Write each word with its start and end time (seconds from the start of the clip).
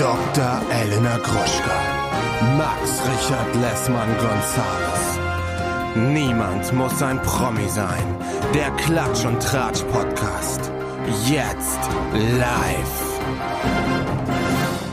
Dr. 0.00 0.62
Elena 0.72 1.18
Gruschka. 1.18 1.78
Max 2.56 3.02
Richard 3.06 3.54
Lessmann 3.56 4.08
Gonzales. 4.16 5.18
Niemand 5.94 6.72
muss 6.72 7.02
ein 7.02 7.20
Promi 7.20 7.68
sein. 7.68 8.16
Der 8.54 8.70
Klatsch 8.78 9.26
und 9.26 9.42
Tratsch 9.42 9.82
Podcast. 9.92 10.72
Jetzt 11.26 11.80
live. 12.14 13.20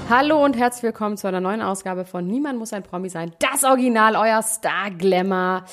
Hallo 0.10 0.44
und 0.44 0.58
herzlich 0.58 0.84
willkommen 0.84 1.16
zu 1.16 1.30
einer 1.30 1.40
neuen 1.40 1.62
Ausgabe 1.62 2.04
von 2.04 2.28
Niemand 2.28 2.60
muss 2.60 2.74
ein 2.74 2.84
Promi 2.84 3.08
sein. 3.08 3.32
Das 3.40 3.64
Original, 3.64 4.18
euer 4.18 4.42
Star 4.42 4.92
Glamour. 4.92 5.64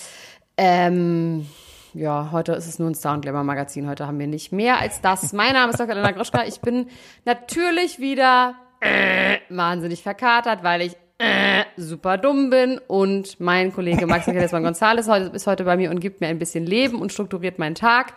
Ähm, 0.57 1.49
ja, 1.93 2.29
heute 2.31 2.53
ist 2.53 2.69
es 2.69 2.79
nur 2.79 2.89
ein 2.89 2.95
Star 2.95 3.15
und 3.15 3.23
Glamour 3.23 3.43
Magazin. 3.43 3.89
Heute 3.89 4.07
haben 4.07 4.21
wir 4.21 4.29
nicht 4.29 4.53
mehr 4.53 4.79
als 4.79 5.01
das. 5.01 5.33
Mein 5.33 5.55
Name 5.55 5.73
ist 5.73 5.81
Dr. 5.81 5.91
Elena 5.91 6.13
Groschka. 6.13 6.45
Ich 6.45 6.61
bin 6.61 6.87
natürlich 7.25 7.99
wieder 7.99 8.55
äh, 8.81 9.39
wahnsinnig 9.49 10.03
verkatert, 10.03 10.63
weil 10.63 10.83
ich 10.83 10.97
äh, 11.19 11.65
super 11.77 12.19
dumm 12.19 12.51
bin 12.51 12.81
und 12.87 13.39
mein 13.41 13.73
Kollege 13.73 14.07
Max 14.07 14.27
Michaelismann 14.27 14.67
González 14.67 15.09
heute, 15.09 15.35
ist 15.35 15.47
heute 15.47 15.65
bei 15.65 15.77
mir 15.77 15.91
und 15.91 16.01
gibt 16.01 16.21
mir 16.21 16.29
ein 16.29 16.39
bisschen 16.39 16.67
Leben 16.67 17.01
und 17.01 17.13
strukturiert 17.13 17.59
meinen 17.59 17.75
Tag. 17.75 18.15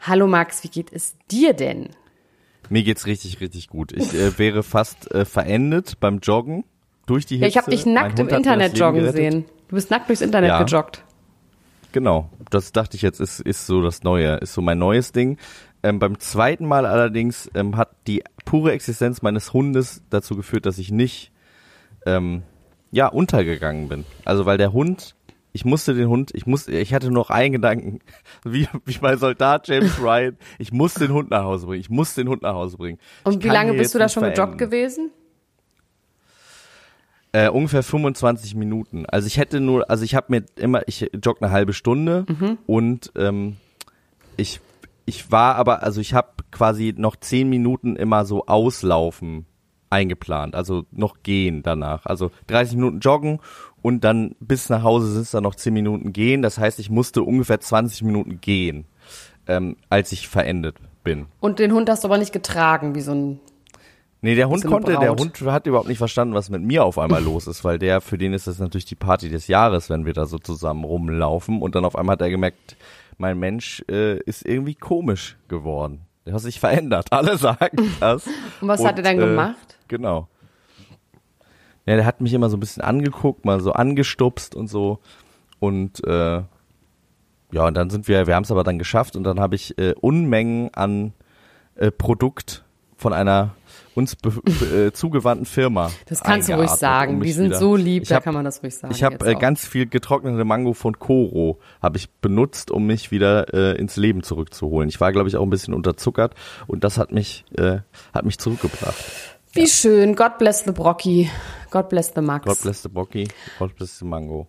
Hallo 0.00 0.26
Max, 0.26 0.62
wie 0.64 0.68
geht 0.68 0.92
es 0.92 1.16
dir 1.30 1.54
denn? 1.54 1.90
Mir 2.68 2.82
geht's 2.82 3.06
richtig, 3.06 3.40
richtig 3.40 3.68
gut. 3.68 3.92
Ich 3.92 4.12
äh, 4.14 4.38
wäre 4.38 4.62
fast 4.62 5.10
äh, 5.12 5.24
verendet 5.24 6.00
beim 6.00 6.18
Joggen 6.18 6.64
durch 7.06 7.26
die 7.26 7.36
Hitze. 7.36 7.44
Ja, 7.44 7.48
ich 7.48 7.56
habe 7.56 7.70
dich 7.70 7.86
nackt 7.86 8.18
im 8.18 8.28
Internet 8.28 8.76
joggen 8.76 9.00
gerettet. 9.00 9.16
sehen. 9.16 9.44
Du 9.68 9.76
bist 9.76 9.90
nackt 9.90 10.08
durchs 10.08 10.20
Internet 10.20 10.50
ja. 10.50 10.62
gejoggt. 10.62 11.02
Genau, 11.92 12.28
das 12.50 12.72
dachte 12.72 12.96
ich 12.96 13.02
jetzt, 13.02 13.20
ist, 13.20 13.40
ist 13.40 13.66
so 13.66 13.80
das 13.80 14.02
Neue, 14.02 14.36
ist 14.36 14.52
so 14.52 14.60
mein 14.60 14.78
neues 14.78 15.12
Ding. 15.12 15.38
Ähm, 15.86 16.00
beim 16.00 16.18
zweiten 16.18 16.66
Mal 16.66 16.84
allerdings 16.84 17.48
ähm, 17.54 17.76
hat 17.76 17.90
die 18.08 18.24
pure 18.44 18.72
Existenz 18.72 19.22
meines 19.22 19.52
Hundes 19.52 20.02
dazu 20.10 20.34
geführt, 20.34 20.66
dass 20.66 20.78
ich 20.78 20.90
nicht 20.90 21.30
ähm, 22.06 22.42
ja 22.90 23.06
untergegangen 23.06 23.88
bin. 23.88 24.04
Also 24.24 24.46
weil 24.46 24.58
der 24.58 24.72
Hund, 24.72 25.14
ich 25.52 25.64
musste 25.64 25.94
den 25.94 26.08
Hund, 26.08 26.32
ich 26.34 26.44
musste, 26.44 26.76
ich 26.76 26.92
hatte 26.92 27.06
nur 27.06 27.22
noch 27.22 27.30
einen 27.30 27.52
Gedanken, 27.52 28.00
wie, 28.44 28.66
wie 28.84 28.98
mein 29.00 29.16
Soldat 29.18 29.68
James 29.68 30.00
Ryan, 30.02 30.36
ich 30.58 30.72
muss 30.72 30.94
den 30.94 31.12
Hund 31.12 31.30
nach 31.30 31.44
Hause 31.44 31.66
bringen, 31.66 31.82
ich 31.82 31.90
muss 31.90 32.16
den 32.16 32.28
Hund 32.28 32.42
nach 32.42 32.54
Hause 32.54 32.78
bringen. 32.78 32.98
Und 33.22 33.36
ich 33.36 33.44
wie 33.44 33.48
lange 33.48 33.72
bist 33.74 33.94
du 33.94 34.00
da 34.00 34.08
schon 34.08 34.24
gejoggt 34.24 34.58
gewesen? 34.58 35.12
Äh, 37.30 37.48
ungefähr 37.48 37.84
25 37.84 38.56
Minuten. 38.56 39.06
Also 39.06 39.28
ich 39.28 39.38
hätte 39.38 39.60
nur, 39.60 39.88
also 39.88 40.02
ich 40.02 40.16
habe 40.16 40.26
mir 40.30 40.44
immer, 40.56 40.82
ich 40.88 41.12
jogge 41.22 41.42
eine 41.42 41.52
halbe 41.52 41.74
Stunde 41.74 42.26
mhm. 42.28 42.58
und 42.66 43.12
ähm, 43.14 43.58
ich 44.36 44.60
ich 45.06 45.30
war 45.30 45.54
aber, 45.54 45.82
also 45.82 46.00
ich 46.00 46.14
habe 46.14 46.28
quasi 46.50 46.94
noch 46.96 47.16
zehn 47.16 47.48
Minuten 47.48 47.96
immer 47.96 48.24
so 48.24 48.46
auslaufen 48.46 49.46
eingeplant, 49.88 50.54
also 50.54 50.84
noch 50.90 51.22
gehen 51.22 51.62
danach. 51.62 52.06
Also 52.06 52.30
30 52.48 52.76
Minuten 52.76 52.98
joggen 52.98 53.38
und 53.82 54.02
dann 54.02 54.34
bis 54.40 54.68
nach 54.68 54.82
Hause 54.82 55.12
sind 55.12 55.22
es 55.22 55.30
dann 55.30 55.44
noch 55.44 55.54
zehn 55.54 55.72
Minuten 55.72 56.12
gehen. 56.12 56.42
Das 56.42 56.58
heißt, 56.58 56.80
ich 56.80 56.90
musste 56.90 57.22
ungefähr 57.22 57.60
20 57.60 58.02
Minuten 58.02 58.40
gehen, 58.40 58.86
ähm, 59.46 59.76
als 59.88 60.10
ich 60.10 60.28
verendet 60.28 60.76
bin. 61.04 61.26
Und 61.40 61.60
den 61.60 61.72
Hund 61.72 61.88
hast 61.88 62.02
du 62.02 62.08
aber 62.08 62.18
nicht 62.18 62.32
getragen, 62.32 62.94
wie 62.94 63.00
so 63.00 63.12
ein 63.12 63.40
Nee, 64.22 64.34
der 64.34 64.48
Hund 64.48 64.64
konnte, 64.64 64.96
der 64.98 65.14
Hund 65.14 65.40
hat 65.42 65.66
überhaupt 65.66 65.88
nicht 65.88 65.98
verstanden, 65.98 66.34
was 66.34 66.50
mit 66.50 66.62
mir 66.62 66.84
auf 66.84 66.98
einmal 66.98 67.22
los 67.22 67.46
ist, 67.46 67.62
weil 67.64 67.78
der, 67.78 68.00
für 68.00 68.18
den 68.18 68.32
ist 68.32 68.46
das 68.46 68.58
natürlich 68.58 68.86
die 68.86 68.96
Party 68.96 69.28
des 69.28 69.46
Jahres, 69.46 69.88
wenn 69.88 70.06
wir 70.06 70.14
da 70.14 70.26
so 70.26 70.38
zusammen 70.38 70.84
rumlaufen 70.84 71.60
und 71.60 71.74
dann 71.76 71.84
auf 71.84 71.94
einmal 71.94 72.14
hat 72.14 72.22
er 72.22 72.30
gemerkt, 72.30 72.76
mein 73.18 73.38
Mensch 73.38 73.84
äh, 73.90 74.18
ist 74.20 74.46
irgendwie 74.46 74.74
komisch 74.74 75.36
geworden. 75.48 76.02
Der 76.24 76.34
hat 76.34 76.40
sich 76.42 76.60
verändert. 76.60 77.12
Alle 77.12 77.38
sagen 77.38 77.92
das. 78.00 78.26
und 78.60 78.68
was 78.68 78.80
und, 78.80 78.86
hat 78.86 78.98
er 78.98 79.04
dann 79.04 79.16
äh, 79.16 79.26
gemacht? 79.26 79.78
Genau. 79.88 80.28
Ja, 81.86 81.94
der 81.94 82.04
hat 82.04 82.20
mich 82.20 82.32
immer 82.32 82.50
so 82.50 82.56
ein 82.56 82.60
bisschen 82.60 82.82
angeguckt, 82.82 83.44
mal 83.44 83.60
so 83.60 83.72
angestupst 83.72 84.54
und 84.56 84.66
so. 84.66 84.98
Und 85.60 86.04
äh, 86.04 86.42
ja, 87.52 87.66
und 87.66 87.74
dann 87.74 87.90
sind 87.90 88.08
wir, 88.08 88.26
wir 88.26 88.34
haben 88.34 88.42
es 88.42 88.50
aber 88.50 88.64
dann 88.64 88.78
geschafft 88.78 89.14
und 89.14 89.24
dann 89.24 89.38
habe 89.38 89.54
ich 89.54 89.78
äh, 89.78 89.94
Unmengen 90.00 90.74
an 90.74 91.12
äh, 91.76 91.92
Produkt 91.92 92.64
von 92.96 93.12
einer 93.12 93.54
uns 93.96 94.16
äh, 94.74 94.92
zugewandten 94.92 95.46
Firma. 95.46 95.90
Das 96.06 96.20
kannst 96.20 96.48
du 96.48 96.54
ruhig 96.54 96.70
sagen. 96.70 97.14
Um 97.14 97.22
die 97.22 97.32
sind 97.32 97.46
wieder. 97.46 97.58
so 97.58 97.76
lieb, 97.76 98.04
hab, 98.04 98.08
da 98.08 98.20
kann 98.20 98.34
man 98.34 98.44
das 98.44 98.62
ruhig 98.62 98.76
sagen. 98.76 98.94
Ich 98.94 99.02
habe 99.02 99.24
äh, 99.26 99.34
ganz 99.34 99.66
viel 99.66 99.86
getrocknete 99.86 100.44
Mango 100.44 100.74
von 100.74 100.98
Koro 100.98 101.58
habe 101.82 101.96
ich 101.96 102.10
benutzt, 102.10 102.70
um 102.70 102.86
mich 102.86 103.10
wieder 103.10 103.52
äh, 103.54 103.78
ins 103.78 103.96
Leben 103.96 104.22
zurückzuholen. 104.22 104.88
Ich 104.88 105.00
war, 105.00 105.12
glaube 105.12 105.28
ich, 105.28 105.36
auch 105.36 105.42
ein 105.42 105.50
bisschen 105.50 105.72
unterzuckert 105.72 106.34
und 106.66 106.84
das 106.84 106.98
hat 106.98 107.10
mich 107.10 107.44
äh, 107.56 107.78
hat 108.12 108.26
mich 108.26 108.38
zurückgebracht. 108.38 108.96
Wie 109.52 109.60
ja. 109.60 109.66
schön. 109.66 110.14
God 110.14 110.36
bless 110.38 110.64
the 110.64 110.72
Brocky. 110.72 111.30
God 111.70 111.88
bless 111.88 112.12
the 112.14 112.20
Max. 112.20 112.44
God 112.44 112.60
bless 112.60 112.82
the 112.82 112.90
Brocky. 112.90 113.28
God 113.58 113.74
bless 113.74 113.98
the 113.98 114.04
Mango. 114.04 114.48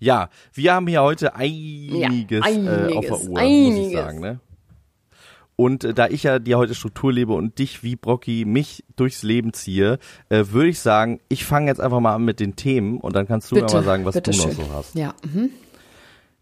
Ja, 0.00 0.28
wir 0.52 0.74
haben 0.74 0.86
hier 0.88 1.02
heute 1.02 1.34
einiges, 1.34 1.98
ja, 1.98 2.08
einiges 2.08 2.46
äh, 2.46 2.96
auf 2.96 3.06
der 3.06 3.30
Uhr, 3.30 3.38
einiges. 3.38 3.78
muss 3.78 3.86
ich 3.86 3.96
sagen. 3.96 4.20
Ne? 4.20 4.40
Und 5.56 5.84
äh, 5.84 5.94
da 5.94 6.08
ich 6.08 6.24
ja 6.24 6.38
dir 6.38 6.58
heute 6.58 6.74
Struktur 6.74 7.12
lebe 7.12 7.32
und 7.32 7.58
dich 7.58 7.82
wie 7.82 7.96
Brocky 7.96 8.44
mich 8.44 8.84
durchs 8.96 9.22
Leben 9.22 9.52
ziehe, 9.52 9.98
äh, 10.28 10.44
würde 10.48 10.68
ich 10.68 10.80
sagen, 10.80 11.20
ich 11.28 11.44
fange 11.44 11.68
jetzt 11.68 11.80
einfach 11.80 12.00
mal 12.00 12.14
an 12.14 12.24
mit 12.24 12.40
den 12.40 12.56
Themen 12.56 12.98
und 12.98 13.14
dann 13.14 13.26
kannst 13.26 13.50
du 13.50 13.56
bitte, 13.56 13.66
mir 13.66 13.80
mal 13.80 13.84
sagen, 13.84 14.04
was 14.04 14.14
du 14.14 14.32
schön. 14.32 14.48
noch 14.48 14.52
so 14.52 14.72
hast. 14.72 14.94
Ja. 14.94 15.14
Mhm. 15.24 15.50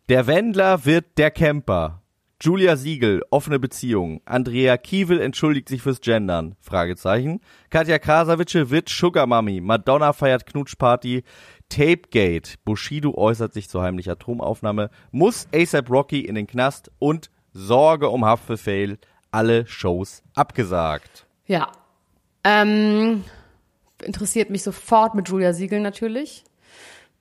Der 0.08 0.26
Wendler 0.26 0.84
wird 0.84 1.18
der 1.18 1.30
Camper. 1.30 2.02
Julia 2.44 2.74
Siegel, 2.74 3.22
offene 3.30 3.60
Beziehung. 3.60 4.20
Andrea 4.24 4.76
Kiewel 4.76 5.20
entschuldigt 5.20 5.68
sich 5.68 5.80
fürs 5.80 6.00
Gendern. 6.00 6.56
Fragezeichen. 6.60 7.40
Katja 7.70 8.00
Krasavice 8.00 8.68
wird 8.68 8.88
Sugar 8.88 9.28
Mummy. 9.28 9.60
Madonna 9.60 10.12
feiert 10.12 10.44
Knutschparty. 10.46 11.22
Tapegate. 11.68 12.54
Bushido 12.64 13.14
äußert 13.14 13.52
sich 13.52 13.68
zur 13.68 13.82
heimlichen 13.82 14.10
Atomaufnahme. 14.10 14.90
Muss 15.12 15.46
ASAP 15.54 15.88
Rocky 15.88 16.22
in 16.22 16.34
den 16.34 16.48
Knast 16.48 16.90
und 16.98 17.30
Sorge 17.52 18.08
um 18.08 18.24
Haftbefehl, 18.24 18.98
alle 19.30 19.66
Shows 19.66 20.22
abgesagt. 20.34 21.26
Ja. 21.46 21.70
Ähm, 22.44 23.24
interessiert 24.02 24.50
mich 24.50 24.62
sofort 24.62 25.14
mit 25.14 25.28
Julia 25.28 25.52
Siegel 25.52 25.80
natürlich. 25.80 26.44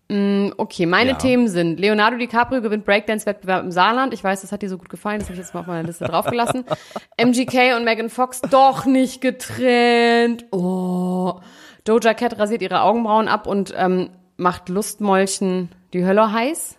Mm, 0.09 0.49
okay, 0.57 0.85
meine 0.85 1.11
ja. 1.11 1.15
Themen 1.17 1.47
sind 1.47 1.79
Leonardo 1.79 2.17
DiCaprio 2.17 2.61
gewinnt 2.61 2.85
Breakdance-Wettbewerb 2.85 3.63
im 3.63 3.71
Saarland. 3.71 4.13
Ich 4.13 4.23
weiß, 4.23 4.41
das 4.41 4.51
hat 4.51 4.61
dir 4.61 4.69
so 4.69 4.77
gut 4.77 4.89
gefallen, 4.89 5.19
das 5.19 5.27
habe 5.27 5.35
ich 5.35 5.39
jetzt 5.39 5.53
mal 5.53 5.61
auf 5.61 5.67
meiner 5.67 5.87
Liste 5.87 6.05
draufgelassen. 6.05 6.65
MGK 7.17 7.77
und 7.77 7.85
Megan 7.85 8.09
Fox 8.09 8.41
doch 8.41 8.85
nicht 8.85 9.21
getrennt. 9.21 10.45
Oh. 10.51 11.39
Doja 11.85 12.13
Cat 12.13 12.37
rasiert 12.37 12.61
ihre 12.61 12.81
Augenbrauen 12.81 13.27
ab 13.27 13.47
und 13.47 13.73
ähm, 13.77 14.09
macht 14.35 14.67
Lustmolchen 14.67 15.69
die 15.93 16.05
Hölle 16.05 16.31
heiß. 16.31 16.75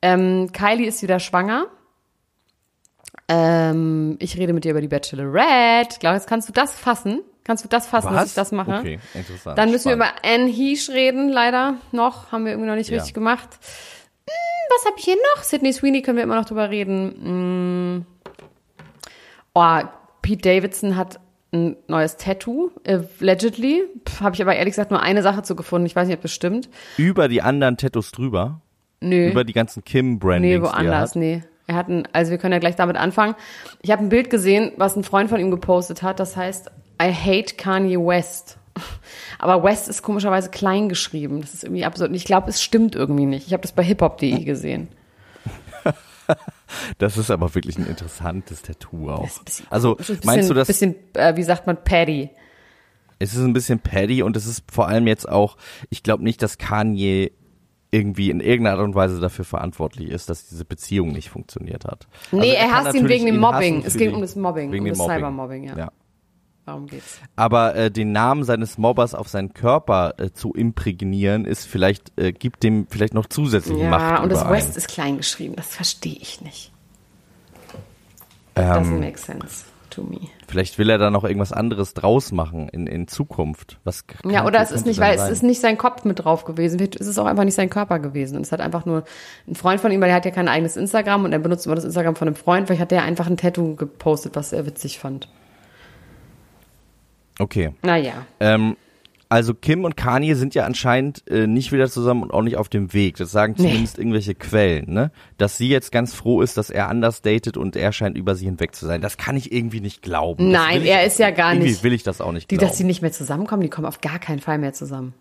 Ähm, 0.00 0.50
Kylie 0.52 0.88
ist 0.88 1.02
wieder 1.02 1.20
schwanger. 1.20 1.66
Ähm, 3.32 4.16
ich 4.18 4.36
rede 4.36 4.52
mit 4.52 4.64
dir 4.64 4.72
über 4.72 4.80
die 4.80 4.88
Bachelorette. 4.88 5.98
Glaube, 6.00 6.20
kannst 6.26 6.48
du 6.48 6.52
das 6.52 6.74
fassen? 6.74 7.20
Kannst 7.44 7.64
du 7.64 7.68
das 7.68 7.86
fassen, 7.86 8.10
Was? 8.10 8.14
dass 8.14 8.28
ich 8.28 8.34
das 8.34 8.52
mache? 8.52 8.78
Okay, 8.78 8.98
interessant. 9.14 9.58
Dann 9.58 9.70
müssen 9.70 9.90
Spannend. 9.90 10.04
wir 10.22 10.30
über 10.30 10.42
Anne 10.44 10.52
Heesh 10.52 10.90
reden, 10.90 11.28
leider 11.28 11.76
noch. 11.90 12.30
Haben 12.30 12.44
wir 12.44 12.52
irgendwie 12.52 12.68
noch 12.68 12.76
nicht 12.76 12.90
ja. 12.90 12.96
richtig 12.96 13.14
gemacht. 13.14 13.48
Hm, 14.26 14.76
was 14.76 14.86
habe 14.86 14.96
ich 14.98 15.04
hier 15.04 15.16
noch? 15.34 15.42
Sydney 15.42 15.72
Sweeney 15.72 16.02
können 16.02 16.18
wir 16.18 16.24
immer 16.24 16.36
noch 16.36 16.44
drüber 16.44 16.70
reden. 16.70 17.14
Hm. 17.22 18.06
Oh, 19.54 19.80
Pete 20.22 20.42
Davidson 20.42 20.96
hat 20.96 21.18
ein 21.52 21.76
neues 21.88 22.16
Tattoo, 22.16 22.70
allegedly. 22.86 23.82
Habe 24.20 24.34
ich 24.34 24.42
aber 24.42 24.54
ehrlich 24.54 24.72
gesagt 24.72 24.90
nur 24.90 25.00
eine 25.00 25.22
Sache 25.22 25.42
zu 25.42 25.56
gefunden. 25.56 25.86
Ich 25.86 25.96
weiß 25.96 26.06
nicht, 26.06 26.16
ob 26.16 26.22
das 26.22 26.32
stimmt. 26.32 26.70
Über 26.96 27.28
die 27.28 27.42
anderen 27.42 27.76
Tattoos 27.76 28.12
drüber? 28.12 28.60
Nö. 29.00 29.30
Über 29.30 29.44
die 29.44 29.52
ganzen 29.52 29.84
Kim-Brandings, 29.84 30.60
Nee, 30.60 30.62
woanders, 30.62 31.14
nee. 31.16 31.42
Er 31.72 31.78
hat 31.78 31.88
ein, 31.88 32.06
also 32.12 32.30
wir 32.30 32.38
können 32.38 32.52
ja 32.52 32.58
gleich 32.58 32.76
damit 32.76 32.96
anfangen. 32.96 33.34
Ich 33.80 33.90
habe 33.90 34.02
ein 34.02 34.08
Bild 34.08 34.30
gesehen, 34.30 34.72
was 34.76 34.94
ein 34.94 35.04
Freund 35.04 35.30
von 35.30 35.40
ihm 35.40 35.50
gepostet 35.50 36.02
hat. 36.02 36.20
Das 36.20 36.36
heißt, 36.36 36.70
I 37.00 37.12
hate 37.12 37.56
Kanye 37.56 37.98
West. 37.98 38.58
Aber 39.38 39.62
West 39.64 39.88
ist 39.88 40.02
komischerweise 40.02 40.50
klein 40.50 40.88
geschrieben. 40.88 41.40
Das 41.40 41.54
ist 41.54 41.64
irgendwie 41.64 41.84
absurd. 41.84 42.10
Und 42.10 42.14
ich 42.14 42.24
glaube, 42.24 42.50
es 42.50 42.62
stimmt 42.62 42.94
irgendwie 42.94 43.26
nicht. 43.26 43.46
Ich 43.46 43.52
habe 43.52 43.62
das 43.62 43.72
bei 43.72 43.82
hiphop.de 43.82 44.44
gesehen. 44.44 44.88
das 46.98 47.16
ist 47.16 47.30
aber 47.30 47.54
wirklich 47.54 47.78
ein 47.78 47.86
interessantes 47.86 48.62
Tattoo 48.62 49.10
auch. 49.10 49.28
Also 49.70 49.96
bisschen, 49.96 50.20
meinst 50.24 50.50
du 50.50 50.54
das? 50.54 50.68
Bisschen, 50.68 50.94
äh, 51.14 51.36
wie 51.36 51.42
sagt 51.42 51.66
man, 51.66 51.82
Paddy. 51.82 52.30
Es 53.18 53.34
ist 53.34 53.40
ein 53.40 53.52
bisschen 53.52 53.78
Paddy 53.78 54.22
und 54.22 54.36
es 54.36 54.46
ist 54.46 54.64
vor 54.70 54.88
allem 54.88 55.06
jetzt 55.06 55.28
auch, 55.28 55.56
ich 55.90 56.02
glaube 56.02 56.22
nicht, 56.24 56.42
dass 56.42 56.58
Kanye 56.58 57.32
irgendwie 57.92 58.30
in 58.30 58.40
irgendeiner 58.40 58.78
Art 58.78 58.84
und 58.84 58.94
Weise 58.94 59.20
dafür 59.20 59.44
verantwortlich 59.44 60.08
ist, 60.08 60.28
dass 60.30 60.48
diese 60.48 60.64
Beziehung 60.64 61.12
nicht 61.12 61.28
funktioniert 61.28 61.84
hat. 61.84 62.08
Nee, 62.32 62.40
also 62.40 62.52
er, 62.52 62.58
er 62.58 62.72
hasst 62.72 62.94
ihn 62.94 63.08
wegen 63.08 63.26
dem 63.26 63.38
Mobbing. 63.38 63.84
Es 63.84 63.96
ging 63.96 64.14
um 64.14 64.22
das 64.22 64.34
Mobbing, 64.34 64.72
wegen 64.72 64.84
um 64.84 64.88
das 64.88 64.98
Mobbing. 64.98 65.16
Cybermobbing, 65.16 65.64
ja. 65.64 65.76
ja. 65.76 65.92
Warum 66.64 66.86
geht's? 66.86 67.20
Aber 67.36 67.74
äh, 67.74 67.90
den 67.90 68.12
Namen 68.12 68.44
seines 68.44 68.78
Mobbers 68.78 69.14
auf 69.14 69.28
seinen 69.28 69.52
Körper 69.52 70.14
äh, 70.18 70.30
zu 70.30 70.54
imprägnieren, 70.54 71.44
ist 71.44 71.66
vielleicht, 71.66 72.18
äh, 72.18 72.32
gibt 72.32 72.62
dem 72.62 72.86
vielleicht 72.88 73.14
noch 73.14 73.26
zusätzliche 73.26 73.82
ja, 73.82 73.90
Macht. 73.90 74.00
Ja, 74.00 74.22
und 74.22 74.32
das 74.32 74.48
West 74.48 74.76
ist 74.76 74.88
klein 74.88 75.18
geschrieben, 75.18 75.54
das 75.56 75.66
verstehe 75.66 76.16
ich 76.18 76.40
nicht. 76.40 76.72
Ähm, 78.54 78.64
Doesn't 78.64 79.00
make 79.00 79.18
sense. 79.18 79.64
To 79.92 80.02
me. 80.02 80.28
Vielleicht 80.48 80.78
will 80.78 80.90
er 80.90 80.98
da 80.98 81.10
noch 81.10 81.24
irgendwas 81.24 81.52
anderes 81.52 81.94
draus 81.94 82.32
machen 82.32 82.68
in, 82.68 82.86
in 82.86 83.08
Zukunft. 83.08 83.78
Was 83.84 84.04
Ja, 84.24 84.44
oder 84.46 84.60
es 84.60 84.70
ist 84.70 84.86
nicht, 84.86 85.00
weil 85.00 85.14
es 85.14 85.22
sein? 85.22 85.32
ist 85.32 85.42
nicht 85.42 85.60
sein 85.60 85.78
Kopf 85.78 86.04
mit 86.04 86.24
drauf 86.24 86.44
gewesen. 86.44 86.78
Vielleicht 86.78 86.96
ist 86.96 87.06
es 87.06 87.18
auch 87.18 87.26
einfach 87.26 87.44
nicht 87.44 87.54
sein 87.54 87.70
Körper 87.70 87.98
gewesen. 87.98 88.36
Und 88.36 88.42
es 88.42 88.52
hat 88.52 88.60
einfach 88.60 88.84
nur 88.84 89.04
ein 89.46 89.54
Freund 89.54 89.80
von 89.80 89.92
ihm, 89.92 90.00
weil 90.00 90.10
er 90.10 90.16
hat 90.16 90.24
ja 90.24 90.30
kein 90.30 90.48
eigenes 90.48 90.76
Instagram 90.76 91.24
und 91.24 91.32
er 91.32 91.38
benutzt 91.38 91.66
immer 91.66 91.74
das 91.74 91.84
Instagram 91.84 92.16
von 92.16 92.28
einem 92.28 92.36
Freund. 92.36 92.66
Vielleicht 92.66 92.82
hat 92.82 92.92
er 92.92 93.02
einfach 93.02 93.26
ein 93.26 93.36
Tattoo 93.36 93.76
gepostet, 93.76 94.34
was 94.36 94.52
er 94.52 94.66
witzig 94.66 94.98
fand. 94.98 95.28
Okay. 97.38 97.74
Naja. 97.82 98.26
Ähm, 98.40 98.76
also 99.32 99.54
Kim 99.54 99.84
und 99.84 99.96
Kanye 99.96 100.34
sind 100.34 100.54
ja 100.54 100.64
anscheinend 100.66 101.26
äh, 101.28 101.46
nicht 101.46 101.72
wieder 101.72 101.88
zusammen 101.88 102.22
und 102.22 102.32
auch 102.32 102.42
nicht 102.42 102.56
auf 102.58 102.68
dem 102.68 102.92
Weg. 102.92 103.16
Das 103.16 103.32
sagen 103.32 103.54
Nee. 103.56 103.64
zumindest 103.68 103.98
irgendwelche 103.98 104.34
Quellen, 104.34 104.92
ne? 104.92 105.10
Dass 105.38 105.56
sie 105.56 105.68
jetzt 105.68 105.90
ganz 105.90 106.12
froh 106.14 106.42
ist, 106.42 106.56
dass 106.58 106.68
er 106.70 106.88
anders 106.88 107.22
datet 107.22 107.56
und 107.56 107.74
er 107.74 107.92
scheint 107.92 108.16
über 108.18 108.34
sie 108.34 108.44
hinweg 108.44 108.74
zu 108.74 108.84
sein. 108.86 109.00
Das 109.00 109.16
kann 109.16 109.36
ich 109.36 109.50
irgendwie 109.52 109.80
nicht 109.80 110.02
glauben. 110.02 110.50
Nein, 110.50 110.82
er 110.82 111.04
ist 111.06 111.18
ja 111.18 111.30
gar 111.30 111.52
irgendwie 111.54 111.70
nicht. 111.70 111.82
will 111.82 111.92
ich 111.94 112.02
das 112.02 112.20
auch 112.20 112.32
nicht 112.32 112.50
Die, 112.50 112.56
glauben. 112.56 112.68
dass 112.70 112.76
sie 112.78 112.84
nicht 112.84 113.00
mehr 113.02 113.12
zusammenkommen, 113.12 113.62
die 113.62 113.70
kommen 113.70 113.86
auf 113.86 114.00
gar 114.02 114.18
keinen 114.18 114.40
Fall 114.40 114.58
mehr 114.58 114.74
zusammen. 114.74 115.14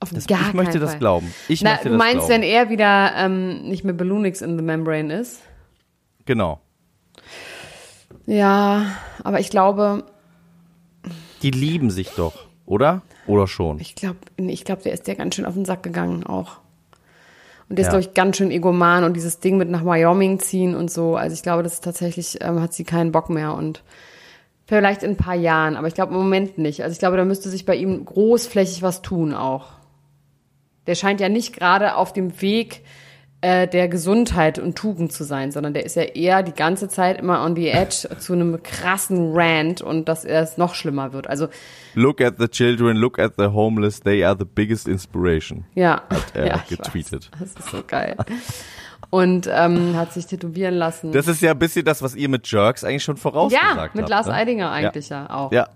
Auf 0.00 0.10
Das- 0.10 0.26
gar 0.26 0.40
ich 0.48 0.54
möchte 0.54 0.72
keinen 0.72 0.80
das 0.80 0.90
Fall. 0.90 0.98
glauben. 0.98 1.34
Ich 1.48 1.62
Na, 1.62 1.70
möchte 1.72 1.84
du 1.90 1.94
das 1.94 1.98
meinst, 1.98 2.26
glauben. 2.26 2.30
wenn 2.30 2.42
er 2.42 2.70
wieder 2.70 3.12
ähm, 3.16 3.68
nicht 3.68 3.84
mehr 3.84 3.94
Balloonix 3.94 4.40
in 4.40 4.56
the 4.58 4.64
Membrane 4.64 5.14
ist? 5.14 5.40
genau. 6.24 6.60
Ja, 8.26 8.86
aber 9.24 9.40
ich 9.40 9.50
glaube, 9.50 10.04
Die 11.42 11.50
lieben 11.50 11.90
sich 11.90 12.10
doch, 12.10 12.46
oder? 12.70 13.02
Oder 13.26 13.46
schon? 13.46 13.78
ich 13.80 13.94
glaube, 13.94 14.18
ich 14.38 14.64
glaube, 14.64 14.82
der 14.82 14.92
ist 14.92 15.06
ja 15.08 15.14
ganz 15.14 15.34
schön 15.34 15.44
auf 15.44 15.54
den 15.54 15.64
Sack 15.64 15.82
gegangen 15.82 16.24
auch. 16.24 16.58
Und 17.68 17.78
der 17.78 17.82
ist, 17.84 17.92
Ja. 17.92 17.98
glaube 17.98 18.08
ich, 18.08 18.14
ganz 18.14 18.36
schön 18.36 18.50
egoman 18.50 19.04
und 19.04 19.14
dieses 19.14 19.38
Ding 19.40 19.56
mit 19.56 19.68
nach 19.70 19.84
Wyoming 19.84 20.40
ziehen 20.40 20.74
und 20.74 20.90
so. 20.90 21.14
Also 21.16 21.34
ich 21.34 21.42
glaube, 21.42 21.62
das 21.62 21.74
ist 21.74 21.84
tatsächlich, 21.84 22.38
ähm, 22.40 22.60
hat 22.60 22.72
sie 22.72 22.84
keinen 22.84 23.12
Bock 23.12 23.30
mehr 23.30 23.54
und 23.54 23.82
vielleicht 24.66 25.02
in 25.02 25.10
ein 25.12 25.16
paar 25.16 25.34
Jahren, 25.36 25.76
aber 25.76 25.86
ich 25.88 25.94
glaube 25.94 26.12
im 26.14 26.18
Moment 26.20 26.58
nicht. 26.58 26.82
Also 26.82 26.92
ich 26.92 26.98
glaube, 26.98 27.16
da 27.16 27.24
müsste 27.24 27.48
sich 27.48 27.64
bei 27.66 27.76
ihm 27.76 28.04
großflächig 28.04 28.82
was 28.82 29.02
tun 29.02 29.34
auch. 29.34 29.66
Der 30.86 30.94
scheint 30.96 31.20
ja 31.20 31.28
nicht 31.28 31.54
gerade 31.54 31.94
auf 31.96 32.12
dem 32.12 32.40
Weg 32.40 32.82
äh, 33.42 33.66
der 33.66 33.88
Gesundheit 33.88 34.58
und 34.58 34.76
Tugend 34.76 35.12
zu 35.12 35.24
sein, 35.24 35.50
sondern 35.50 35.72
der 35.72 35.84
ist 35.86 35.96
ja 35.96 36.02
eher 36.02 36.42
die 36.42 36.52
ganze 36.52 36.88
Zeit 36.88 37.18
immer 37.18 37.42
on 37.42 37.56
the 37.56 37.68
edge 37.68 38.08
zu 38.18 38.34
einem 38.34 38.62
krassen 38.62 39.32
Rant 39.34 39.80
und 39.80 40.08
dass 40.08 40.24
er 40.24 40.42
es 40.42 40.58
noch 40.58 40.74
schlimmer 40.74 41.12
wird. 41.12 41.26
Also 41.26 41.48
Look 41.94 42.20
at 42.20 42.34
the 42.38 42.48
children, 42.48 42.96
look 42.96 43.18
at 43.18 43.32
the 43.38 43.46
homeless, 43.46 44.00
they 44.00 44.24
are 44.24 44.36
the 44.38 44.44
biggest 44.44 44.86
inspiration. 44.86 45.64
ja, 45.74 46.02
er 46.34 46.46
ja 46.48 46.64
getweetet. 46.68 47.30
Weiß. 47.32 47.54
Das 47.54 47.64
ist 47.64 47.70
so 47.70 47.82
geil. 47.86 48.16
Und 49.08 49.48
ähm, 49.50 49.96
hat 49.96 50.12
sich 50.12 50.26
tätowieren 50.26 50.74
lassen. 50.74 51.10
Das 51.10 51.26
ist 51.26 51.40
ja 51.40 51.52
ein 51.52 51.58
bisschen 51.58 51.84
das, 51.84 52.02
was 52.02 52.14
ihr 52.14 52.28
mit 52.28 52.46
Jerks 52.50 52.84
eigentlich 52.84 53.02
schon 53.02 53.16
vorausgesagt 53.16 53.76
ja, 53.76 53.82
habt. 53.82 53.94
mit 53.94 54.08
Lars 54.08 54.26
ne? 54.26 54.34
Eidinger 54.34 54.70
eigentlich 54.70 55.08
ja, 55.08 55.28
auch. 55.30 55.50
Ja. 55.50 55.68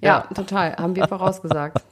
Ja, 0.00 0.20
total. 0.34 0.76
Haben 0.76 0.94
wir 0.96 1.08
vorausgesagt. 1.08 1.82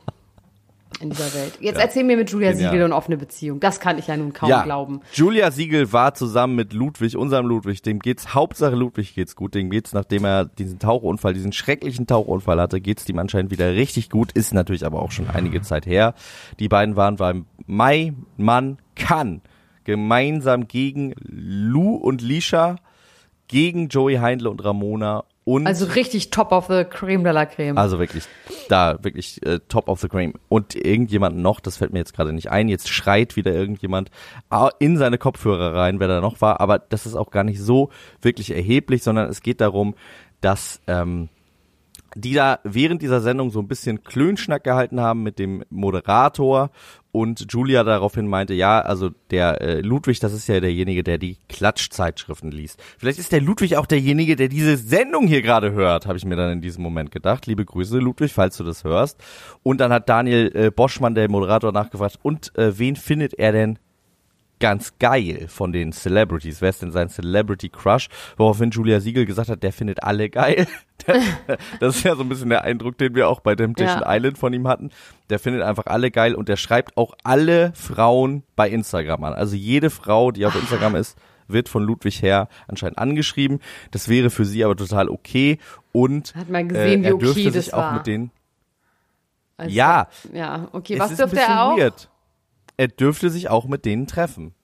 In 1.00 1.10
dieser 1.10 1.34
Welt. 1.34 1.58
Jetzt 1.60 1.76
Ja. 1.76 1.82
erzähl 1.82 2.04
mir 2.04 2.16
mit 2.16 2.30
Julia. 2.30 2.54
Siegel 2.54 2.82
und 2.82 2.92
offene 2.92 3.16
Beziehung. 3.18 3.60
Das 3.60 3.80
kann 3.80 3.98
ich 3.98 4.06
ja 4.06 4.16
nun 4.16 4.32
kaum 4.32 4.48
ja. 4.48 4.62
glauben. 4.62 5.00
Julia 5.12 5.50
Siegel 5.50 5.92
war 5.92 6.14
zusammen 6.14 6.54
mit 6.54 6.72
Ludwig, 6.72 7.16
unserem 7.16 7.46
Ludwig, 7.46 7.82
dem 7.82 7.98
geht's, 7.98 8.34
Hauptsache 8.34 8.74
Ludwig 8.74 9.14
geht's 9.14 9.36
gut, 9.36 9.54
dem 9.54 9.68
geht's, 9.68 9.92
nachdem 9.92 10.24
er 10.24 10.46
diesen 10.46 10.78
Tauchunfall, 10.78 11.34
diesen 11.34 11.52
schrecklichen 11.52 12.06
Tauchunfall 12.06 12.60
hatte, 12.60 12.80
geht's 12.80 13.06
ihm 13.08 13.18
anscheinend 13.18 13.50
wieder 13.50 13.74
richtig 13.74 14.08
gut, 14.10 14.32
ist 14.32 14.54
natürlich 14.54 14.86
aber 14.86 15.02
auch 15.02 15.10
schon 15.10 15.28
einige 15.28 15.60
Zeit 15.60 15.86
her. 15.86 16.14
Die 16.60 16.68
beiden 16.68 16.96
waren 16.96 17.16
beim 17.16 17.46
Mai 17.66 18.14
Mann 18.36 18.78
kann 18.94 19.42
gemeinsam 19.84 20.66
gegen 20.66 21.14
Lou 21.24 21.94
und 21.94 22.22
Lisha, 22.22 22.76
gegen 23.48 23.88
Joey 23.88 24.16
Heindle 24.16 24.50
und 24.50 24.64
Ramona 24.64 25.24
und 25.48 25.64
Also 25.64 25.87
richtig 25.87 26.31
top 26.31 26.50
of 26.50 26.66
the 26.66 26.84
creme 26.84 27.22
de 27.22 27.32
la 27.32 27.46
creme. 27.46 27.78
Also 27.78 28.00
wirklich, 28.00 28.25
da 28.69 28.98
wirklich 29.04 29.40
äh, 29.46 29.60
top 29.69 29.88
of 29.88 30.00
the 30.00 30.08
cream. 30.08 30.34
Und 30.48 30.75
irgendjemand 30.75 31.37
noch, 31.37 31.60
das 31.60 31.76
fällt 31.76 31.93
mir 31.93 32.00
jetzt 32.00 32.14
gerade 32.14 32.32
nicht 32.32 32.50
ein, 32.50 32.66
jetzt 32.69 32.88
schreit 32.88 33.37
wieder 33.37 33.54
irgendjemand 33.54 34.10
ah, 34.50 34.70
in 34.81 34.96
seine 34.96 35.19
Kopfhörer 35.19 35.72
rein, 35.72 36.00
wer 36.00 36.08
da 36.08 36.20
noch 36.20 36.40
war. 36.40 36.60
Aber 36.60 36.81
das 36.81 37.06
ist 37.06 37.14
auch 37.14 37.31
gar 37.31 37.44
nicht 37.44 37.60
so 37.60 37.90
wirklich 38.20 38.50
erheblich, 38.50 39.04
sondern 39.04 39.31
es 39.31 39.40
geht 39.40 39.60
darum, 39.60 39.94
dass 40.40 40.81
ähm, 40.88 41.28
die 42.16 42.32
da 42.32 42.58
während 42.64 43.02
dieser 43.02 43.20
Sendung 43.20 43.50
so 43.50 43.60
ein 43.60 43.68
bisschen 43.68 44.02
Klönschnack 44.02 44.64
gehalten 44.64 45.00
haben 45.00 45.22
mit 45.22 45.38
dem 45.38 45.62
Moderator 45.70 46.70
und 47.12 47.46
Julia 47.50 47.82
daraufhin 47.82 48.26
meinte, 48.26 48.52
ja, 48.52 48.80
also 48.80 49.10
der 49.30 49.60
äh, 49.62 49.80
Ludwig, 49.80 50.20
das 50.20 50.34
ist 50.34 50.48
ja 50.48 50.60
derjenige, 50.60 51.02
der 51.02 51.16
die 51.16 51.38
Klatschzeitschriften 51.48 52.50
liest. 52.50 52.82
Vielleicht 52.98 53.18
ist 53.18 53.32
der 53.32 53.40
Ludwig 53.40 53.76
auch 53.76 53.86
derjenige, 53.86 54.36
der 54.36 54.48
diese 54.48 54.76
Sendung 54.76 55.26
hier 55.26 55.40
gerade 55.40 55.72
hört, 55.72 56.06
habe 56.06 56.18
ich 56.18 56.26
mir 56.26 56.36
dann 56.36 56.52
in 56.52 56.60
diesem 56.60 56.82
Moment 56.82 57.10
gedacht. 57.10 57.46
Liebe 57.46 57.64
Grüße, 57.64 57.98
Ludwig, 57.98 58.32
falls 58.34 58.58
du 58.58 58.64
das 58.64 58.84
hörst. 58.84 59.22
Und 59.62 59.80
dann 59.80 59.92
hat 59.92 60.08
Daniel 60.08 60.52
äh, 60.54 60.70
Boschmann, 60.70 61.14
der 61.14 61.30
Moderator, 61.30 61.72
nachgefragt, 61.72 62.18
und 62.22 62.54
äh, 62.58 62.78
wen 62.78 62.96
findet 62.96 63.34
er 63.34 63.52
denn 63.52 63.78
ganz 64.58 64.94
geil 64.98 65.46
von 65.48 65.72
den 65.72 65.92
Celebrities. 65.92 66.60
Wer 66.60 66.70
ist 66.70 66.82
denn 66.82 66.92
sein 66.92 67.08
Celebrity 67.08 67.68
Crush? 67.68 68.08
Woraufhin 68.36 68.70
Julia 68.70 69.00
Siegel 69.00 69.26
gesagt 69.26 69.48
hat, 69.50 69.62
der 69.62 69.72
findet 69.72 70.02
alle 70.02 70.30
geil. 70.30 70.66
das 71.80 71.96
ist 71.96 72.04
ja 72.04 72.16
so 72.16 72.22
ein 72.22 72.28
bisschen 72.28 72.48
der 72.48 72.64
Eindruck, 72.64 72.98
den 72.98 73.14
wir 73.14 73.28
auch 73.28 73.40
bei 73.40 73.54
Temptation 73.54 74.00
Ja. 74.02 74.16
Island 74.16 74.38
von 74.38 74.52
ihm 74.52 74.66
hatten. 74.66 74.90
Der 75.30 75.38
findet 75.38 75.62
einfach 75.62 75.86
alle 75.86 76.10
geil 76.10 76.34
und 76.34 76.48
der 76.48 76.56
schreibt 76.56 76.96
auch 76.96 77.14
alle 77.22 77.72
Frauen 77.74 78.42
bei 78.56 78.68
Instagram 78.70 79.24
an. 79.24 79.34
Also 79.34 79.56
jede 79.56 79.90
Frau, 79.90 80.30
die 80.30 80.46
auf 80.46 80.54
Instagram 80.54 80.96
ist, 80.96 81.18
wird 81.48 81.68
von 81.68 81.82
Ludwig 81.84 82.22
her 82.22 82.48
anscheinend 82.66 82.98
angeschrieben. 82.98 83.60
Das 83.90 84.08
wäre 84.08 84.30
für 84.30 84.44
sie 84.44 84.64
aber 84.64 84.74
total 84.76 85.08
okay 85.08 85.58
und 85.92 86.34
Hat 86.34 86.48
man 86.48 86.68
gesehen, 86.68 87.04
äh, 87.04 87.08
wie 87.08 87.12
er 87.12 87.18
dürfte 87.18 87.40
okay 87.40 87.50
sich 87.50 87.66
das 87.66 87.72
auch 87.74 87.78
war. 87.78 87.94
mit 87.94 88.06
denen 88.06 88.30
Also, 89.56 89.70
ja. 89.70 90.08
Ja, 90.32 90.68
okay. 90.72 90.98
Was 90.98 91.14
dürfte 91.14 91.38
er 91.40 91.62
auch? 91.66 91.76
Weird. 91.78 92.08
Er 92.76 92.88
dürfte 92.88 93.31
sich 93.31 93.49
auch 93.49 93.67
mit 93.67 93.84
denen 93.84 94.06
treffen. 94.06 94.55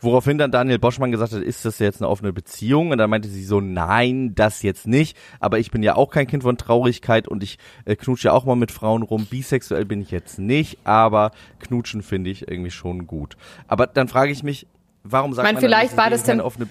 Woraufhin 0.00 0.38
dann 0.38 0.50
Daniel 0.50 0.78
Boschmann 0.78 1.10
gesagt 1.10 1.32
hat, 1.34 1.42
ist 1.42 1.66
das 1.66 1.78
jetzt 1.78 2.00
eine 2.00 2.08
offene 2.08 2.32
Beziehung? 2.32 2.90
Und 2.92 2.98
dann 2.98 3.10
meinte 3.10 3.28
sie 3.28 3.44
so, 3.44 3.60
nein, 3.60 4.34
das 4.34 4.62
jetzt 4.62 4.86
nicht. 4.86 5.18
Aber 5.38 5.58
ich 5.58 5.70
bin 5.70 5.82
ja 5.82 5.96
auch 5.96 6.10
kein 6.10 6.26
Kind 6.26 6.44
von 6.44 6.56
Traurigkeit 6.56 7.28
und 7.28 7.42
ich 7.42 7.58
äh, 7.84 7.94
knutsche 7.94 8.28
ja 8.28 8.32
auch 8.32 8.46
mal 8.46 8.56
mit 8.56 8.70
Frauen 8.70 9.02
rum. 9.02 9.26
Bisexuell 9.26 9.84
bin 9.84 10.00
ich 10.00 10.10
jetzt 10.10 10.38
nicht, 10.38 10.78
aber 10.84 11.30
knutschen 11.60 12.02
finde 12.02 12.30
ich 12.30 12.48
irgendwie 12.48 12.70
schon 12.70 13.06
gut. 13.06 13.36
Aber 13.68 13.86
dann 13.86 14.08
frage 14.08 14.32
ich 14.32 14.42
mich, 14.42 14.66
warum 15.02 15.34
sagt 15.34 15.44
man 15.44 15.54
dann, 15.56 15.62
vielleicht 15.62 15.90
ist 15.92 15.96
war 15.98 16.08
das 16.08 16.22
denn- 16.22 16.40
offene 16.40 16.68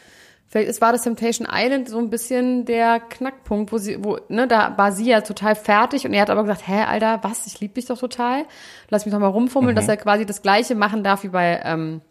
Vielleicht 0.53 0.69
ist, 0.69 0.81
war 0.81 0.91
das 0.91 1.01
Temptation 1.01 1.47
Island 1.51 1.89
so 1.89 1.97
ein 1.97 2.11
bisschen 2.11 2.65
der 2.65 2.99
Knackpunkt, 2.99 3.71
wo 3.71 3.79
sie, 3.79 4.03
wo, 4.03 4.19
ne, 4.29 4.47
da 4.47 4.77
war 4.77 4.91
sie 4.91 5.05
ja 5.09 5.21
total 5.21 5.55
fertig 5.55 6.05
und 6.05 6.13
er 6.13 6.21
hat 6.21 6.29
aber 6.29 6.43
gesagt, 6.43 6.67
hä, 6.67 6.83
Alter, 6.83 7.21
was, 7.23 7.47
ich 7.47 7.59
liebe 7.59 7.73
dich 7.73 7.85
doch 7.87 7.97
total. 7.97 8.45
Lass 8.89 9.03
mich 9.07 9.11
doch 9.15 9.19
mal 9.19 9.29
rumfummeln, 9.29 9.73
Mhm. 9.73 9.75
dass 9.77 9.87
er 9.87 9.97
quasi 9.97 10.27
das 10.27 10.43
gleiche 10.43 10.75
machen 10.75 11.03
darf 11.03 11.23
wie 11.23 11.29
bei, 11.29 11.59
ähm, 11.65 12.01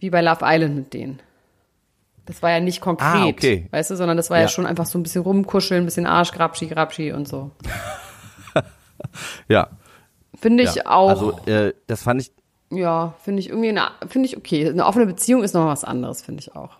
wie 0.00 0.10
bei 0.10 0.20
Love 0.20 0.40
Island 0.42 0.74
mit 0.74 0.92
denen. 0.94 1.20
Das 2.26 2.42
war 2.42 2.50
ja 2.50 2.58
nicht 2.58 2.80
konkret, 2.80 3.06
Ah, 3.08 3.26
okay. 3.26 3.68
weißt 3.70 3.92
du, 3.92 3.94
sondern 3.96 4.16
das 4.16 4.30
war 4.30 4.38
ja. 4.38 4.42
Ja. 4.42 4.48
schon 4.48 4.66
einfach 4.66 4.86
so 4.86 4.98
ein 4.98 5.04
bisschen 5.04 5.22
rumkuscheln, 5.22 5.84
ein 5.84 5.86
bisschen 5.86 6.06
Arsch, 6.06 6.32
Grabschi, 6.32 6.66
Grabschi 6.66 7.12
und 7.12 7.28
so. 7.28 7.52
Ja. 9.48 9.68
Finde 10.34 10.64
ich 10.64 10.74
ja. 10.74 10.86
auch, 10.86 11.08
Also 11.08 11.38
äh, 11.46 11.72
das 11.86 12.02
fand 12.02 12.20
ich 12.20 12.32
ja, 12.70 13.14
finde 13.22 13.40
ich 13.40 13.48
irgendwie, 13.48 13.80
finde 14.08 14.26
ich 14.28 14.36
okay. 14.36 14.68
Eine 14.68 14.84
offene 14.86 15.06
Beziehung 15.06 15.42
ist 15.44 15.54
noch 15.54 15.66
was 15.66 15.84
anderes, 15.84 16.20
finde 16.22 16.40
ich 16.40 16.54
auch. 16.56 16.76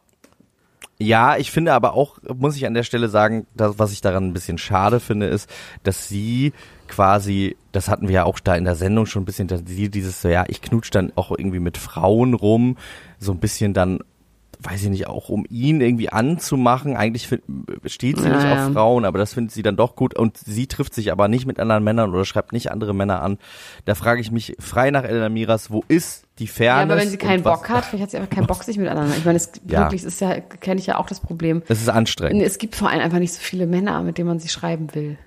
Ja, 1.00 1.36
ich 1.36 1.52
finde 1.52 1.74
aber 1.74 1.94
auch, 1.94 2.18
muss 2.36 2.56
ich 2.56 2.66
an 2.66 2.74
der 2.74 2.82
Stelle 2.82 3.08
sagen, 3.08 3.46
das, 3.54 3.78
was 3.78 3.92
ich 3.92 4.00
daran 4.00 4.24
ein 4.26 4.32
bisschen 4.32 4.58
schade 4.58 4.98
finde, 4.98 5.26
ist, 5.26 5.48
dass 5.84 6.08
sie 6.08 6.52
quasi, 6.88 7.56
das 7.70 7.88
hatten 7.88 8.08
wir 8.08 8.14
ja 8.14 8.24
auch 8.24 8.40
da 8.40 8.56
in 8.56 8.64
der 8.64 8.74
Sendung 8.74 9.06
schon 9.06 9.22
ein 9.22 9.26
bisschen, 9.26 9.46
dass 9.46 9.62
sie 9.64 9.90
dieses, 9.90 10.20
so, 10.22 10.28
ja, 10.28 10.44
ich 10.48 10.60
knutsch 10.60 10.90
dann 10.90 11.12
auch 11.14 11.30
irgendwie 11.30 11.60
mit 11.60 11.78
Frauen 11.78 12.34
rum, 12.34 12.76
so 13.20 13.30
ein 13.30 13.38
bisschen 13.38 13.74
dann, 13.74 14.00
weiß 14.60 14.82
ich 14.82 14.88
nicht, 14.88 15.06
auch 15.06 15.28
um 15.28 15.46
ihn 15.48 15.80
irgendwie 15.80 16.08
anzumachen. 16.08 16.96
Eigentlich 16.96 17.28
steht 17.84 18.18
sie 18.18 18.28
nicht 18.28 18.42
Ja, 18.42 18.56
ja. 18.56 18.66
auf 18.66 18.72
Frauen, 18.72 19.04
aber 19.04 19.18
das 19.18 19.34
findet 19.34 19.52
sie 19.52 19.62
dann 19.62 19.76
doch 19.76 19.94
gut 19.94 20.14
und 20.14 20.36
sie 20.36 20.66
trifft 20.66 20.94
sich 20.94 21.12
aber 21.12 21.28
nicht 21.28 21.46
mit 21.46 21.60
anderen 21.60 21.84
Männern 21.84 22.12
oder 22.12 22.24
schreibt 22.24 22.52
nicht 22.52 22.72
andere 22.72 22.92
Männer 22.92 23.22
an. 23.22 23.38
Da 23.84 23.94
frage 23.94 24.20
ich 24.20 24.32
mich 24.32 24.56
frei 24.58 24.90
nach 24.90 25.04
Elena 25.04 25.28
Miras, 25.28 25.70
wo 25.70 25.84
ist 25.86 26.24
die 26.38 26.45
Ja, 26.45 26.52
Fairness? 26.52 26.92
aber 26.92 27.00
wenn 27.00 27.09
sie 27.09 27.16
keinen 27.18 27.42
Bock 27.42 27.68
hat, 27.68 27.85
vielleicht 27.85 28.02
hat 28.04 28.11
sie 28.11 28.16
einfach 28.18 28.35
keinen 28.35 28.47
Bock, 28.47 28.62
sich 28.64 28.78
miteinander. 28.78 29.16
Ich 29.16 29.25
meine, 29.25 29.37
es 29.37 29.50
Ja. 29.66 29.80
wirklich 29.80 30.04
ist 30.04 30.21
ja, 30.21 30.40
kenne 30.40 30.80
ich 30.80 30.87
ja 30.87 30.97
auch 30.99 31.07
das 31.07 31.21
Problem. 31.21 31.62
Es 31.68 31.80
ist 31.80 31.88
anstrengend. 31.88 32.42
Es 32.42 32.59
gibt 32.59 32.76
vor 32.76 32.88
allem 32.90 33.00
einfach 33.00 33.18
nicht 33.18 33.33
so 33.35 33.40
viele 33.40 33.66
Männer, 33.66 34.02
mit 34.02 34.18
denen 34.18 34.28
man 34.28 34.38
sich 34.38 34.52
schreiben 34.52 34.95
will. 34.95 35.18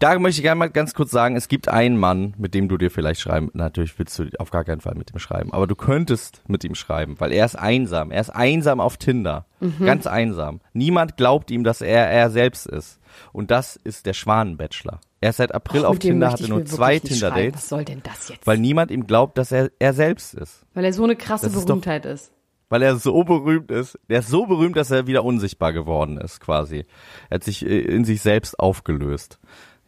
Da 0.00 0.16
möchte 0.20 0.38
ich 0.38 0.42
gerne 0.44 0.60
mal 0.60 0.70
ganz 0.70 0.94
kurz 0.94 1.10
sagen, 1.10 1.34
es 1.34 1.48
gibt 1.48 1.68
einen 1.68 1.96
Mann, 1.96 2.32
mit 2.38 2.54
dem 2.54 2.68
du 2.68 2.78
dir 2.78 2.88
vielleicht 2.88 3.20
schreiben, 3.20 3.50
natürlich 3.52 3.98
willst 3.98 4.16
du 4.20 4.26
auf 4.38 4.50
gar 4.52 4.62
keinen 4.62 4.80
Fall 4.80 4.94
mit 4.94 5.12
ihm 5.12 5.18
schreiben, 5.18 5.52
aber 5.52 5.66
du 5.66 5.74
könntest 5.74 6.40
mit 6.46 6.62
ihm 6.62 6.76
schreiben, 6.76 7.16
weil 7.18 7.32
er 7.32 7.44
ist 7.44 7.56
einsam. 7.56 8.12
Er 8.12 8.20
ist 8.20 8.30
einsam 8.30 8.78
auf 8.80 8.96
Tinder. 8.96 9.46
Mhm. 9.58 9.84
Ganz 9.84 10.06
einsam. 10.06 10.60
Niemand 10.72 11.16
glaubt 11.16 11.50
ihm, 11.50 11.64
dass 11.64 11.80
er 11.80 12.08
er 12.08 12.30
selbst 12.30 12.66
ist. 12.68 13.00
Und 13.32 13.50
das 13.50 13.74
ist 13.74 14.06
der 14.06 14.12
Schwanenbachelor. 14.12 15.00
Er 15.20 15.30
ist 15.30 15.36
seit 15.38 15.52
April 15.54 15.82
Och, 15.82 15.88
auf 15.88 15.98
Tinder, 15.98 16.30
hatte 16.30 16.48
nur 16.48 16.64
zwei. 16.64 16.98
Tinder-Dates, 16.98 17.54
Was 17.54 17.68
soll 17.68 17.84
denn 17.84 18.02
das 18.04 18.28
jetzt? 18.28 18.46
weil 18.46 18.58
niemand 18.58 18.90
ihm 18.90 19.06
glaubt, 19.06 19.36
dass 19.38 19.50
er 19.52 19.70
er 19.78 19.92
selbst 19.92 20.34
ist. 20.34 20.64
Weil 20.74 20.84
er 20.84 20.92
so 20.92 21.04
eine 21.04 21.16
krasse 21.16 21.46
Das 21.46 21.54
ist 21.54 21.62
doch- 21.62 21.66
Berühmtheit 21.74 22.06
ist. 22.06 22.30
weil 22.68 22.82
er 22.82 22.96
so 22.96 23.24
berühmt 23.24 23.70
ist. 23.70 23.98
Der 24.08 24.20
ist 24.20 24.28
so 24.28 24.46
berühmt, 24.46 24.76
dass 24.76 24.90
er 24.90 25.06
wieder 25.06 25.24
unsichtbar 25.24 25.72
geworden 25.72 26.18
ist, 26.18 26.38
quasi. 26.40 26.84
Er 27.30 27.36
hat 27.36 27.44
sich 27.44 27.64
äh, 27.66 27.80
in 27.80 28.04
sich 28.04 28.20
selbst 28.20 28.58
aufgelöst. 28.60 29.38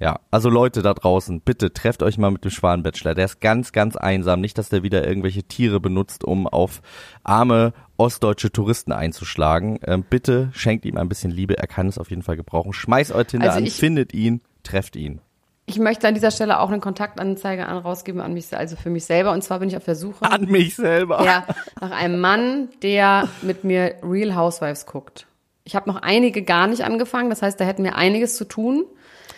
Ja, 0.00 0.18
also 0.30 0.48
Leute 0.48 0.80
da 0.80 0.94
draußen, 0.94 1.42
bitte 1.42 1.74
trefft 1.74 2.02
euch 2.02 2.16
mal 2.16 2.30
mit 2.30 2.42
dem 2.42 2.50
Schwanenbachelor. 2.50 3.14
Der 3.14 3.26
ist 3.26 3.40
ganz, 3.42 3.70
ganz 3.72 3.96
einsam. 3.96 4.40
Nicht, 4.40 4.56
dass 4.56 4.70
der 4.70 4.82
wieder 4.82 5.06
irgendwelche 5.06 5.42
Tiere 5.42 5.78
benutzt, 5.78 6.24
um 6.24 6.46
auf 6.48 6.80
arme 7.22 7.74
ostdeutsche 7.98 8.50
Touristen 8.50 8.92
einzuschlagen. 8.92 9.78
Ähm, 9.84 10.02
bitte 10.08 10.48
schenkt 10.54 10.86
ihm 10.86 10.96
ein 10.96 11.10
bisschen 11.10 11.30
Liebe. 11.30 11.58
Er 11.58 11.66
kann 11.66 11.86
es 11.86 11.98
auf 11.98 12.08
jeden 12.08 12.22
Fall 12.22 12.36
gebrauchen. 12.36 12.72
Schmeißt 12.72 13.12
euer 13.12 13.26
Tinder 13.26 13.52
Also 13.52 13.58
an, 13.62 13.70
findet 13.70 14.14
ihn, 14.14 14.40
trefft 14.62 14.96
ihn. 14.96 15.20
Ich 15.66 15.78
möchte 15.78 16.08
an 16.08 16.14
dieser 16.14 16.32
Stelle 16.32 16.58
auch 16.58 16.68
eine 16.68 16.80
Kontaktanzeige 16.80 17.66
an 17.66 17.76
rausgeben 17.78 18.20
an 18.20 18.34
mich, 18.34 18.56
also 18.56 18.74
für 18.74 18.90
mich 18.90 19.04
selber. 19.04 19.30
Und 19.32 19.42
zwar 19.42 19.60
bin 19.60 19.68
ich 19.68 19.76
auf 19.76 19.84
der 19.84 19.94
Suche 19.94 20.24
An 20.28 20.46
mich 20.46 20.74
selber. 20.74 21.24
ja, 21.24 21.46
nach 21.80 21.92
einem 21.92 22.18
Mann, 22.20 22.68
der 22.82 23.28
mit 23.42 23.62
mir 23.62 23.94
Real 24.02 24.34
Housewives 24.34 24.86
guckt. 24.86 25.26
Ich 25.62 25.76
habe 25.76 25.88
noch 25.88 26.02
einige 26.02 26.42
gar 26.42 26.66
nicht 26.66 26.82
angefangen, 26.82 27.30
das 27.30 27.42
heißt, 27.42 27.60
da 27.60 27.64
hätten 27.64 27.84
wir 27.84 27.94
einiges 27.94 28.36
zu 28.36 28.44
tun. 28.46 28.84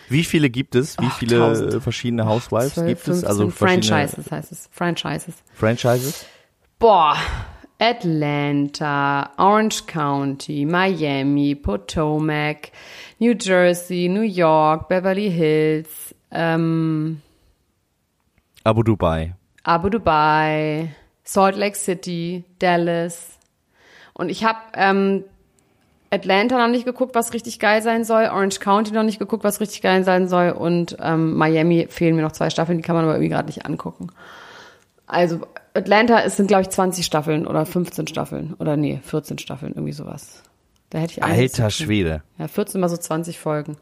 Wie 0.09 0.23
viele 0.23 0.49
gibt 0.49 0.73
es? 0.75 0.97
Wie 0.99 1.05
Ach, 1.07 1.17
viele 1.17 1.37
tausend. 1.37 1.83
verschiedene 1.83 2.25
Housewives 2.25 2.73
12, 2.73 2.87
gibt 2.87 2.99
es? 3.01 3.05
15 3.05 3.27
Also 3.29 3.49
Franchises 3.49 4.31
heißt 4.31 4.51
es. 4.51 4.69
Franchises. 4.71 5.35
Franchises? 5.53 6.25
Boah, 6.79 7.15
Atlanta, 7.83 9.31
Orange 9.37 9.85
County, 9.87 10.63
Miami, 10.63 11.53
Potomac, 11.53 12.71
New 13.19 13.33
Jersey, 13.33 14.07
New 14.07 14.21
York, 14.21 14.87
Beverly 14.87 15.29
Hills, 15.29 16.15
ähm, 16.31 17.21
Abu 18.63 18.83
Dubai. 18.83 19.35
Abu 19.63 19.89
Dubai, 19.89 20.95
Salt 21.25 21.57
Lake 21.57 21.75
City, 21.75 22.45
Dallas. 22.59 23.37
Und 24.13 24.29
ich 24.29 24.45
habe 24.45 24.59
ähm, 24.75 25.25
Atlanta 26.09 26.57
noch 26.57 26.71
nicht 26.71 26.85
geguckt, 26.85 27.15
was 27.15 27.33
richtig 27.33 27.59
geil 27.59 27.81
sein 27.81 28.05
soll. 28.05 28.29
Orange 28.31 28.61
County 28.61 28.93
noch 28.93 29.03
nicht 29.03 29.19
geguckt, 29.19 29.43
was 29.43 29.59
richtig 29.59 29.81
geil 29.81 30.05
sein 30.05 30.29
soll. 30.29 30.51
Und 30.51 30.95
ähm, 31.01 31.33
Miami 31.33 31.87
fehlen 31.89 32.15
mir 32.15 32.21
noch 32.21 32.31
zwei 32.31 32.49
Staffeln, 32.49 32.77
die 32.77 32.83
kann 32.83 32.95
man 32.95 33.03
aber 33.03 33.15
irgendwie 33.15 33.29
gerade 33.29 33.47
nicht 33.47 33.65
angucken. 33.65 34.07
Also 35.05 35.41
Atlanta, 35.73 36.21
es 36.21 36.37
sind, 36.37 36.47
glaube 36.47 36.63
ich, 36.63 36.69
20 36.69 37.05
Staffeln 37.05 37.47
oder 37.47 37.65
15 37.65 38.07
Staffeln. 38.07 38.53
Oder 38.59 38.77
nee, 38.77 38.99
14 39.03 39.39
Staffeln, 39.39 39.73
irgendwie 39.73 39.93
sowas. 39.93 40.43
Da 40.89 40.99
hätte 40.99 41.13
ich 41.13 41.23
Alter. 41.23 41.71
Schwede. 41.71 42.21
Ja, 42.37 42.47
14 42.47 42.79
mal 42.79 42.89
so 42.89 42.97
20 42.97 43.39
Folgen. 43.39 43.77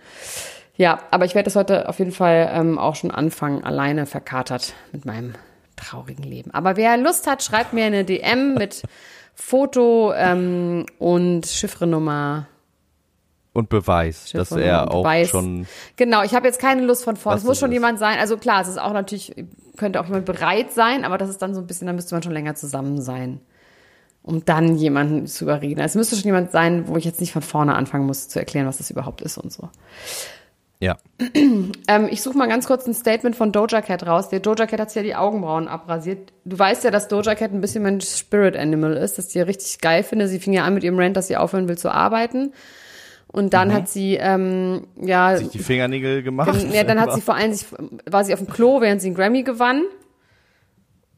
Ja, 0.78 1.00
aber 1.12 1.26
ich 1.26 1.36
werde 1.36 1.46
das 1.46 1.56
heute 1.56 1.90
auf 1.90 2.00
jeden 2.00 2.14
Fall 2.14 2.50
ähm, 2.54 2.80
auch 2.80 2.96
schon 2.96 3.12
anfangen, 3.12 3.64
alleine 3.64 4.06
verkatert 4.06 4.74
mit 4.94 5.06
meinem 5.06 5.34
traurigen 5.76 6.24
Leben. 6.24 6.52
Aber 6.52 6.78
wer 6.78 6.96
Lust 6.98 7.28
hat, 7.28 7.44
schreibt 7.44 7.74
mir 7.74 7.86
eine 7.86 8.06
DM 8.06 8.54
mit 8.54 8.84
Foto 9.36 10.14
ähm, 10.16 10.86
und 10.98 11.46
Chiffrenummer. 11.46 12.48
Und 13.54 13.68
Beweis, 13.70 14.32
dass 14.32 14.50
Chiffrenummer 14.50 14.66
er 14.66 14.92
auch 14.92 15.04
Beweis. 15.04 15.30
schon. 15.30 15.68
Genau, 15.98 16.24
ich 16.24 16.34
habe 16.34 16.48
jetzt 16.48 16.60
keine 16.60 16.84
Lust 16.84 17.04
von 17.04 17.18
vorne. 17.18 17.38
Es 17.38 17.44
muss 17.44 17.60
schon 17.60 17.72
ist. 17.72 17.76
jemand 17.76 18.00
sein. 18.00 18.18
Also 18.18 18.38
klar, 18.38 18.62
es 18.62 18.70
ist 18.70 18.80
auch 18.80 18.94
natürlich, 18.94 19.36
könnte 19.78 20.00
auch 20.00 20.06
jemand 20.06 20.26
bereit 20.26 20.72
sein, 20.72 21.04
aber 21.04 21.18
das 21.18 21.30
ist 21.30 21.42
dann 21.42 21.54
so 21.54 21.60
ein 21.60 21.68
bisschen, 21.68 21.88
da 21.88 21.94
müsste 21.94 22.16
man 22.16 22.24
schon 22.24 22.32
länger 22.32 22.56
zusammen 22.56 23.02
sein. 23.02 23.42
Um 24.24 24.46
dann 24.46 24.78
jemanden 24.78 25.26
zu 25.26 25.46
überreden. 25.46 25.82
Also 25.82 25.94
Es 25.94 25.96
müsste 25.96 26.16
schon 26.16 26.26
jemand 26.26 26.52
sein, 26.52 26.88
wo 26.88 26.96
ich 26.96 27.06
jetzt 27.06 27.20
nicht 27.20 27.34
von 27.34 27.42
vorne 27.42 27.76
anfangen 27.76 28.06
muss 28.06 28.30
zu 28.30 28.38
erklären, 28.40 28.68
was 28.68 28.78
das 28.78 28.92
überhaupt 28.92 29.22
ist 29.22 29.38
und 29.38 29.52
so. 29.52 29.70
Ja. 30.80 30.98
Ähm, 31.88 32.08
ich 32.10 32.22
suche 32.22 32.38
mal 32.38 32.48
ganz 32.48 32.68
kurz 32.68 32.88
ein 32.88 32.94
Statement 32.94 33.36
von 33.36 33.52
Doja 33.52 33.82
Cat 33.82 34.06
raus. 34.06 34.30
Der 34.30 34.40
Doja 34.40 34.66
Cat 34.66 34.80
hat 34.80 34.90
sich 34.92 34.96
ja 34.96 35.04
die 35.04 35.16
Augenbrauen 35.16 35.68
abrasiert. 35.68 36.32
Du 36.46 36.58
weißt 36.58 36.84
ja, 36.84 36.92
dass 36.92 37.08
Doja 37.08 37.36
Cat 37.36 37.52
ein 37.52 37.60
bisschen 37.60 37.84
mein 37.84 38.00
Spirit 38.02 38.56
Animal 38.56 38.94
ist, 38.94 39.18
dass 39.18 39.28
ich 39.28 39.34
die 39.34 39.42
richtig 39.42 39.80
geil 39.82 40.04
finde. 40.04 40.28
Sie 40.28 40.40
fing 40.40 40.54
ja 40.54 40.64
an 40.64 40.74
mit 40.74 40.84
ihrem 40.84 40.98
Rant, 40.98 41.18
dass 41.18 41.28
sie 41.28 41.38
aufhören 41.38 41.68
will 41.68 41.78
zu 41.78 41.90
arbeiten. 41.90 42.54
Und 43.32 43.54
dann 43.54 43.74
hat 43.74 43.88
sie, 43.88 44.16
ähm, 44.16 44.88
ja, 45.02 45.38
Sich 45.38 45.50
die 45.50 45.60
Fingernägel 45.60 46.22
gemacht. 46.22 46.66
ja, 46.72 46.84
dann 46.84 47.00
hat 47.00 47.14
sie 47.16 47.22
vor 47.22 47.36
allem 47.36 47.54
sich, 47.54 47.66
war 48.06 48.26
sie 48.26 48.34
auf 48.34 48.40
dem 48.40 48.50
Klo, 48.50 48.82
während 48.82 49.02
sie 49.02 49.08
einen 49.08 49.16
Grammy 49.16 49.44
gewann. 49.44 49.84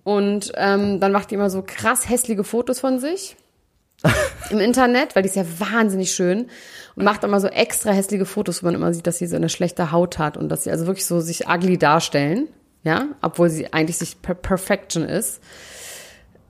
Und 0.04 0.52
ähm, 0.56 1.00
dann 1.00 1.12
macht 1.12 1.32
die 1.32 1.36
immer 1.36 1.50
so 1.50 1.64
krass 1.66 2.10
hässliche 2.10 2.44
Fotos 2.44 2.80
von 2.80 3.00
sich 3.00 3.36
im 4.50 4.60
Internet, 4.60 5.16
weil 5.16 5.24
die 5.24 5.30
ist 5.30 5.36
ja 5.36 5.46
wahnsinnig 5.60 6.12
schön 6.12 6.50
und 6.96 7.06
macht 7.06 7.24
immer 7.24 7.40
so 7.40 7.48
extra 7.48 7.92
hässliche 7.92 8.26
Fotos, 8.26 8.62
wo 8.62 8.68
man 8.68 8.76
immer 8.76 8.94
sieht, 8.94 9.08
dass 9.08 9.18
sie 9.18 9.28
so 9.28 9.38
eine 9.38 9.50
schlechte 9.50 9.92
Haut 9.92 10.20
hat 10.20 10.36
und 10.38 10.50
dass 10.50 10.66
sie 10.66 10.72
also 10.72 10.86
wirklich 10.88 11.06
so 11.06 11.22
sich 11.22 11.48
ugly 11.48 11.78
darstellen, 11.78 12.50
ja, 12.84 13.08
obwohl 13.22 13.50
sie 13.50 13.72
eigentlich 13.72 13.98
sich 13.98 14.22
per 14.22 14.36
Perfection 14.36 15.06
ist. 15.06 15.42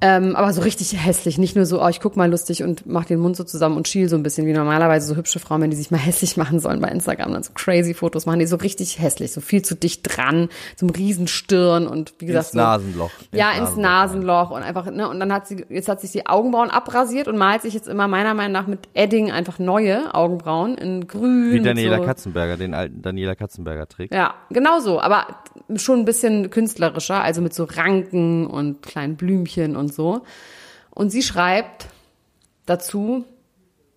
Ähm, 0.06 0.36
aber 0.36 0.52
so 0.52 0.62
richtig 0.62 1.02
hässlich, 1.02 1.38
nicht 1.38 1.56
nur 1.56 1.66
so, 1.66 1.82
oh, 1.82 1.88
ich 1.88 2.02
guck 2.02 2.18
mal 2.18 2.30
lustig 2.30 2.62
und 2.62 2.86
mach 2.86 3.06
den 3.06 3.20
Mund 3.20 3.38
so 3.38 3.46
zusammen 3.46 3.78
und 3.78 3.88
schiel 3.88 4.10
so 4.10 4.18
ein 4.18 4.24
bisschen, 4.24 4.46
wie 4.46 4.52
normalerweise 4.52 5.08
so 5.08 5.16
hübsche 5.16 5.40
Frauen, 5.40 5.62
wenn 5.62 5.70
die 5.70 5.78
sich 5.78 5.92
mal 5.92 5.98
hässlich 6.06 6.36
machen 6.36 6.60
sollen 6.60 6.82
bei 6.82 6.90
Instagram, 6.90 7.32
dann 7.32 7.42
so 7.42 7.54
crazy 7.56 7.94
Fotos 7.94 8.26
machen, 8.26 8.40
die 8.40 8.46
so 8.46 8.58
richtig 8.58 9.00
hässlich, 9.00 9.32
so 9.32 9.40
viel 9.40 9.62
zu 9.62 9.76
dicht 9.76 10.02
dran, 10.04 10.50
so 10.76 10.88
einem 10.88 10.94
riesen 10.94 11.28
Stirn 11.28 11.88
und 11.88 12.16
wie 12.20 12.26
gesagt 12.26 12.48
ins 12.48 12.52
so, 12.52 12.58
Nasenloch. 12.58 13.12
ja, 13.32 13.54
ins 13.54 13.78
Nasenloch 13.78 14.52
und 14.52 14.62
einfach, 14.62 14.92
ne, 14.92 15.08
und 15.08 15.22
dann 15.22 15.32
hat 15.32 15.48
sie, 15.48 15.66
jetzt 15.70 15.88
hat 15.88 16.02
sich 16.02 16.12
die 16.12 16.28
Augenbrauen 16.28 16.70
abrasiert 16.70 17.30
und 17.30 17.38
malt 17.38 17.62
sich 17.62 17.74
jetzt 17.74 17.88
immer 17.88 18.10
meiner 18.10 18.34
Meinung 18.34 18.52
nach 18.52 18.68
mit 18.68 18.90
Edding 18.94 19.32
einfach 19.32 19.58
neue 19.58 20.14
Augenbrauen 20.14 20.78
in 20.78 21.08
grün. 21.08 21.54
Wie 21.54 21.62
Daniela 21.62 22.00
so, 22.00 22.04
Katzenberger, 22.04 22.58
den 22.58 22.74
alten 22.74 23.02
Daniela 23.02 23.36
Katzenberger 23.36 23.88
trägt. 23.88 24.14
Ja, 24.14 24.34
genau 24.50 24.82
so, 24.82 25.00
aber 25.00 25.28
schon 25.78 26.00
ein 26.00 26.06
bisschen 26.06 26.50
künstlerischer, 26.50 27.24
also 27.24 27.42
mit 27.42 27.54
so 27.54 27.64
Ranken 27.64 28.48
und 28.48 28.82
kleinen 28.82 29.16
Blümchen 29.16 29.78
und 29.78 29.93
so. 29.94 30.24
Und 30.90 31.10
sie 31.10 31.24
schreibt 31.24 31.88
dazu, 32.66 33.26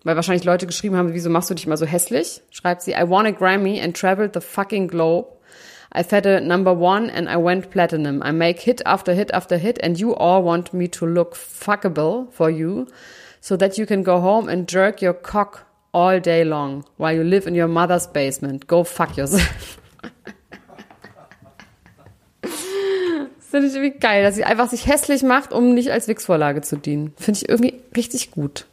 weil 0.03 0.15
wahrscheinlich 0.15 0.45
Leute 0.45 0.67
geschrieben 0.67 0.95
haben, 0.95 1.13
wieso 1.13 1.29
machst 1.29 1.49
du 1.49 1.53
dich 1.53 1.67
mal 1.67 1.77
so 1.77 1.85
hässlich? 1.85 2.41
Schreibt 2.49 2.81
sie, 2.81 2.91
I 2.91 3.07
won 3.07 3.25
a 3.25 3.31
Grammy 3.31 3.81
and 3.81 3.95
traveled 3.95 4.33
the 4.33 4.41
fucking 4.41 4.87
globe. 4.87 5.27
I've 5.93 6.11
had 6.11 6.25
a 6.25 6.39
number 6.39 6.71
one 6.71 7.09
and 7.09 7.29
I 7.29 7.37
went 7.37 7.69
platinum. 7.69 8.21
I 8.21 8.31
make 8.31 8.59
hit 8.59 8.85
after 8.85 9.13
hit 9.13 9.33
after 9.33 9.57
hit 9.57 9.79
and 9.81 9.99
you 9.99 10.15
all 10.15 10.43
want 10.43 10.73
me 10.73 10.87
to 10.89 11.05
look 11.05 11.35
fuckable 11.35 12.31
for 12.31 12.49
you 12.49 12.87
so 13.41 13.55
that 13.57 13.77
you 13.77 13.85
can 13.85 14.03
go 14.03 14.19
home 14.19 14.49
and 14.49 14.67
jerk 14.67 15.01
your 15.01 15.13
cock 15.13 15.65
all 15.93 16.19
day 16.19 16.43
long 16.43 16.85
while 16.97 17.13
you 17.13 17.23
live 17.23 17.47
in 17.47 17.55
your 17.55 17.67
mother's 17.67 18.07
basement. 18.07 18.67
Go 18.67 18.83
fuck 18.83 19.17
yourself. 19.17 19.81
finde 23.49 23.67
ich 23.67 23.75
irgendwie 23.75 23.99
geil, 23.99 24.23
dass 24.23 24.35
sie 24.35 24.43
einfach 24.43 24.69
sich 24.69 24.87
hässlich 24.87 25.23
macht, 25.23 25.53
um 25.53 25.73
nicht 25.73 25.91
als 25.91 26.07
Wix-Vorlage 26.07 26.61
zu 26.61 26.77
dienen. 26.77 27.13
Finde 27.17 27.39
ich 27.41 27.49
irgendwie 27.49 27.75
richtig 27.95 28.31
gut. 28.31 28.65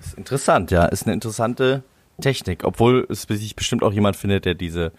Ist 0.00 0.16
interessant, 0.16 0.70
ja. 0.70 0.86
Ist 0.86 1.06
eine 1.06 1.14
interessante 1.14 1.82
Technik, 2.22 2.64
obwohl 2.64 3.06
es 3.10 3.22
sich 3.22 3.54
bestimmt 3.54 3.82
auch 3.82 3.92
jemand 3.92 4.16
findet, 4.16 4.46
der 4.46 4.54
diese, 4.54 4.92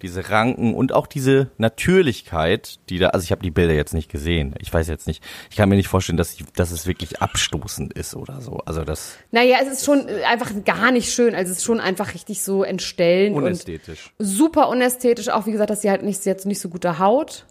diese 0.00 0.30
Ranken 0.30 0.72
und 0.72 0.92
auch 0.94 1.06
diese 1.06 1.50
Natürlichkeit, 1.58 2.78
die 2.88 2.98
da, 2.98 3.08
also 3.08 3.24
ich 3.24 3.30
habe 3.32 3.42
die 3.42 3.50
Bilder 3.50 3.74
jetzt 3.74 3.92
nicht 3.92 4.10
gesehen. 4.10 4.54
Ich 4.60 4.72
weiß 4.72 4.88
jetzt 4.88 5.06
nicht, 5.06 5.22
ich 5.50 5.56
kann 5.56 5.68
mir 5.68 5.76
nicht 5.76 5.88
vorstellen, 5.88 6.16
dass, 6.16 6.32
ich, 6.34 6.44
dass 6.54 6.70
es 6.70 6.86
wirklich 6.86 7.20
abstoßend 7.20 7.92
ist 7.92 8.14
oder 8.16 8.40
so. 8.40 8.60
Also 8.64 8.84
das 8.84 9.16
Naja, 9.30 9.58
es 9.60 9.68
ist 9.68 9.84
schon 9.84 10.06
einfach 10.26 10.50
gar 10.64 10.90
nicht 10.90 11.12
schön. 11.12 11.34
Also 11.34 11.52
es 11.52 11.58
ist 11.58 11.64
schon 11.64 11.80
einfach 11.80 12.14
richtig 12.14 12.42
so 12.42 12.62
entstellend 12.62 13.36
unästhetisch. 13.36 14.12
und 14.16 14.24
super 14.26 14.68
unästhetisch. 14.70 15.28
Auch 15.28 15.46
wie 15.46 15.52
gesagt, 15.52 15.68
dass 15.70 15.82
sie 15.82 15.90
halt 15.90 16.02
nicht, 16.02 16.22
sie 16.22 16.30
hat 16.30 16.44
nicht 16.46 16.60
so 16.60 16.68
gute 16.70 16.98
Haut. 16.98 17.44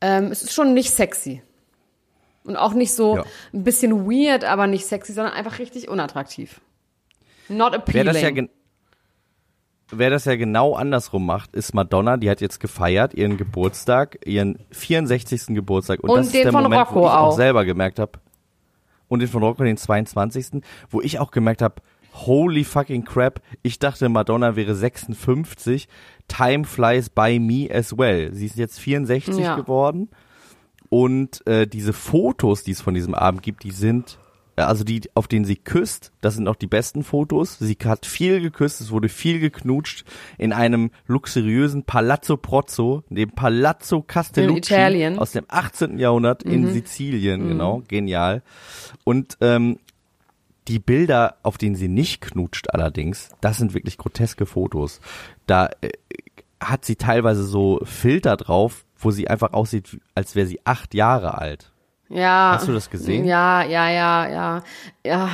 Ähm, 0.00 0.26
es 0.32 0.42
ist 0.42 0.52
schon 0.54 0.74
nicht 0.74 0.90
sexy. 0.90 1.42
Und 2.44 2.56
auch 2.56 2.72
nicht 2.72 2.94
so 2.94 3.16
Ja. 3.16 3.24
ein 3.52 3.64
bisschen 3.64 4.06
weird, 4.10 4.44
aber 4.44 4.66
nicht 4.66 4.86
sexy, 4.86 5.12
sondern 5.12 5.34
einfach 5.34 5.58
richtig 5.58 5.88
unattraktiv. 5.88 6.60
Not 7.48 7.72
Wer 7.72 7.78
appealing. 7.78 8.06
das 8.06 8.22
ja 8.22 8.30
Wer 9.90 10.10
das 10.10 10.26
ja 10.26 10.36
genau 10.36 10.74
andersrum 10.74 11.24
macht, 11.24 11.54
ist 11.56 11.72
Madonna. 11.74 12.18
Die 12.18 12.28
hat 12.28 12.42
jetzt 12.42 12.60
gefeiert 12.60 13.14
ihren 13.14 13.38
Geburtstag, 13.38 14.18
ihren 14.26 14.58
64. 14.70 15.46
Geburtstag. 15.54 16.00
Und, 16.00 16.10
Und 16.10 16.18
das 16.18 16.26
ist 16.26 16.34
den 16.34 16.42
der 16.42 16.52
von 16.52 16.64
Moment, 16.64 16.82
Rocco 16.82 16.94
wo 17.00 17.04
ich 17.06 17.10
auch 17.10 17.16
auch. 17.28 17.32
selber 17.36 17.64
gemerkt 17.64 17.98
habe. 17.98 18.12
Und 19.08 19.20
den 19.20 19.28
von 19.28 19.42
Rocco, 19.42 19.64
den 19.64 19.78
22. 19.78 20.62
Wo 20.90 21.00
ich 21.00 21.18
auch 21.18 21.30
gemerkt 21.30 21.62
habe, 21.62 21.76
holy 22.12 22.64
fucking 22.64 23.06
crap. 23.06 23.40
Ich 23.62 23.78
dachte, 23.78 24.10
Madonna 24.10 24.56
wäre 24.56 24.74
56. 24.74 25.88
Time 26.28 26.64
flies 26.64 27.08
by 27.08 27.38
me 27.38 27.70
as 27.74 27.96
well. 27.96 28.34
Sie 28.34 28.44
ist 28.44 28.56
jetzt 28.56 28.78
64 28.80 29.38
Ja. 29.38 29.56
geworden. 29.56 30.10
Und 30.90 31.46
äh, 31.46 31.66
diese 31.66 31.94
Fotos, 31.94 32.62
die 32.62 32.72
es 32.72 32.82
von 32.82 32.92
diesem 32.92 33.14
Abend 33.14 33.42
gibt, 33.42 33.62
die 33.64 33.70
sind, 33.70 34.18
also 34.66 34.84
die, 34.84 35.02
auf 35.14 35.28
denen 35.28 35.44
sie 35.44 35.56
küsst, 35.56 36.12
das 36.20 36.34
sind 36.34 36.48
auch 36.48 36.56
die 36.56 36.66
besten 36.66 37.04
Fotos. 37.04 37.58
Sie 37.58 37.76
hat 37.84 38.06
viel 38.06 38.40
geküsst, 38.40 38.80
es 38.80 38.90
wurde 38.90 39.08
viel 39.08 39.40
geknutscht 39.40 40.04
in 40.36 40.52
einem 40.52 40.90
luxuriösen 41.06 41.84
Palazzo 41.84 42.36
Prozzo, 42.36 43.04
dem 43.08 43.30
Palazzo 43.30 44.02
Castellucci. 44.02 44.74
Mhm. 45.12 45.18
aus 45.18 45.32
dem 45.32 45.44
18. 45.48 45.98
Jahrhundert 45.98 46.42
in 46.42 46.68
Sizilien, 46.72 47.48
genau, 47.48 47.82
genial. 47.88 48.42
Und 49.04 49.36
ähm, 49.40 49.78
die 50.68 50.78
Bilder, 50.78 51.36
auf 51.42 51.58
denen 51.58 51.76
sie 51.76 51.88
nicht 51.88 52.20
knutscht 52.20 52.70
allerdings, 52.70 53.30
das 53.40 53.56
sind 53.56 53.74
wirklich 53.74 53.96
groteske 53.96 54.46
Fotos. 54.46 55.00
Da 55.46 55.70
äh, 55.80 55.90
hat 56.60 56.84
sie 56.84 56.96
teilweise 56.96 57.44
so 57.44 57.80
Filter 57.84 58.36
drauf, 58.36 58.84
wo 58.98 59.10
sie 59.10 59.28
einfach 59.28 59.52
aussieht, 59.52 59.98
als 60.14 60.34
wäre 60.34 60.46
sie 60.46 60.60
acht 60.64 60.94
Jahre 60.94 61.38
alt. 61.38 61.72
Ja. 62.08 62.52
Hast 62.54 62.68
du 62.68 62.72
das 62.72 62.90
gesehen? 62.90 63.24
Ja, 63.24 63.62
ja, 63.62 63.88
ja, 63.90 64.28
ja, 64.28 64.62
ja. 65.04 65.28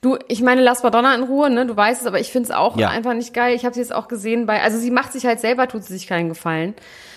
Du, 0.00 0.16
ich 0.28 0.42
meine, 0.42 0.62
lass 0.62 0.82
Madonna 0.82 1.14
in 1.14 1.22
Ruhe, 1.24 1.50
ne? 1.50 1.66
Du 1.66 1.76
weißt 1.76 2.00
es, 2.02 2.06
aber 2.06 2.20
ich 2.20 2.30
finde 2.30 2.50
es 2.50 2.54
auch 2.54 2.76
Ja. 2.76 2.88
einfach 2.90 3.14
nicht 3.14 3.34
geil. 3.34 3.54
Ich 3.54 3.64
habe 3.64 3.74
sie 3.74 3.80
jetzt 3.80 3.94
auch 3.94 4.08
gesehen 4.08 4.46
bei, 4.46 4.62
also 4.62 4.78
sie 4.78 4.90
macht 4.90 5.12
sich 5.12 5.26
halt 5.26 5.40
selber, 5.40 5.66
tut 5.68 5.84
sie 5.84 5.92
sich 5.92 6.06
keinen 6.06 6.28
Gefallen. 6.28 6.74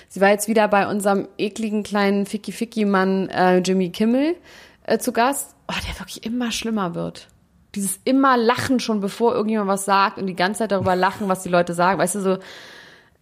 Sie 0.08 0.22
war 0.22 0.30
jetzt 0.30 0.48
wieder 0.48 0.68
bei 0.68 0.88
unserem 0.88 1.28
ekligen 1.38 1.84
kleinen 1.84 2.26
Ficky-Ficky-Mann 2.26 3.30
äh, 3.30 3.58
Jimmy 3.60 3.90
Kimmel 3.92 4.36
äh, 4.84 4.98
zu 4.98 5.12
Gast. 5.12 5.56
Oh, 5.68 5.76
der 5.88 6.00
wirklich 6.00 6.26
immer 6.26 6.52
schlimmer 6.52 6.96
wird. 6.96 7.28
Dieses 7.76 8.00
immer 8.06 8.36
Lachen 8.38 8.80
schon, 8.80 9.00
bevor 9.02 9.34
irgendjemand 9.36 9.70
was 9.70 9.86
sagt 9.86 10.18
und 10.18 10.26
die 10.26 10.36
ganze 10.36 10.60
Zeit 10.60 10.72
darüber 10.72 10.96
lachen, 10.96 11.28
was 11.30 11.44
die 11.44 11.50
Leute 11.50 11.76
sagen. 11.76 12.00
Weißt 12.00 12.16
du, 12.16 12.22
so 12.22 12.38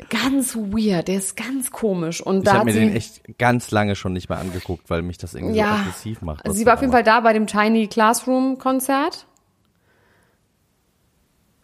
ganz 0.09 0.55
weird. 0.55 1.07
Der 1.07 1.15
ist 1.17 1.35
ganz 1.35 1.71
komisch. 1.71 2.21
Und 2.21 2.45
Ich 2.45 2.53
habe 2.53 2.65
mir 2.65 2.73
den 2.73 2.95
echt 2.95 3.21
ganz 3.37 3.71
lange 3.71 3.95
schon 3.95 4.13
nicht 4.13 4.29
mehr 4.29 4.37
angeguckt, 4.37 4.89
weil 4.89 5.01
mich 5.01 5.17
das 5.17 5.33
irgendwie 5.33 5.53
so 5.55 5.59
Ja. 5.59 5.75
aggressiv 5.75 6.21
macht. 6.21 6.43
Sie 6.51 6.65
war 6.65 6.75
auf 6.75 6.81
jeden 6.81 6.93
Fall 6.93 7.03
da 7.03 7.19
bei 7.19 7.33
dem 7.33 7.47
Tiny 7.47 7.87
Classroom 7.87 8.57
Konzert. 8.57 9.25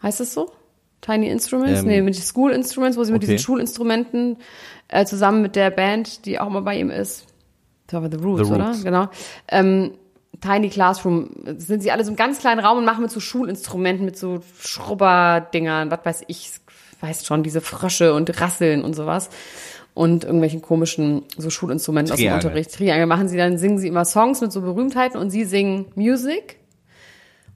Heißt 0.02 0.20
es 0.20 0.34
so? 0.34 0.52
Tiny 1.00 1.28
Instruments? 1.28 1.80
Ähm, 1.80 1.86
nee, 1.86 2.02
mit 2.02 2.16
School 2.16 2.50
Instruments, 2.52 2.96
wo 2.96 3.04
sie 3.04 3.12
mit 3.12 3.22
okay. 3.22 3.32
diesen 3.32 3.44
Schulinstrumenten 3.44 4.38
äh, 4.88 5.04
zusammen 5.04 5.42
mit 5.42 5.54
der 5.56 5.70
Band, 5.70 6.24
die 6.26 6.38
auch 6.40 6.46
immer 6.46 6.62
bei 6.62 6.78
ihm 6.78 6.90
ist. 6.90 7.26
Das 7.86 8.02
war 8.02 8.10
The 8.10 8.16
Roots, 8.16 8.48
The 8.48 8.54
oder? 8.54 8.66
Roots. 8.68 8.84
Genau. 8.84 9.08
Ähm, 9.48 9.92
Tiny 10.40 10.68
Classroom 10.68 11.30
sind 11.58 11.82
sie 11.82 11.90
alle 11.90 12.04
so 12.04 12.10
im 12.10 12.16
ganz 12.16 12.38
kleinen 12.38 12.60
Raum 12.60 12.78
und 12.78 12.84
machen 12.84 13.02
mit 13.02 13.10
so 13.10 13.20
Schulinstrumenten, 13.20 14.04
mit 14.04 14.18
so 14.18 14.40
Schrubberdingern, 14.58 15.90
was 15.90 16.00
weiß 16.04 16.24
ich, 16.28 16.52
weiß 17.00 17.26
schon, 17.26 17.42
diese 17.42 17.60
Frösche 17.60 18.14
und 18.14 18.40
Rasseln 18.40 18.82
und 18.82 18.94
sowas. 18.94 19.30
Und 19.94 20.24
irgendwelchen 20.24 20.60
komischen 20.60 21.22
so 21.36 21.50
Schulinstrumenten 21.50 22.12
aus 22.12 22.18
dem. 22.18 22.32
Unterricht. 22.32 22.74
Triangel 22.74 23.06
machen 23.06 23.28
sie 23.28 23.36
dann, 23.36 23.58
singen 23.58 23.78
sie 23.78 23.86
immer 23.86 24.04
Songs 24.04 24.40
mit 24.40 24.50
so 24.50 24.60
Berühmtheiten 24.60 25.20
und 25.20 25.30
sie 25.30 25.44
singen 25.44 25.86
Music. 25.94 26.56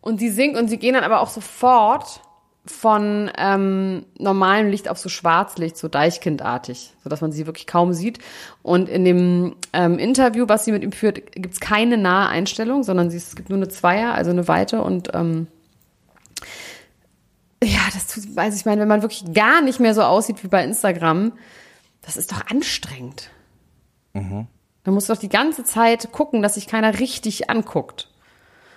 Und 0.01 0.21
sie 0.21 0.31
singt 0.31 0.57
und 0.57 0.69
sie 0.69 0.79
gehen 0.79 0.95
dann 0.95 1.03
aber 1.03 1.21
auch 1.21 1.31
sofort 1.31 2.23
von 2.71 3.31
ähm, 3.37 4.05
normalem 4.19 4.71
Licht 4.71 4.89
auf 4.89 4.99
so 4.99 5.09
Schwarzlicht, 5.09 5.77
so 5.77 5.89
Deichkindartig, 5.89 6.93
sodass 7.03 7.21
man 7.21 7.33
sie 7.33 7.47
wirklich 7.47 7.67
kaum 7.67 7.93
sieht. 7.93 8.19
Und 8.63 8.89
in 8.89 9.05
dem 9.05 9.57
ähm, 9.73 9.99
Interview, 9.99 10.45
was 10.49 10.65
sie 10.65 10.73
mit 10.73 10.83
ihm 10.83 10.93
führt, 10.93 11.33
gibt's 11.33 11.61
keine 11.61 11.97
nahe 11.97 12.29
Einstellung, 12.29 12.83
sondern 12.83 13.11
sie, 13.11 13.17
es 13.17 13.35
gibt 13.37 13.49
nur 13.49 13.59
eine 13.59 13.69
Zweier, 13.69 14.15
also 14.15 14.31
eine 14.31 14.49
Weite. 14.49 14.83
Und 14.83 15.11
ähm, 15.15 15.47
ja, 17.63 17.81
das 17.93 18.07
weiß 18.37 18.57
ich 18.57 18.65
meine, 18.67 18.81
wenn 18.81 18.89
man 18.89 19.03
wirklich 19.03 19.25
gar 19.35 19.61
nicht 19.63 19.81
mehr 19.81 19.95
so 19.95 20.03
aussieht 20.03 20.43
wie 20.45 20.49
bei 20.49 20.65
Instagram, 20.65 21.33
das 22.03 22.17
ist 22.17 22.33
doch 22.33 22.47
anstrengend. 22.49 23.31
Da 24.15 24.91
musst 24.91 25.09
du 25.09 25.13
doch 25.15 25.21
die 25.21 25.29
ganze 25.29 25.65
Zeit 25.65 26.11
gucken, 26.13 26.43
dass 26.43 26.55
sich 26.55 26.67
keiner 26.67 26.99
richtig 26.99 27.51
anguckt. 27.51 28.09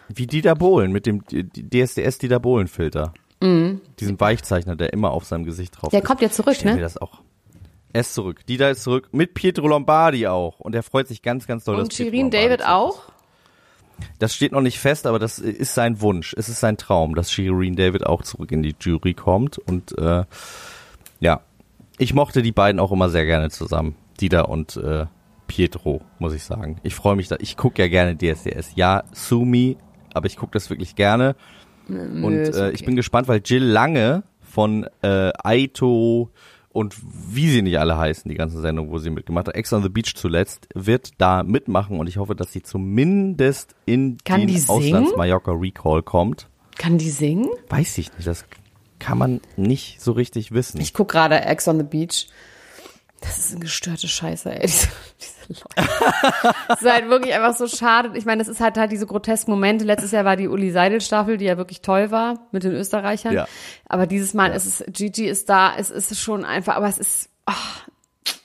Wie 0.10 0.28
Dieter 0.28 0.56
Bohlen 0.56 0.92
mit 0.92 1.06
dem 1.06 1.24
DSDS 1.26 2.18
Dieter 2.20 2.40
Bohlen 2.40 2.68
Filter. 2.68 3.14
Diesen 3.42 4.20
Weichzeichner, 4.20 4.76
der 4.76 4.94
immer 4.94 5.12
auf 5.12 5.26
seinem 5.26 5.46
Gesicht 5.46 5.76
drauf 5.76 5.88
Mhm. 5.88 5.92
Der 5.92 6.02
ist. 6.02 6.08
kommt 6.08 6.22
ja 6.22 6.30
zurück, 6.30 6.56
Stell 6.56 6.72
mir 6.74 6.78
ne? 6.78 6.84
das 6.84 6.98
auch. 6.98 7.22
Er 7.94 8.02
ist 8.02 8.14
zurück. 8.14 8.46
Dieter 8.46 8.70
ist 8.70 8.84
zurück. 8.84 9.10
Mit 9.12 9.34
Pietro 9.34 9.68
Lombardi 9.68 10.28
auch. 10.28 10.60
Und 10.60 10.76
er 10.76 10.84
freut 10.84 11.08
sich 11.08 11.22
ganz, 11.24 11.48
ganz 11.48 11.64
doll, 11.64 11.76
Und 11.80 11.88
dass 11.92 11.98
Shirin 11.98 12.30
David 12.30 12.64
auch? 12.66 13.04
Das 14.20 14.36
steht 14.36 14.52
noch 14.52 14.62
nicht 14.62 14.80
fest, 14.80 15.08
aber 15.08 15.20
das 15.20 15.40
ist 15.40 15.74
sein 15.74 16.02
Wunsch. 16.02 16.34
Es 16.38 16.50
ist 16.50 16.60
sein 16.60 16.78
Traum, 16.78 17.16
dass 17.16 17.32
Shirin 17.32 17.76
David 17.76 18.06
auch 18.06 18.24
zurück 18.24 18.52
in 18.52 18.64
die 18.64 18.76
Jury 18.80 19.14
kommt. 19.14 19.58
Und 19.58 19.98
äh, 19.98 20.24
ja, 21.20 21.42
ich 21.98 22.14
mochte 22.14 22.42
die 22.42 22.52
beiden 22.52 22.80
auch 22.80 22.92
immer 22.92 23.10
sehr 23.10 23.26
gerne 23.26 23.50
zusammen. 23.50 23.96
Dieter 24.20 24.50
und 24.50 24.78
äh, 24.78 25.06
Pietro, 25.48 26.02
muss 26.20 26.34
ich 26.34 26.44
sagen. 26.44 26.80
Ich 26.84 26.96
freue 26.96 27.16
mich 27.16 27.28
da. 27.28 27.36
Ich 27.40 27.58
gucke 27.58 27.82
ja 27.82 27.88
gerne 27.88 28.16
DSDS. 28.16 28.72
Ja, 28.76 29.04
sue 29.12 29.46
me, 29.46 29.76
aber 30.14 30.28
ich 30.28 30.38
gucke 30.38 30.54
das 30.54 30.70
wirklich 30.70 30.96
gerne. 30.96 31.36
Und 31.88 32.34
ist 32.34 32.56
äh, 32.56 32.68
okay. 32.68 32.72
ich 32.74 32.86
bin 32.86 32.96
gespannt, 32.96 33.28
weil 33.28 33.42
Jill 33.44 33.64
Lange 33.64 34.24
von 34.40 34.88
äh, 35.02 35.32
Aito 35.44 36.30
und 36.74 36.96
wie 37.30 37.50
sie 37.50 37.62
nicht 37.62 37.80
alle 37.80 37.98
heißen, 37.98 38.30
die 38.30 38.36
ganze 38.36 38.62
Sendung, 38.62 38.92
wo 38.92 38.98
sie 38.98 39.10
mitgemacht 39.10 39.48
hat, 39.48 39.56
Ex 39.56 39.74
on 39.74 39.84
the 39.84 39.90
Beach 39.90 40.16
zuletzt, 40.16 40.68
wird 40.74 41.12
da 41.18 41.44
mitmachen 41.44 42.00
und 42.00 42.08
ich 42.08 42.18
hoffe, 42.18 42.36
dass 42.36 42.52
sie 42.52 42.62
zumindest 42.62 43.76
in 43.86 44.18
Kann 44.24 44.42
den 44.42 44.48
die 44.48 44.58
singen? 44.58 44.70
Auslands-Mallorca 44.70 45.52
Recall 45.52 46.02
kommt. 46.04 46.48
Kann 46.78 46.98
die 46.98 47.10
singen? 47.10 47.50
Weiß 47.70 47.98
ich 47.98 48.14
nicht, 48.14 48.28
das 48.28 48.46
kann 49.00 49.18
man 49.18 49.42
nicht 49.58 50.00
so 50.02 50.12
richtig 50.14 50.52
wissen. 50.52 50.80
Ich 50.80 50.94
guck 50.94 51.10
gerade 51.10 51.42
Ex 51.42 51.68
on 51.68 51.78
the 51.78 51.84
Beach. 51.84 52.28
Das 53.20 53.38
ist 53.38 53.52
eine 53.52 53.60
gestörte 53.62 54.08
Scheiße, 54.08 54.52
ey. 54.52 54.62
Diese, 54.68 54.88
diese 55.20 55.41
Leute. 55.60 55.92
Es 56.70 56.82
ist 56.82 56.92
halt 56.92 57.10
wirklich 57.10 57.34
einfach 57.34 57.56
so 57.56 57.68
schade. 57.68 58.12
Ich 58.18 58.26
meine, 58.26 58.42
es 58.42 58.48
ist 58.48 58.60
halt 58.60 58.78
halt 58.78 58.92
diese 58.92 59.06
grotesken 59.06 59.52
Momente. 59.52 59.86
Letztes 59.86 60.12
Jahr 60.12 60.26
war 60.26 60.36
die 60.36 60.48
Uli 60.48 60.72
Seidel 60.72 61.02
Staffel, 61.02 61.38
die 61.38 61.46
ja 61.46 61.58
wirklich 61.58 61.82
toll 61.82 62.12
war 62.12 62.48
mit 62.52 62.64
den 62.64 62.72
Österreichern. 62.72 63.34
Ja. 63.34 63.48
Aber 63.88 64.08
dieses 64.08 64.34
Mal 64.34 64.52
ist 64.54 64.66
es, 64.66 64.84
Gigi 64.88 65.28
ist 65.28 65.50
da, 65.50 65.74
es 65.78 65.90
ist 65.90 66.18
schon 66.20 66.46
einfach, 66.46 66.76
aber 66.76 66.88
es 66.88 66.98
ist, 66.98 67.30
ach, 67.46 67.88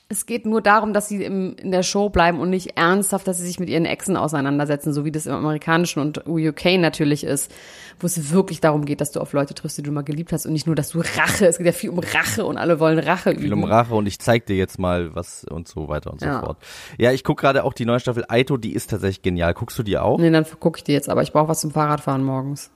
es 0.09 0.25
geht 0.27 0.47
nur 0.47 0.63
darum, 0.63 0.93
dass 0.93 1.09
sie 1.09 1.25
im, 1.25 1.57
in 1.57 1.73
der 1.73 1.83
Show 1.83 2.11
bleiben 2.11 2.39
und 2.39 2.49
nicht 2.49 2.77
ernsthaft, 2.79 3.27
dass 3.27 3.39
sie 3.39 3.47
sich 3.47 3.59
mit 3.59 3.69
ihren 3.69 3.87
Exen 3.87 4.17
auseinandersetzen, 4.17 4.93
so 4.93 5.05
wie 5.05 5.11
das 5.11 5.27
im 5.27 5.33
amerikanischen 5.35 5.99
und 6.01 6.27
UK 6.29 6.79
natürlich 6.79 7.25
ist, 7.25 7.53
wo 7.99 8.07
es 8.07 8.31
wirklich 8.31 8.61
darum 8.61 8.85
geht, 8.85 9.01
dass 9.01 9.11
du 9.11 9.21
auf 9.21 9.33
Leute 9.33 9.55
triffst, 9.55 9.79
die 9.79 9.83
du 9.83 9.91
mal 9.91 10.05
geliebt 10.05 10.33
hast 10.33 10.47
und 10.47 10.53
nicht 10.53 10.67
nur, 10.67 10.77
dass 10.77 10.91
du 10.91 11.01
Rache, 11.01 11.47
es 11.47 11.59
geht 11.59 11.67
ja 11.67 11.73
viel 11.73 11.91
um 11.91 11.99
Rache 11.99 12.45
und 12.45 12.57
alle 12.57 12.79
wollen 12.79 13.01
Rache 13.01 13.31
viel 13.35 13.47
üben. 13.47 13.65
um 13.65 13.65
Rache 13.65 13.95
und 13.97 14.07
ich 14.07 14.21
zeig 14.21 14.47
dir 14.47 14.55
jetzt 14.55 14.79
mal 14.79 15.13
was 15.17 15.45
und 15.45 15.67
so 15.67 15.89
weiter 15.89 16.13
und 16.13 16.21
so 16.21 16.27
Ja. 16.27 16.39
fort. 16.41 16.59
Ja, 16.99 17.11
ich 17.11 17.25
guck 17.25 17.41
gerade 17.41 17.65
auch 17.65 17.73
die 17.73 17.85
neue 17.85 17.99
Staffel 17.99 18.25
Aito, 18.29 18.57
die 18.59 18.75
ist 18.75 18.91
tatsächlich 18.91 19.23
genial. 19.23 19.55
Guckst 19.55 19.77
du 19.77 19.83
die 19.83 19.99
auch? 19.99 20.19
Nee, 20.21 20.31
dann 20.31 20.47
gucke 20.61 20.79
ich 20.79 20.85
die 20.85 20.93
jetzt, 20.93 21.09
aber 21.09 21.23
ich 21.23 21.33
brauche 21.33 21.49
was 21.49 21.61
zum 21.61 21.73
Fahrradfahren 21.73 22.23
morgens. 22.23 22.71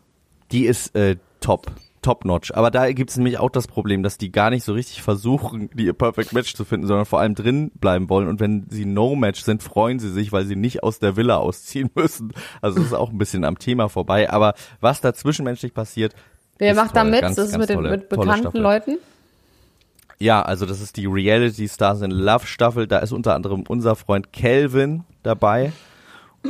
Die 0.51 0.65
ist 0.67 0.97
äh, 0.97 1.15
top. 1.41 1.71
Top 2.03 2.25
notch. 2.25 2.51
Aber 2.55 2.71
da 2.71 2.91
gibt's 2.93 3.17
nämlich 3.19 3.39
auch 3.39 3.51
das 3.51 3.67
Problem, 3.67 4.03
dass 4.03 4.17
die 4.17 4.33
gar 4.33 4.49
nicht 4.51 4.65
so 4.65 4.73
richtig 4.73 5.03
versuchen, 5.03 5.69
die 5.75 5.85
ihr 5.85 5.93
Perfect 5.93 6.33
Match 6.33 6.55
zu 6.55 6.65
finden, 6.65 6.87
sondern 6.87 7.05
vor 7.05 7.21
allem 7.21 7.35
drin 7.35 7.71
bleiben 7.75 8.09
wollen. 8.09 8.27
Und 8.29 8.41
wenn 8.41 8.67
sie 8.71 8.87
No-Match 8.87 9.43
sind, 9.43 9.63
freuen 9.63 9.99
sie 9.99 10.11
sich, 10.11 10.33
weil 10.33 10.47
sie 10.47 10.57
nicht 10.57 10.83
aus 10.83 10.99
der 10.99 11.17
Villa 11.17 11.37
ausziehen 11.37 11.91
müssen. 11.95 12.33
Also 12.63 12.79
das 12.79 12.87
ist 12.87 12.95
auch 12.95 13.11
ein 13.11 13.19
bisschen 13.19 13.45
am 13.45 13.59
Thema 13.59 13.89
vorbei. 13.89 14.31
Aber 14.31 14.55
was 14.81 15.01
da 15.03 15.13
zwischenmenschlich 15.13 15.75
passiert. 15.75 16.15
Wer 16.59 16.75
macht 16.75 16.97
da 16.97 17.05
mit? 17.05 17.21
Ganz, 17.21 17.37
das 17.37 17.47
ist 17.47 17.53
ganz 17.53 17.63
mit, 17.63 17.69
den, 17.71 17.77
tolle- 17.77 17.91
mit 17.91 18.11
tolle 18.11 18.27
bekannten. 18.37 18.59
Leuten? 18.59 18.99
Ja, 20.19 20.43
also 20.43 20.67
das 20.67 20.81
ist 20.81 20.97
die 20.97 21.07
Reality 21.07 21.69
Stars 21.69 22.03
in 22.03 22.11
Love 22.11 22.47
Staffel. 22.47 22.87
Da 22.87 22.99
ist 22.99 23.13
unter 23.13 23.35
anderem 23.35 23.65
unser 23.69 23.97
Freund 23.97 24.33
Kelvin 24.33 25.05
dabei. 25.23 25.73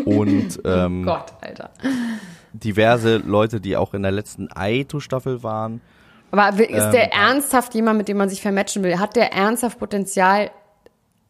Und 0.04 0.60
ähm, 0.64 1.04
Gott, 1.04 1.32
Alter. 1.40 1.70
Diverse 2.52 3.18
Leute, 3.18 3.60
die 3.60 3.76
auch 3.76 3.94
in 3.94 4.02
der 4.02 4.12
letzten 4.12 4.48
Aito-Staffel 4.52 5.42
waren. 5.42 5.80
Aber 6.30 6.52
ist 6.58 6.70
Ähm, 6.70 6.92
der 6.92 7.12
ernsthaft 7.12 7.74
jemand, 7.74 7.98
mit 7.98 8.08
dem 8.08 8.16
man 8.16 8.28
sich 8.28 8.40
vermatchen 8.40 8.82
will? 8.82 8.98
Hat 8.98 9.16
der 9.16 9.32
ernsthaft 9.32 9.78
Potenzial, 9.78 10.50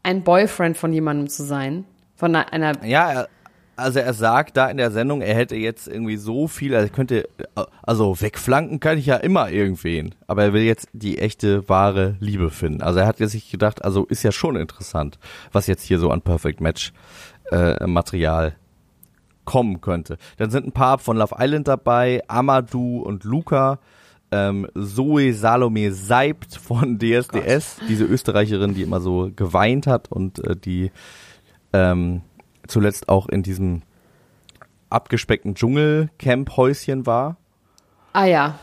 ein 0.03 0.23
Boyfriend 0.23 0.77
von 0.77 0.93
jemandem 0.93 1.29
zu 1.29 1.45
sein? 1.45 1.85
Von 2.17 2.35
einer, 2.35 2.53
einer 2.53 2.85
Ja, 2.85 3.27
also 3.77 3.99
er 3.99 4.13
sagt 4.13 4.57
da 4.57 4.69
in 4.69 4.77
der 4.77 4.91
Sendung, 4.91 5.23
er 5.23 5.35
hätte 5.35 5.57
jetzt 5.57 5.89
irgendwie 5.89 6.17
so 6.17 6.49
viel, 6.49 6.75
also 6.75 6.87
er 6.87 6.93
könnte, 6.93 7.29
also 7.83 8.21
wegflanken 8.21 8.79
kann 8.79 8.99
ich 8.99 9.07
ja 9.07 9.17
immer 9.17 9.51
irgendwen, 9.51 10.15
aber 10.27 10.45
er 10.45 10.53
will 10.53 10.63
jetzt 10.63 10.89
die 10.93 11.19
echte, 11.19 11.67
wahre 11.69 12.17
Liebe 12.21 12.51
finden. 12.51 12.83
Also 12.83 13.01
er 13.01 13.07
hat 13.07 13.21
jetzt 13.21 13.33
sich 13.33 13.51
gedacht, 13.51 13.83
also 13.83 14.05
ist 14.05 14.23
ja 14.23 14.33
schon 14.33 14.57
interessant, 14.57 15.19
was 15.53 15.67
jetzt 15.67 15.83
hier 15.83 15.99
so 15.99 16.11
an 16.11 16.21
Perfect 16.21 16.61
Match 16.61 16.93
äh, 17.51 17.87
Material 17.87 18.55
kommen 19.51 19.81
könnte. 19.81 20.17
Dann 20.37 20.51
sind 20.51 20.65
ein 20.65 20.71
paar 20.71 21.01
von 21.01 21.17
Love 21.17 21.35
Island 21.37 21.67
dabei, 21.67 22.23
Amadou 22.29 23.01
und 23.01 23.25
Luca, 23.25 23.81
ähm, 24.31 24.69
Zoe 24.77 25.33
Salome 25.35 25.93
Seibt 25.93 26.55
von 26.55 26.99
DSDS, 27.01 27.81
diese 27.89 28.05
Österreicherin, 28.05 28.75
die 28.75 28.83
immer 28.83 29.01
so 29.01 29.33
geweint 29.35 29.89
hat 29.89 30.07
und 30.13 30.39
äh, 30.47 30.55
die 30.55 30.93
ähm, 31.73 32.21
zuletzt 32.69 33.09
auch 33.09 33.29
in 33.29 33.43
diesem 33.43 33.83
abgespeckten 34.89 35.57
Dschungelcamp-Häuschen 35.57 37.07
war. 37.07 37.37
Ah 38.13 38.27
ja, 38.27 38.57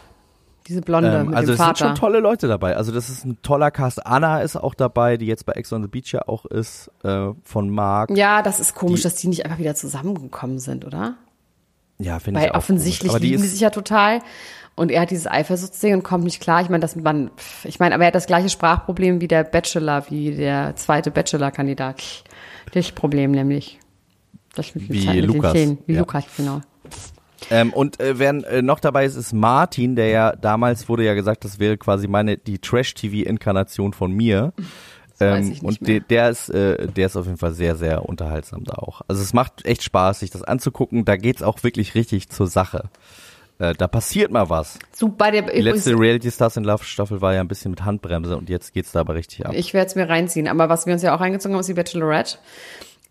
diese 0.68 0.82
Blonde 0.82 1.12
Ähm, 1.12 1.28
mit 1.28 1.36
also 1.36 1.54
dem 1.54 1.60
es 1.60 1.66
sind 1.66 1.78
schon 1.78 1.96
tolle 1.96 2.20
Leute 2.20 2.48
dabei. 2.48 2.76
Also 2.76 2.92
das 2.92 3.10
ist 3.10 3.26
ein 3.26 3.42
toller 3.42 3.72
Cast. 3.72 4.06
Anna 4.06 4.42
ist 4.42 4.56
auch 4.56 4.74
dabei, 4.76 5.18
die 5.18 5.26
jetzt 5.26 5.46
bei 5.46 5.54
Ex 5.54 5.72
on 5.74 5.82
the 5.82 5.88
Beach 5.88 6.12
ja 6.12 6.28
auch 6.28 6.46
ist, 6.46 6.92
äh, 7.04 7.30
von 7.44 7.70
Marc. 7.70 8.12
ja, 8.12 8.42
das 8.42 8.60
ist 8.60 8.76
komisch, 8.76 9.02
Die- 9.02 9.04
dass 9.04 9.16
die 9.16 9.28
nicht 9.30 9.46
einfach 9.46 9.60
wieder 9.60 9.76
zusammengekommen 9.76 10.60
sind, 10.60 10.86
oder? 10.86 11.16
Ja, 12.00 12.20
finde 12.20 12.40
ich 12.40 12.46
Weil 12.46 12.52
auch 12.52 12.58
offensichtlich. 12.58 13.10
Aber 13.10 13.20
die 13.20 13.28
lieben 13.30 13.42
die 13.42 13.46
ist, 13.46 13.52
sich 13.54 13.62
ja 13.62 13.70
total. 13.70 14.20
Und 14.76 14.92
er 14.92 15.02
hat 15.02 15.10
dieses 15.10 15.26
Eifersuchtsding 15.26 15.96
und 15.96 16.04
kommt 16.04 16.24
nicht 16.24 16.40
klar. 16.40 16.62
Ich 16.62 16.70
meine, 16.70 16.82
dass 16.82 16.96
man, 16.96 17.32
ich 17.64 17.80
meine, 17.80 17.96
aber 17.96 18.04
er 18.04 18.08
hat 18.08 18.16
das 18.16 18.28
gleiche 18.28 18.50
Sprachproblem 18.50 19.22
wie 19.22 19.28
der 19.28 19.44
Bachelor, 19.44 20.04
wie 20.12 20.36
der 20.36 20.76
zweite 20.76 21.10
Bachelor-Kandidat. 21.10 22.24
Das 22.74 22.92
Problem 22.92 23.32
nämlich. 23.32 23.80
Das 24.54 24.76
mit, 24.76 24.90
Wie 24.90 25.06
mit 25.08 25.16
den 25.16 25.26
Lukas, 25.26 25.54
Zähnen. 25.54 25.78
Wie 25.88 25.94
ja. 25.94 26.00
Lukas, 26.02 26.26
genau. 26.36 26.62
Ähm, 27.50 27.74
und 27.74 28.00
äh, 28.00 28.20
wer 28.20 28.30
äh, 28.30 28.62
noch 28.62 28.80
dabei 28.80 29.06
ist, 29.06 29.16
ist 29.16 29.34
Martin, 29.34 29.96
der 29.96 30.10
ja 30.10 30.36
damals 30.36 30.90
wurde 30.90 31.04
ja 31.04 31.14
gesagt, 31.14 31.46
das 31.46 31.60
wäre 31.60 31.78
quasi 31.78 32.08
meine 32.08 32.38
die 32.38 32.60
Trash-TV-Inkarnation 32.60 33.94
von 33.94 34.12
mir. 34.12 34.54
Ähm, 35.20 35.52
ich 35.52 35.64
und 35.64 35.88
de, 35.88 36.00
der 36.00 36.30
ist, 36.30 36.50
äh, 36.50 36.88
der 36.88 37.08
ist 37.08 37.16
auf 37.16 37.26
jeden 37.26 37.38
Fall 37.38 37.54
sehr, 37.54 37.76
sehr 37.76 38.08
unterhaltsam 38.08 38.64
da 38.64 38.74
auch. 38.74 39.02
Also 39.08 39.22
es 39.22 39.34
macht 39.34 39.66
echt 39.66 39.84
Spaß, 39.84 40.20
sich 40.20 40.30
das 40.30 40.44
anzugucken. 40.44 41.06
Da 41.06 41.16
geht's 41.16 41.42
auch 41.42 41.64
wirklich 41.64 41.96
richtig 41.96 42.30
zur 42.30 42.48
Sache. 42.48 42.90
Äh, 43.60 43.74
da 43.74 43.88
passiert 43.88 44.32
mal 44.32 44.50
was. 44.50 44.78
Super, 44.94 45.32
der, 45.32 45.44
Die 45.44 45.62
letzte 45.62 45.98
Reality 45.98 46.30
Stars 46.30 46.58
in 46.58 46.64
Love 46.64 46.84
Staffel 46.84 47.22
war 47.22 47.34
ja 47.34 47.42
ein 47.42 47.48
bisschen 47.48 47.72
mit 47.72 47.84
Handbremse 47.84 48.38
und 48.38 48.50
jetzt 48.50 48.74
geht's 48.74 48.92
da 48.92 49.00
aber 49.00 49.16
richtig 49.16 49.46
ab. 49.46 49.54
Ich 49.56 49.74
werde 49.74 49.88
es 49.88 49.96
mir 49.96 50.08
reinziehen. 50.08 50.48
Aber 50.48 50.70
was 50.70 50.86
wir 50.86 50.94
uns 50.94 51.02
ja 51.02 51.16
auch 51.16 51.20
reingezogen 51.20 51.56
haben, 51.56 51.62
ist 51.62 51.70
die 51.70 51.74
Bachelorette. 51.74 52.38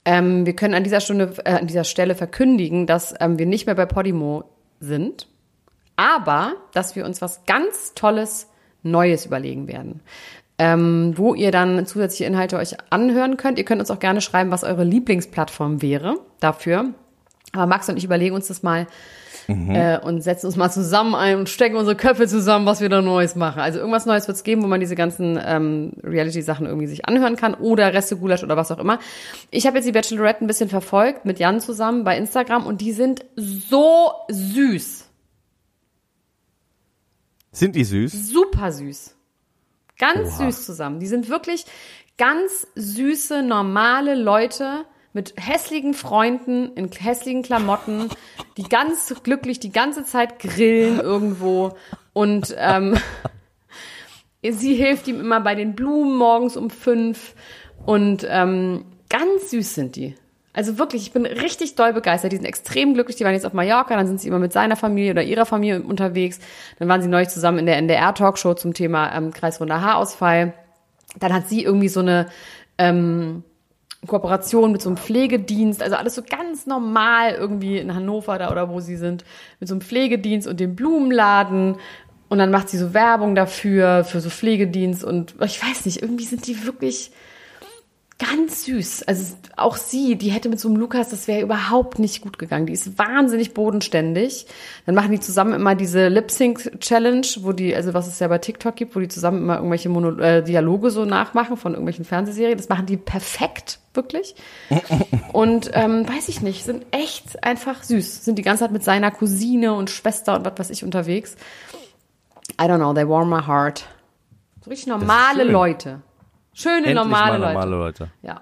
Ähm, 0.06 0.46
wir 0.46 0.54
können 0.54 0.74
an 0.74 0.84
dieser 0.84 1.00
Stunde, 1.00 1.34
äh, 1.44 1.54
an 1.54 1.66
dieser 1.66 1.84
Stelle 1.84 2.14
verkündigen, 2.14 2.86
dass 2.86 3.14
ähm, 3.20 3.38
wir 3.38 3.46
nicht 3.46 3.66
mehr 3.66 3.74
bei 3.74 3.86
Podimo 3.86 4.44
sind, 4.78 5.26
aber 5.96 6.54
dass 6.72 6.94
wir 6.94 7.04
uns 7.04 7.20
was 7.20 7.44
ganz 7.44 7.92
Tolles 7.94 8.46
Neues 8.84 9.26
überlegen 9.26 9.66
werden. 9.66 10.00
Ähm, 10.58 11.12
wo 11.16 11.34
ihr 11.34 11.50
dann 11.50 11.84
zusätzliche 11.84 12.24
Inhalte 12.24 12.56
euch 12.56 12.76
anhören 12.88 13.36
könnt. 13.36 13.58
Ihr 13.58 13.64
könnt 13.64 13.80
uns 13.80 13.90
auch 13.90 13.98
gerne 13.98 14.22
schreiben, 14.22 14.50
was 14.50 14.64
eure 14.64 14.84
Lieblingsplattform 14.84 15.82
wäre 15.82 16.18
dafür. 16.40 16.94
Aber 17.52 17.66
Max 17.66 17.88
und 17.88 17.98
ich 17.98 18.04
überlegen 18.04 18.34
uns 18.34 18.46
das 18.46 18.62
mal 18.62 18.86
äh, 19.48 19.98
und 19.98 20.20
setzen 20.22 20.46
uns 20.46 20.56
mal 20.56 20.70
zusammen 20.70 21.14
ein 21.14 21.38
und 21.38 21.48
stecken 21.48 21.76
unsere 21.76 21.96
Köpfe 21.96 22.26
zusammen, 22.26 22.66
was 22.66 22.80
wir 22.80 22.88
da 22.88 23.00
Neues 23.00 23.36
machen. 23.36 23.60
Also 23.60 23.78
irgendwas 23.78 24.06
Neues 24.06 24.26
wird 24.26 24.36
es 24.36 24.44
geben, 24.44 24.62
wo 24.62 24.66
man 24.66 24.80
diese 24.80 24.96
ganzen 24.96 25.38
ähm, 25.44 25.92
Reality-Sachen 26.02 26.66
irgendwie 26.66 26.86
sich 26.86 27.06
anhören 27.06 27.36
kann 27.36 27.54
oder 27.54 27.92
Reste 27.94 28.16
Gulasch 28.16 28.42
oder 28.42 28.56
was 28.56 28.72
auch 28.72 28.78
immer. 28.78 28.98
Ich 29.50 29.66
habe 29.66 29.76
jetzt 29.76 29.86
die 29.86 29.92
Bachelorette 29.92 30.44
ein 30.44 30.46
bisschen 30.46 30.68
verfolgt 30.68 31.24
mit 31.24 31.38
Jan 31.38 31.60
zusammen 31.60 32.04
bei 32.04 32.16
Instagram 32.16 32.66
und 32.66 32.80
die 32.80 32.92
sind 32.92 33.24
so 33.36 34.10
süß. 34.28 35.04
Sind 37.52 37.76
die 37.76 37.84
süß? 37.84 38.28
Super 38.28 38.72
süß. 38.72 39.14
Ganz 39.98 40.28
Oha. 40.28 40.46
süß 40.46 40.66
zusammen. 40.66 41.00
Die 41.00 41.06
sind 41.06 41.30
wirklich 41.30 41.64
ganz 42.18 42.66
süße, 42.74 43.42
normale 43.42 44.14
Leute 44.14 44.84
mit 45.16 45.32
hässlichen 45.38 45.94
Freunden 45.94 46.74
in 46.74 46.90
hässlichen 46.92 47.42
Klamotten, 47.42 48.10
die 48.58 48.64
ganz 48.64 49.14
glücklich 49.22 49.58
die 49.58 49.72
ganze 49.72 50.04
Zeit 50.04 50.38
grillen 50.38 51.00
irgendwo 51.00 51.74
und 52.12 52.54
ähm, 52.58 52.98
sie 54.46 54.74
hilft 54.74 55.08
ihm 55.08 55.18
immer 55.18 55.40
bei 55.40 55.54
den 55.54 55.74
Blumen 55.74 56.18
morgens 56.18 56.58
um 56.58 56.68
fünf 56.68 57.34
und 57.86 58.26
ähm, 58.28 58.84
ganz 59.08 59.52
süß 59.52 59.74
sind 59.74 59.96
die. 59.96 60.14
Also 60.52 60.76
wirklich, 60.78 61.00
ich 61.00 61.12
bin 61.12 61.24
richtig 61.24 61.76
doll 61.76 61.94
begeistert. 61.94 62.32
Die 62.32 62.36
sind 62.36 62.46
extrem 62.46 62.92
glücklich. 62.92 63.16
Die 63.16 63.24
waren 63.24 63.32
jetzt 63.32 63.46
auf 63.46 63.52
Mallorca, 63.54 63.96
dann 63.96 64.06
sind 64.06 64.20
sie 64.20 64.28
immer 64.28 64.38
mit 64.38 64.52
seiner 64.52 64.76
Familie 64.76 65.12
oder 65.12 65.22
ihrer 65.22 65.46
Familie 65.46 65.82
unterwegs. 65.82 66.40
Dann 66.78 66.88
waren 66.88 67.00
sie 67.00 67.08
neulich 67.08 67.28
zusammen 67.30 67.58
in 67.58 67.66
der 67.66 67.76
NDR-Talkshow 67.78 68.52
zum 68.54 68.74
Thema 68.74 69.14
ähm, 69.14 69.32
kreisrunder 69.32 69.80
Haarausfall. 69.80 70.52
Dann 71.18 71.32
hat 71.32 71.48
sie 71.48 71.62
irgendwie 71.62 71.88
so 71.88 72.00
eine 72.00 72.26
ähm, 72.76 73.44
Kooperation 74.06 74.72
mit 74.72 74.82
so 74.82 74.88
einem 74.88 74.96
Pflegedienst, 74.96 75.82
also 75.82 75.96
alles 75.96 76.14
so 76.14 76.22
ganz 76.22 76.66
normal 76.66 77.34
irgendwie 77.34 77.78
in 77.78 77.94
Hannover 77.94 78.38
da 78.38 78.50
oder 78.50 78.70
wo 78.70 78.80
sie 78.80 78.96
sind, 78.96 79.24
mit 79.60 79.68
so 79.68 79.74
einem 79.74 79.80
Pflegedienst 79.80 80.46
und 80.48 80.60
dem 80.60 80.76
Blumenladen. 80.76 81.76
Und 82.28 82.38
dann 82.38 82.50
macht 82.50 82.68
sie 82.68 82.78
so 82.78 82.92
Werbung 82.92 83.34
dafür, 83.34 84.04
für 84.04 84.20
so 84.20 84.30
Pflegedienst 84.30 85.04
und 85.04 85.36
ich 85.44 85.62
weiß 85.62 85.86
nicht, 85.86 86.02
irgendwie 86.02 86.24
sind 86.24 86.46
die 86.46 86.66
wirklich 86.66 87.12
ganz 88.18 88.64
süß. 88.64 89.02
Also 89.02 89.34
auch 89.56 89.76
sie, 89.76 90.16
die 90.16 90.30
hätte 90.30 90.48
mit 90.48 90.58
so 90.58 90.68
einem 90.68 90.78
Lukas, 90.78 91.10
das 91.10 91.28
wäre 91.28 91.42
überhaupt 91.42 91.98
nicht 91.98 92.22
gut 92.22 92.38
gegangen. 92.38 92.66
Die 92.66 92.72
ist 92.72 92.98
wahnsinnig 92.98 93.52
bodenständig. 93.52 94.46
Dann 94.86 94.94
machen 94.94 95.10
die 95.10 95.20
zusammen 95.20 95.52
immer 95.52 95.74
diese 95.74 96.08
Lip-Sync-Challenge, 96.08 97.26
wo 97.40 97.52
die, 97.52 97.74
also 97.74 97.92
was 97.92 98.06
es 98.06 98.18
ja 98.18 98.28
bei 98.28 98.38
TikTok 98.38 98.74
gibt, 98.74 98.96
wo 98.96 99.00
die 99.00 99.08
zusammen 99.08 99.42
immer 99.42 99.56
irgendwelche 99.56 99.90
Mono 99.90 100.18
äh, 100.18 100.42
Dialoge 100.42 100.90
so 100.90 101.04
nachmachen 101.04 101.58
von 101.58 101.72
irgendwelchen 101.72 102.06
Fernsehserien. 102.06 102.56
Das 102.56 102.70
machen 102.70 102.86
die 102.86 102.96
perfekt, 102.96 103.80
wirklich. 103.92 104.34
Und 105.32 105.70
ähm, 105.74 106.08
weiß 106.08 106.28
ich 106.28 106.40
nicht, 106.40 106.64
sind 106.64 106.86
echt 106.92 107.44
einfach 107.44 107.82
süß. 107.82 108.24
Sind 108.24 108.38
die 108.38 108.42
ganze 108.42 108.64
Zeit 108.64 108.72
mit 108.72 108.82
seiner 108.82 109.10
Cousine 109.10 109.74
und 109.74 109.90
Schwester 109.90 110.36
und 110.36 110.46
was 110.46 110.58
weiß 110.58 110.70
ich 110.70 110.84
unterwegs. 110.84 111.36
I 112.58 112.64
don't 112.64 112.78
know, 112.78 112.94
they 112.94 113.06
warm 113.06 113.28
my 113.28 113.42
heart. 113.46 113.84
So 114.64 114.70
richtig 114.70 114.86
normale. 114.86 115.44
Leute. 115.44 116.00
Schöne, 116.58 116.86
Endlich 116.86 116.94
normale, 116.94 117.38
mal 117.38 117.38
Leute. 117.38 117.52
normale 117.52 117.76
Leute. 117.76 118.10
Ja. 118.22 118.40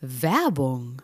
Werbung. 0.00 1.00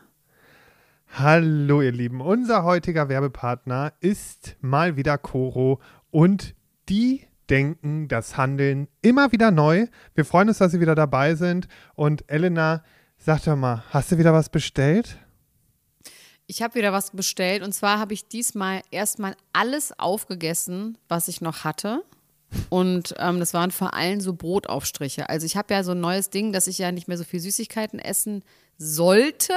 Hallo 1.14 1.81
ihr 1.81 1.92
Lieben, 1.92 2.20
unser 2.20 2.64
heutiger 2.64 3.09
Werbepartner 3.09 3.92
ist 4.01 4.57
mal 4.61 4.96
wieder 4.96 5.16
Coro 5.16 5.81
und 6.11 6.57
die 6.88 7.29
denken 7.49 8.09
das 8.09 8.37
Handeln 8.37 8.88
immer 9.01 9.31
wieder 9.31 9.53
neu. 9.53 9.87
Wir 10.16 10.25
freuen 10.25 10.49
uns, 10.49 10.59
dass 10.59 10.72
Sie 10.72 10.81
wieder 10.81 10.96
dabei 10.96 11.37
sind 11.37 11.68
und 11.94 12.29
Elena, 12.29 12.83
sag 13.16 13.44
doch 13.44 13.55
mal, 13.55 13.85
hast 13.90 14.11
du 14.11 14.18
wieder 14.18 14.33
was 14.33 14.49
bestellt? 14.49 15.18
Ich 16.49 16.62
habe 16.62 16.75
wieder 16.75 16.92
was 16.92 17.12
bestellt 17.12 17.62
und 17.62 17.70
zwar 17.72 18.01
habe 18.01 18.12
ich 18.12 18.27
diesmal 18.27 18.83
erstmal 18.90 19.37
alles 19.53 19.96
aufgegessen, 20.01 20.99
was 21.09 21.29
ich 21.29 21.40
noch 21.40 21.62
hatte. 21.62 22.03
Und 22.68 23.14
ähm, 23.18 23.40
das 23.40 23.54
waren 23.54 23.70
vor 23.70 23.94
allem 23.94 24.20
so 24.20 24.32
Brotaufstriche. 24.32 25.28
Also 25.28 25.46
ich 25.46 25.56
habe 25.56 25.74
ja 25.74 25.82
so 25.82 25.92
ein 25.92 26.00
neues 26.00 26.30
Ding, 26.30 26.52
dass 26.52 26.66
ich 26.66 26.78
ja 26.78 26.92
nicht 26.92 27.09
mehr 27.09 27.18
so 27.18 27.24
viel 27.24 27.40
Süßigkeiten 27.40 27.98
essen 27.98 28.42
sollte. 28.78 29.54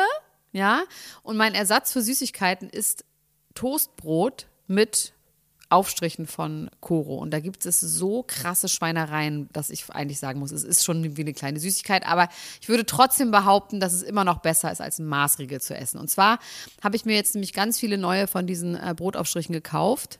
Ja. 0.51 0.83
Und 1.23 1.37
mein 1.37 1.53
Ersatz 1.53 1.93
für 1.93 2.01
Süßigkeiten 2.01 2.69
ist 2.69 3.05
Toastbrot 3.55 4.47
mit 4.67 5.13
Aufstrichen 5.69 6.25
von 6.25 6.69
Koro. 6.81 7.17
Und 7.17 7.31
da 7.31 7.39
gibt 7.39 7.65
es 7.65 7.79
so 7.79 8.23
krasse 8.25 8.67
Schweinereien, 8.67 9.49
dass 9.53 9.69
ich 9.69 9.87
eigentlich 9.91 10.17
sagen 10.17 10.39
muss, 10.39 10.51
es 10.51 10.63
ist 10.63 10.83
schon 10.83 11.15
wie 11.15 11.21
eine 11.21 11.33
kleine 11.33 11.59
Süßigkeit. 11.59 12.05
Aber 12.07 12.27
ich 12.59 12.69
würde 12.69 12.87
trotzdem 12.87 13.29
behaupten, 13.29 13.79
dass 13.79 13.93
es 13.93 14.01
immer 14.01 14.23
noch 14.23 14.39
besser 14.39 14.71
ist, 14.71 14.81
als 14.81 14.97
ein 14.97 15.05
Maßriegel 15.05 15.61
zu 15.61 15.75
essen. 15.75 15.99
Und 15.99 16.09
zwar 16.09 16.39
habe 16.83 16.95
ich 16.95 17.05
mir 17.05 17.15
jetzt 17.15 17.35
nämlich 17.35 17.53
ganz 17.53 17.79
viele 17.79 17.99
neue 17.99 18.25
von 18.25 18.47
diesen 18.47 18.75
äh, 18.75 18.95
Brotaufstrichen 18.95 19.53
gekauft. 19.53 20.19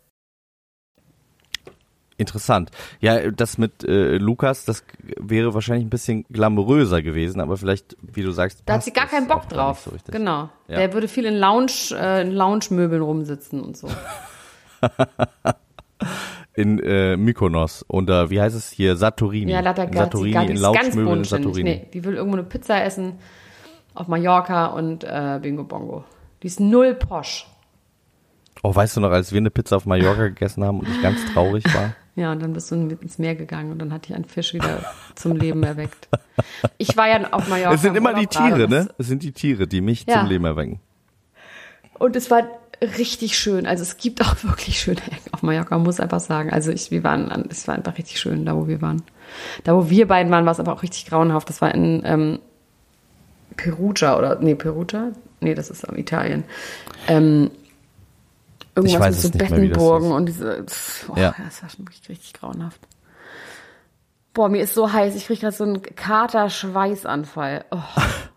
Interessant. 2.21 2.69
Ja, 2.99 3.31
das 3.31 3.57
mit 3.57 3.83
äh, 3.83 4.17
Lukas, 4.17 4.63
das 4.65 4.83
wäre 5.19 5.55
wahrscheinlich 5.55 5.87
ein 5.87 5.89
bisschen 5.89 6.23
glamouröser 6.29 7.01
gewesen, 7.01 7.41
aber 7.41 7.57
vielleicht, 7.57 7.97
wie 7.99 8.21
du 8.21 8.29
sagst, 8.29 8.61
Da 8.67 8.75
hat 8.75 8.83
sie 8.83 8.93
gar 8.93 9.07
keinen 9.07 9.27
Bock 9.27 9.49
drauf. 9.49 9.85
So 9.85 9.91
genau. 10.11 10.49
Ja. 10.67 10.77
Der 10.77 10.93
würde 10.93 11.07
viel 11.07 11.25
in 11.25 11.35
Lounge, 11.35 11.71
äh, 11.93 12.21
in 12.21 12.31
Lounge-Möbeln 12.31 13.01
rumsitzen 13.01 13.59
und 13.59 13.75
so. 13.75 13.87
In 16.53 16.79
äh, 16.79 17.15
Mykonos 17.15 17.83
unter, 17.87 18.29
wie 18.29 18.41
heißt 18.41 18.57
es 18.57 18.69
hier, 18.69 18.97
Satorini. 18.97 19.53
Ja, 19.53 19.61
gar, 19.61 19.87
Satorini, 19.87 20.33
gar 20.33 20.49
in 20.49 20.57
Lounge-Möbeln 20.57 21.19
in. 21.19 21.23
Satorini. 21.23 21.63
Nee, 21.63 21.87
die 21.93 22.03
will 22.03 22.15
irgendwo 22.15 22.37
eine 22.37 22.45
Pizza 22.45 22.83
essen 22.83 23.13
auf 23.93 24.09
Mallorca 24.09 24.65
und 24.65 25.05
äh, 25.05 25.39
Bingo 25.41 25.63
Bongo. 25.63 26.03
Die 26.43 26.47
ist 26.47 26.59
null 26.59 26.93
posch. 26.93 27.47
Oh, 28.63 28.75
weißt 28.75 28.97
du 28.97 29.01
noch, 29.01 29.11
als 29.11 29.31
wir 29.31 29.37
eine 29.37 29.49
Pizza 29.49 29.77
auf 29.77 29.85
Mallorca 29.85 30.23
gegessen 30.27 30.63
haben 30.65 30.81
und 30.81 30.89
ich 30.89 31.01
ganz 31.01 31.19
traurig 31.33 31.63
war? 31.73 31.95
Ja, 32.15 32.33
und 32.33 32.41
dann 32.41 32.51
bist 32.53 32.69
du 32.71 32.75
ins 32.75 33.19
Meer 33.19 33.35
gegangen 33.35 33.71
und 33.71 33.79
dann 33.79 33.93
hat 33.93 34.07
dich 34.07 34.15
ein 34.15 34.25
Fisch 34.25 34.53
wieder 34.53 34.83
zum 35.15 35.37
Leben 35.37 35.63
erweckt. 35.63 36.09
Ich 36.77 36.97
war 36.97 37.07
ja 37.07 37.31
auf 37.31 37.47
Mallorca. 37.47 37.73
Es 37.73 37.81
sind 37.81 37.91
im 37.91 37.97
immer 37.97 38.13
die 38.13 38.27
Urlaub 38.27 38.31
gerade 38.31 38.55
Tiere, 38.55 38.69
ne? 38.69 38.89
Es 38.97 39.07
sind 39.07 39.23
die 39.23 39.31
Tiere, 39.31 39.67
die 39.67 39.79
mich 39.81 40.05
Ja. 40.07 40.19
zum 40.19 40.27
Leben 40.29 40.43
erwecken. 40.45 40.79
Und 41.97 42.15
es 42.15 42.29
war 42.29 42.43
richtig 42.97 43.37
schön. 43.37 43.65
Also 43.65 43.83
es 43.83 43.97
gibt 43.97 44.21
auch 44.21 44.35
wirklich 44.43 44.79
schöne 44.79 44.97
Ecken 45.07 45.33
auf 45.33 45.41
Mallorca, 45.41 45.77
muss 45.77 45.99
einfach 45.99 46.19
sagen. 46.19 46.51
Also 46.51 46.71
ich, 46.71 46.91
wir 46.91 47.03
waren, 47.03 47.47
es 47.49 47.67
war 47.67 47.75
einfach 47.75 47.97
richtig 47.97 48.19
schön, 48.19 48.45
da 48.45 48.55
wo 48.55 48.67
wir 48.67 48.81
waren. 48.81 49.03
Da 49.63 49.75
wo 49.75 49.89
wir 49.89 50.07
beiden 50.07 50.31
waren, 50.31 50.45
war 50.45 50.51
es 50.51 50.59
aber 50.59 50.73
auch 50.73 50.83
richtig 50.83 51.05
grauenhaft. 51.05 51.47
Das 51.47 51.61
war 51.61 51.73
in 51.73 52.01
ähm, 52.05 52.39
Perugia 53.55 54.17
oder, 54.17 54.39
nee, 54.39 54.55
Perugia? 54.55 55.11
Nee, 55.39 55.55
das 55.55 55.69
ist 55.69 55.85
Italien. 55.95 56.43
Ähm, 57.07 57.51
irgendwas 58.75 59.23
mit 59.23 59.33
so 59.33 59.37
Bettenburgen 59.37 60.11
und 60.11 60.25
diese, 60.27 60.65
boah, 61.07 61.17
Ja. 61.17 61.35
das 61.43 61.61
war 61.61 61.69
schon 61.69 61.85
wirklich 61.87 62.07
richtig 62.09 62.33
grauenhaft. 62.33 62.79
Boah, 64.33 64.47
mir 64.49 64.61
ist 64.63 64.73
so 64.73 64.91
heiß, 64.91 65.15
ich 65.15 65.25
kriege 65.25 65.41
gerade 65.41 65.55
so 65.55 65.63
einen 65.65 65.81
Kater-Schweißanfall. 65.81 67.65
Oh. 67.71 67.77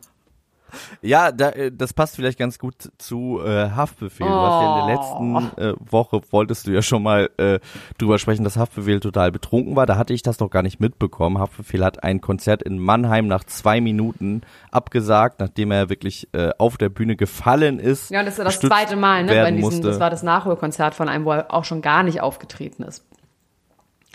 Ja, 1.02 1.32
da, 1.32 1.50
äh, 1.50 1.70
das 1.72 1.92
passt 1.92 2.16
vielleicht 2.16 2.38
ganz 2.38 2.58
gut 2.58 2.74
zu 2.98 3.40
äh, 3.44 3.70
Haftbefehl. 3.70 4.26
Du 4.26 4.32
hast 4.34 4.60
ja 4.60 4.68
in 4.68 4.74
der 4.74 4.84
Oh. 4.84 4.86
letzten 4.86 5.58
äh, 5.60 5.74
Woche, 5.90 6.20
wolltest 6.30 6.66
du 6.66 6.72
ja 6.72 6.82
schon 6.82 7.02
mal 7.02 7.30
äh, 7.36 7.58
drüber 7.98 8.18
sprechen, 8.18 8.44
dass 8.44 8.56
Haftbefehl 8.56 9.00
total 9.00 9.32
betrunken 9.32 9.76
war. 9.76 9.86
Da 9.86 9.96
hatte 9.96 10.12
ich 10.12 10.22
das 10.22 10.38
noch 10.40 10.50
gar 10.50 10.62
nicht 10.62 10.80
mitbekommen. 10.80 11.38
Haftbefehl 11.38 11.84
hat 11.84 12.02
ein 12.04 12.20
Konzert 12.20 12.62
in 12.62 12.78
Mannheim 12.78 13.26
nach 13.26 13.44
zwei 13.44 13.80
Minuten 13.80 14.42
abgesagt, 14.70 15.40
nachdem 15.40 15.70
er 15.70 15.88
wirklich 15.88 16.28
äh, 16.32 16.50
auf 16.58 16.76
der 16.76 16.88
Bühne 16.88 17.16
gefallen 17.16 17.78
ist. 17.78 18.10
Ja, 18.10 18.20
und 18.20 18.26
das 18.26 18.38
ist 18.38 18.44
das 18.44 18.60
zweite 18.60 18.96
Mal, 18.96 19.24
ne? 19.24 19.32
Bei 19.32 19.50
diesem, 19.50 19.60
musste. 19.60 19.88
das 19.88 20.00
war 20.00 20.10
das 20.10 20.22
Nachholkonzert 20.22 20.94
von 20.94 21.08
einem, 21.08 21.24
wo 21.24 21.32
er 21.32 21.52
auch 21.52 21.64
schon 21.64 21.82
gar 21.82 22.02
nicht 22.02 22.20
aufgetreten 22.20 22.82
ist. 22.82 23.04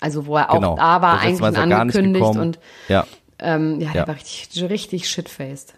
Also 0.02 0.26
wo 0.26 0.38
er 0.38 0.50
auch 0.52 0.56
Genau. 0.56 0.76
da 0.78 1.02
war, 1.02 1.20
eigentlich 1.20 1.42
nicht 1.42 1.58
angekündigt 1.58 2.26
und 2.26 2.60
ja. 2.88 3.06
ähm, 3.40 3.82
ja, 3.82 3.92
der 3.92 4.02
Ja. 4.04 4.08
war 4.08 4.16
richtig, 4.16 4.64
richtig 4.70 5.10
shitfaced. 5.10 5.74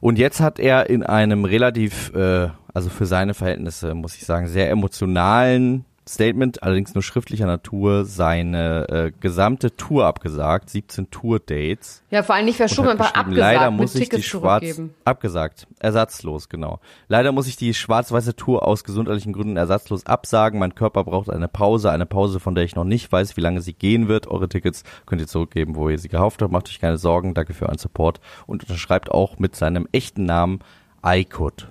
Und 0.00 0.18
jetzt 0.18 0.40
hat 0.40 0.58
er 0.58 0.90
in 0.90 1.02
einem 1.02 1.44
relativ, 1.44 2.12
äh, 2.14 2.48
also 2.72 2.90
für 2.90 3.06
seine 3.06 3.34
Verhältnisse, 3.34 3.94
muss 3.94 4.16
ich 4.16 4.24
sagen, 4.24 4.46
sehr 4.48 4.70
emotionalen 4.70 5.84
Statement, 6.06 6.62
allerdings 6.62 6.94
nur 6.94 7.02
schriftlicher 7.02 7.46
Natur, 7.46 8.04
seine 8.04 8.88
äh, 8.88 9.12
gesamte 9.18 9.74
Tour 9.74 10.04
abgesagt, 10.04 10.68
17 10.68 11.10
Tour-Dates. 11.10 12.02
Ja, 12.10 12.22
vor 12.22 12.34
allem 12.34 12.44
nicht 12.44 12.58
verschoben, 12.58 12.98
geschrieben, 12.98 13.14
abgesagt, 13.14 13.36
Leider 13.36 13.70
muss 13.70 13.94
ich 13.94 14.10
die 14.10 14.22
schwarz 14.22 14.82
abgesagt, 15.04 15.66
ersatzlos, 15.78 16.50
genau. 16.50 16.80
Leider 17.08 17.32
muss 17.32 17.46
ich 17.46 17.56
die 17.56 17.72
schwarz-weiße 17.72 18.36
Tour 18.36 18.68
aus 18.68 18.84
gesundheitlichen 18.84 19.32
Gründen 19.32 19.56
ersatzlos 19.56 20.04
absagen. 20.04 20.60
Mein 20.60 20.74
Körper 20.74 21.04
braucht 21.04 21.30
eine 21.30 21.48
Pause, 21.48 21.90
eine 21.90 22.06
Pause, 22.06 22.38
von 22.38 22.54
der 22.54 22.64
ich 22.64 22.76
noch 22.76 22.84
nicht 22.84 23.10
weiß, 23.10 23.38
wie 23.38 23.40
lange 23.40 23.62
sie 23.62 23.72
gehen 23.72 24.06
wird. 24.06 24.26
Eure 24.26 24.48
Tickets 24.50 24.84
könnt 25.06 25.22
ihr 25.22 25.26
zurückgeben, 25.26 25.74
wo 25.74 25.88
ihr 25.88 25.98
sie 25.98 26.08
gekauft 26.08 26.42
habt. 26.42 26.52
Macht 26.52 26.68
euch 26.68 26.80
keine 26.80 26.98
Sorgen. 26.98 27.32
Danke 27.32 27.54
für 27.54 27.66
euren 27.66 27.78
Support 27.78 28.20
und 28.46 28.62
unterschreibt 28.62 29.10
auch 29.10 29.38
mit 29.38 29.56
seinem 29.56 29.88
echten 29.90 30.26
Namen 30.26 30.60
Aykut. 31.00 31.68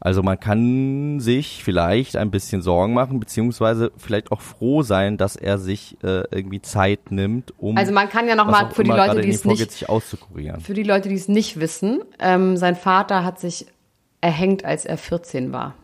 Also 0.00 0.22
man 0.22 0.38
kann 0.38 1.18
sich 1.18 1.62
vielleicht 1.64 2.16
ein 2.16 2.30
bisschen 2.30 2.62
Sorgen 2.62 2.94
machen, 2.94 3.18
beziehungsweise 3.18 3.90
vielleicht 3.96 4.30
auch 4.30 4.40
froh 4.40 4.82
sein, 4.82 5.16
dass 5.16 5.34
er 5.34 5.58
sich 5.58 5.96
äh, 6.04 6.22
irgendwie 6.30 6.62
Zeit 6.62 7.10
nimmt, 7.10 7.52
um 7.58 7.76
Also 7.76 7.92
man 7.92 8.08
kann 8.08 8.28
ja 8.28 8.36
noch 8.36 8.46
was 8.46 8.52
mal 8.52 8.64
auch 8.66 8.72
für 8.72 8.84
die 8.84 8.90
Leute, 8.90 9.20
die 9.22 9.28
es 9.30 9.44
nicht- 9.44 9.58
vorgeht, 9.58 9.72
sich 9.72 9.88
auszukurieren. 9.88 10.60
Für 10.60 10.74
die 10.74 10.84
Leute, 10.84 11.08
die 11.08 11.16
es 11.16 11.26
nicht 11.28 11.58
wissen, 11.58 12.00
ähm, 12.20 12.56
sein 12.56 12.76
Vater 12.76 13.24
hat 13.24 13.40
sich 13.40 13.66
erhängt, 14.20 14.64
als 14.64 14.84
er 14.84 14.98
14 14.98 15.52
war. 15.52 15.74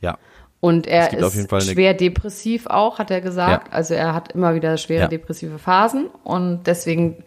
Ja. 0.00 0.18
Und 0.60 0.86
er 0.86 1.08
gibt 1.08 1.22
auf 1.24 1.34
jeden 1.34 1.48
ist 1.54 1.70
schwer 1.72 1.92
depressiv 1.92 2.66
auch, 2.68 2.98
hat 2.98 3.10
er 3.10 3.20
gesagt. 3.20 3.68
Ja. 3.68 3.72
Also 3.72 3.94
er 3.94 4.14
hat 4.14 4.32
immer 4.32 4.54
wieder 4.54 4.76
schwere 4.78 5.02
Ja. 5.02 5.08
depressive 5.08 5.58
Phasen 5.58 6.06
und 6.24 6.62
deswegen, 6.66 7.22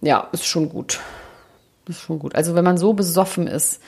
ja, 0.00 0.28
ist 0.32 0.46
schon 0.46 0.68
gut. 0.68 1.00
Ist 1.86 2.00
schon 2.00 2.18
gut. 2.18 2.34
Also 2.34 2.54
wenn 2.54 2.64
man 2.64 2.78
so 2.78 2.94
besoffen 2.94 3.46
ist, 3.46 3.80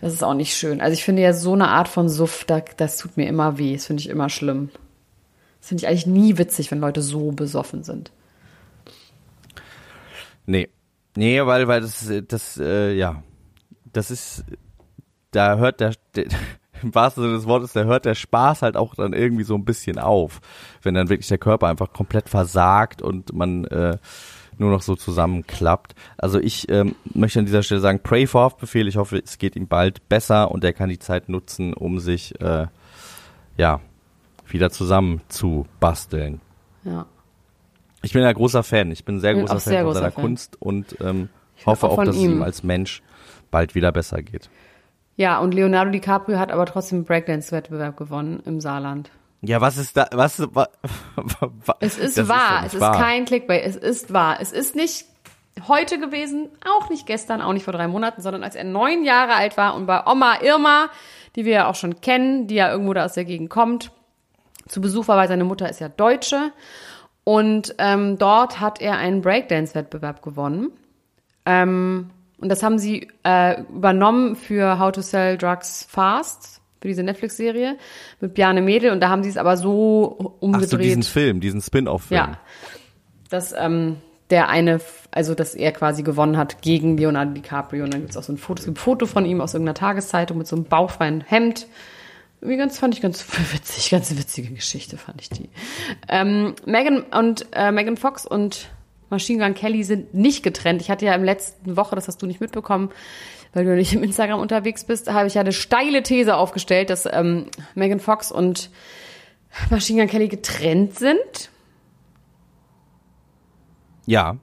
das 0.00 0.12
ist 0.12 0.22
auch 0.22 0.34
nicht 0.34 0.54
schön. 0.54 0.80
Also 0.80 0.92
ich 0.94 1.04
finde 1.04 1.22
ja 1.22 1.32
so 1.32 1.54
eine 1.54 1.68
Art 1.68 1.88
von 1.88 2.08
Suff, 2.08 2.44
da, 2.44 2.60
das 2.76 2.98
tut 2.98 3.16
mir 3.16 3.26
immer 3.26 3.58
weh. 3.58 3.74
Das 3.74 3.86
finde 3.86 4.02
ich 4.02 4.08
immer 4.08 4.28
schlimm. 4.28 4.70
Das 5.60 5.68
finde 5.68 5.82
ich 5.82 5.88
eigentlich 5.88 6.06
nie 6.06 6.38
witzig, 6.38 6.70
wenn 6.70 6.80
Leute 6.80 7.02
so 7.02 7.32
besoffen 7.32 7.82
sind. 7.82 8.12
Nee. 10.44 10.68
Nee, 11.16 11.44
weil, 11.46 11.66
weil 11.66 11.80
das, 11.80 12.12
das, 12.28 12.58
äh, 12.58 12.92
ja, 12.92 13.22
das 13.92 14.10
ist, 14.10 14.44
da 15.30 15.56
hört 15.56 15.80
der, 15.80 15.94
der 16.14 16.26
im 16.82 16.94
wahrsten 16.94 17.22
Sinne 17.22 17.36
des 17.36 17.46
Wortes, 17.46 17.72
da 17.72 17.84
hört 17.84 18.04
der 18.04 18.14
Spaß 18.14 18.60
halt 18.60 18.76
auch 18.76 18.94
dann 18.94 19.14
irgendwie 19.14 19.44
so 19.44 19.54
ein 19.54 19.64
bisschen 19.64 19.98
auf, 19.98 20.40
wenn 20.82 20.94
dann 20.94 21.08
wirklich 21.08 21.28
der 21.28 21.38
Körper 21.38 21.68
einfach 21.68 21.92
komplett 21.92 22.28
versagt 22.28 23.00
und 23.00 23.32
man 23.32 23.64
äh, 23.64 23.96
nur 24.58 24.70
noch 24.70 24.82
so 24.82 24.96
zusammenklappt. 24.96 25.94
Also 26.16 26.38
ich 26.38 26.68
ähm, 26.70 26.94
möchte 27.14 27.38
an 27.38 27.46
dieser 27.46 27.62
Stelle 27.62 27.80
sagen, 27.80 28.00
pray 28.02 28.26
for 28.26 28.42
Haftbefehl. 28.42 28.88
Ich 28.88 28.96
hoffe, 28.96 29.18
es 29.18 29.38
geht 29.38 29.56
ihm 29.56 29.68
bald 29.68 30.08
besser 30.08 30.50
und 30.50 30.64
er 30.64 30.72
kann 30.72 30.88
die 30.88 30.98
Zeit 30.98 31.28
nutzen, 31.28 31.74
um 31.74 31.98
sich, 31.98 32.40
äh, 32.40 32.66
ja, 33.56 33.80
wieder 34.46 34.70
zusammen 34.70 35.20
zu 35.28 35.66
basteln. 35.80 36.40
Ja. 36.84 37.06
Ich 38.02 38.12
bin 38.12 38.22
ein 38.22 38.34
großer 38.34 38.62
Fan. 38.62 38.92
Ich 38.92 39.04
bin 39.04 39.16
ein 39.16 39.20
sehr 39.20 39.32
Bin 39.34 39.40
großer 39.42 39.60
Fan 39.60 39.60
sehr 39.60 39.78
von 39.80 39.86
großer 39.86 40.00
seiner 40.00 40.12
Fan. 40.12 40.24
Kunst 40.24 40.62
und 40.62 40.96
ähm, 41.00 41.28
hoffe 41.64 41.88
auch 41.88 42.04
dass 42.04 42.16
es 42.16 42.22
ihm. 42.22 42.32
ihm 42.32 42.42
als 42.42 42.62
Mensch 42.62 43.02
bald 43.50 43.74
wieder 43.74 43.92
besser 43.92 44.22
geht. 44.22 44.48
Ja, 45.16 45.38
und 45.38 45.54
Leonardo 45.54 45.90
DiCaprio 45.90 46.38
hat 46.38 46.52
aber 46.52 46.66
trotzdem 46.66 46.98
einen 46.98 47.04
Breakdance-Wettbewerb 47.06 47.96
gewonnen 47.96 48.42
im 48.44 48.60
Saarland. 48.60 49.10
Ja, 49.42 49.60
was 49.60 49.76
ist 49.76 49.96
da? 49.96 50.08
Was? 50.12 50.40
wa- 50.54 50.68
wa- 51.14 51.76
Es 51.80 51.98
ist 51.98 52.28
wahr, 52.28 52.62
nicht 52.62 52.68
es 52.68 52.74
ist 52.74 52.80
wahr. 52.80 52.96
kein 52.98 53.24
Clickbait, 53.26 53.64
es 53.64 53.76
ist 53.76 54.12
wahr. 54.12 54.38
Es 54.40 54.52
ist 54.52 54.74
nicht 54.74 55.04
heute 55.68 55.98
gewesen, 55.98 56.48
auch 56.68 56.88
nicht 56.90 57.06
gestern, 57.06 57.40
auch 57.42 57.52
nicht 57.52 57.64
vor 57.64 57.72
drei 57.72 57.86
Monaten, 57.88 58.22
sondern 58.22 58.42
als 58.44 58.54
er 58.56 58.64
neun 58.64 59.04
Jahre 59.04 59.34
alt 59.34 59.56
war 59.56 59.74
und 59.74 59.86
bei 59.86 60.04
Oma 60.06 60.40
Irma, 60.42 60.88
die 61.34 61.44
wir 61.44 61.52
ja 61.52 61.68
auch 61.68 61.74
schon 61.74 62.00
kennen, 62.00 62.46
die 62.46 62.56
ja 62.56 62.70
irgendwo 62.70 62.92
da 62.94 63.04
aus 63.04 63.14
der 63.14 63.24
Gegend 63.24 63.50
kommt, 63.50 63.90
zu 64.68 64.80
Besuch 64.80 65.06
war, 65.08 65.16
weil 65.16 65.28
seine 65.28 65.44
Mutter 65.44 65.68
ist 65.68 65.80
ja 65.80 65.88
Deutsche. 65.88 66.52
Und 67.24 67.74
ähm, 67.78 68.18
dort 68.18 68.60
hat 68.60 68.80
er 68.80 68.96
einen 68.98 69.20
Breakdance-Wettbewerb 69.22 70.22
gewonnen. 70.22 70.70
Ähm, 71.44 72.10
und 72.38 72.48
das 72.50 72.62
haben 72.62 72.78
sie 72.78 73.08
äh, 73.24 73.60
übernommen 73.62 74.36
für 74.36 74.78
How 74.78 74.92
to 74.92 75.00
Sell 75.00 75.38
Drugs 75.38 75.86
Fast, 75.88 76.55
für 76.80 76.88
diese 76.88 77.02
Netflix-Serie 77.02 77.76
mit 78.20 78.34
Bjarne 78.34 78.62
Mädel. 78.62 78.90
Und 78.90 79.00
da 79.00 79.08
haben 79.08 79.22
sie 79.22 79.30
es 79.30 79.36
aber 79.36 79.56
so 79.56 80.36
umgedreht. 80.40 80.66
Ach 80.66 80.70
so, 80.70 80.76
diesen 80.78 81.02
Film, 81.02 81.40
diesen 81.40 81.60
Spin-off-Film. 81.60 82.18
Ja. 82.18 82.38
Dass 83.30 83.54
ähm, 83.56 83.96
der 84.30 84.48
eine, 84.48 84.80
also 85.10 85.34
dass 85.34 85.54
er 85.54 85.72
quasi 85.72 86.02
gewonnen 86.02 86.36
hat 86.36 86.62
gegen 86.62 86.96
Leonardo 86.96 87.32
DiCaprio. 87.32 87.84
Und 87.84 87.94
dann 87.94 88.00
gibt 88.00 88.10
es 88.10 88.16
auch 88.16 88.22
so 88.22 88.32
ein 88.32 88.38
Foto, 88.38 88.60
es 88.60 88.66
gibt 88.66 88.78
ein 88.78 88.80
Foto 88.80 89.06
von 89.06 89.24
ihm 89.24 89.40
aus 89.40 89.54
irgendeiner 89.54 89.74
Tageszeitung 89.74 90.38
mit 90.38 90.46
so 90.46 90.56
einem 90.56 90.64
bauchfreien 90.64 91.22
Hemd. 91.22 91.66
Irgendwie 92.40 92.58
ganz, 92.58 92.78
fand 92.78 92.94
ich 92.94 93.00
ganz 93.00 93.24
witzig, 93.52 93.90
ganz 93.90 94.16
witzige 94.16 94.52
Geschichte 94.54 94.96
fand 94.96 95.20
ich 95.20 95.30
die. 95.30 95.48
Ähm, 96.08 96.54
Megan 96.66 97.02
und 97.02 97.46
äh, 97.52 97.72
Megan 97.72 97.96
Fox 97.96 98.26
und 98.26 98.68
Machine 99.10 99.44
Gun 99.44 99.54
Kelly 99.54 99.84
sind 99.84 100.14
nicht 100.14 100.42
getrennt. 100.42 100.80
Ich 100.80 100.90
hatte 100.90 101.04
ja 101.04 101.14
im 101.14 101.24
letzten 101.24 101.76
Woche, 101.76 101.94
das 101.94 102.08
hast 102.08 102.20
du 102.22 102.26
nicht 102.26 102.40
mitbekommen, 102.40 102.90
weil 103.52 103.64
du 103.64 103.74
nicht 103.74 103.94
im 103.94 104.02
Instagram 104.02 104.40
unterwegs 104.40 104.84
bist, 104.84 105.10
habe 105.12 105.28
ich 105.28 105.34
ja 105.34 105.40
eine 105.42 105.52
steile 105.52 106.02
These 106.02 106.36
aufgestellt, 106.36 106.90
dass 106.90 107.06
ähm, 107.10 107.46
Megan 107.74 108.00
Fox 108.00 108.32
und 108.32 108.70
Machine 109.70 110.02
Gun 110.02 110.10
Kelly 110.10 110.28
getrennt 110.28 110.98
sind. 110.98 111.50
Ja, 114.06 114.36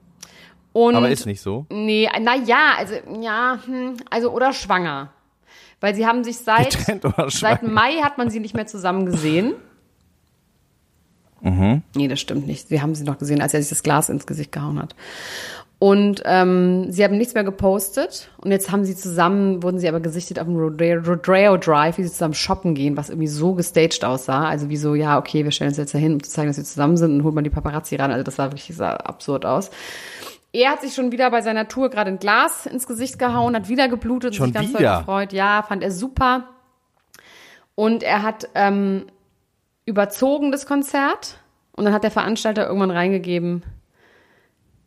Und 0.72 0.94
aber 0.96 1.08
ist 1.08 1.24
nicht 1.26 1.40
so. 1.40 1.66
Nee, 1.70 2.08
na 2.20 2.36
ja, 2.36 2.74
also 2.76 2.94
ja, 3.20 3.58
hm, 3.64 3.96
also 4.10 4.30
oder 4.30 4.52
schwanger. 4.52 5.12
Weil 5.80 5.94
sie 5.94 6.06
haben 6.06 6.24
sich 6.24 6.38
seit 6.38 6.72
seit? 7.28 7.62
Mai 7.62 8.00
hat 8.02 8.18
man 8.18 8.30
sie 8.30 8.40
nicht 8.40 8.54
mehr 8.54 8.66
zusammen 8.66 9.06
gesehen. 9.06 9.54
Mhm. 11.44 11.82
Nee, 11.94 12.08
das 12.08 12.20
stimmt 12.20 12.46
nicht. 12.46 12.68
Sie 12.68 12.80
haben 12.80 12.94
sie 12.94 13.04
noch 13.04 13.18
gesehen, 13.18 13.40
als 13.42 13.54
er 13.54 13.60
sich 13.60 13.68
das 13.68 13.82
Glas 13.82 14.08
ins 14.08 14.26
Gesicht 14.26 14.50
gehauen 14.50 14.80
hat. 14.80 14.96
Und 15.78 16.22
ähm, 16.24 16.90
sie 16.90 17.04
haben 17.04 17.18
nichts 17.18 17.34
mehr 17.34 17.44
gepostet. 17.44 18.30
Und 18.38 18.50
jetzt 18.50 18.72
haben 18.72 18.84
sie 18.86 18.96
zusammen, 18.96 19.62
wurden 19.62 19.78
sie 19.78 19.88
aber 19.88 20.00
gesichtet 20.00 20.38
auf 20.38 20.46
dem 20.46 20.56
Rodeo, 20.56 21.00
Rodeo 21.00 21.58
Drive, 21.58 21.98
wie 21.98 22.04
sie 22.04 22.10
zusammen 22.10 22.32
shoppen 22.32 22.74
gehen, 22.74 22.96
was 22.96 23.10
irgendwie 23.10 23.26
so 23.28 23.52
gestaged 23.52 24.02
aussah. 24.04 24.48
Also 24.48 24.70
wie 24.70 24.78
so, 24.78 24.94
ja, 24.94 25.18
okay, 25.18 25.44
wir 25.44 25.50
stellen 25.50 25.68
uns 25.68 25.76
jetzt 25.76 25.92
dahin, 25.92 26.14
um 26.14 26.22
zu 26.22 26.30
zeigen, 26.30 26.48
dass 26.48 26.56
wir 26.56 26.64
zusammen 26.64 26.96
sind 26.96 27.12
und 27.12 27.24
holt 27.24 27.34
man 27.34 27.44
die 27.44 27.50
Paparazzi 27.50 27.96
ran. 27.96 28.10
Also 28.10 28.22
das 28.24 28.36
sah 28.36 28.44
wirklich 28.50 28.74
sah 28.74 28.92
absurd 28.94 29.44
aus. 29.44 29.70
Er 30.54 30.70
hat 30.70 30.80
sich 30.80 30.94
schon 30.94 31.12
wieder 31.12 31.30
bei 31.30 31.42
seiner 31.42 31.68
Tour 31.68 31.90
gerade 31.90 32.10
ein 32.10 32.18
Glas 32.18 32.64
ins 32.64 32.86
Gesicht 32.86 33.18
gehauen, 33.18 33.54
hat 33.54 33.68
wieder 33.68 33.88
geblutet 33.88 34.30
und 34.30 34.36
Schon 34.36 34.46
sich 34.46 34.54
ganz 34.54 34.72
doll 34.72 34.80
wieder? 34.80 34.98
gefreut. 35.00 35.32
Ja, 35.34 35.62
fand 35.68 35.82
er 35.82 35.90
super. 35.90 36.44
Und 37.74 38.02
er 38.04 38.22
hat 38.22 38.48
ähm, 38.54 39.06
überzogen 39.86 40.52
das 40.52 40.66
Konzert. 40.66 41.38
Und 41.76 41.84
dann 41.84 41.94
hat 41.94 42.04
der 42.04 42.10
Veranstalter 42.10 42.66
irgendwann 42.66 42.90
reingegeben, 42.92 43.64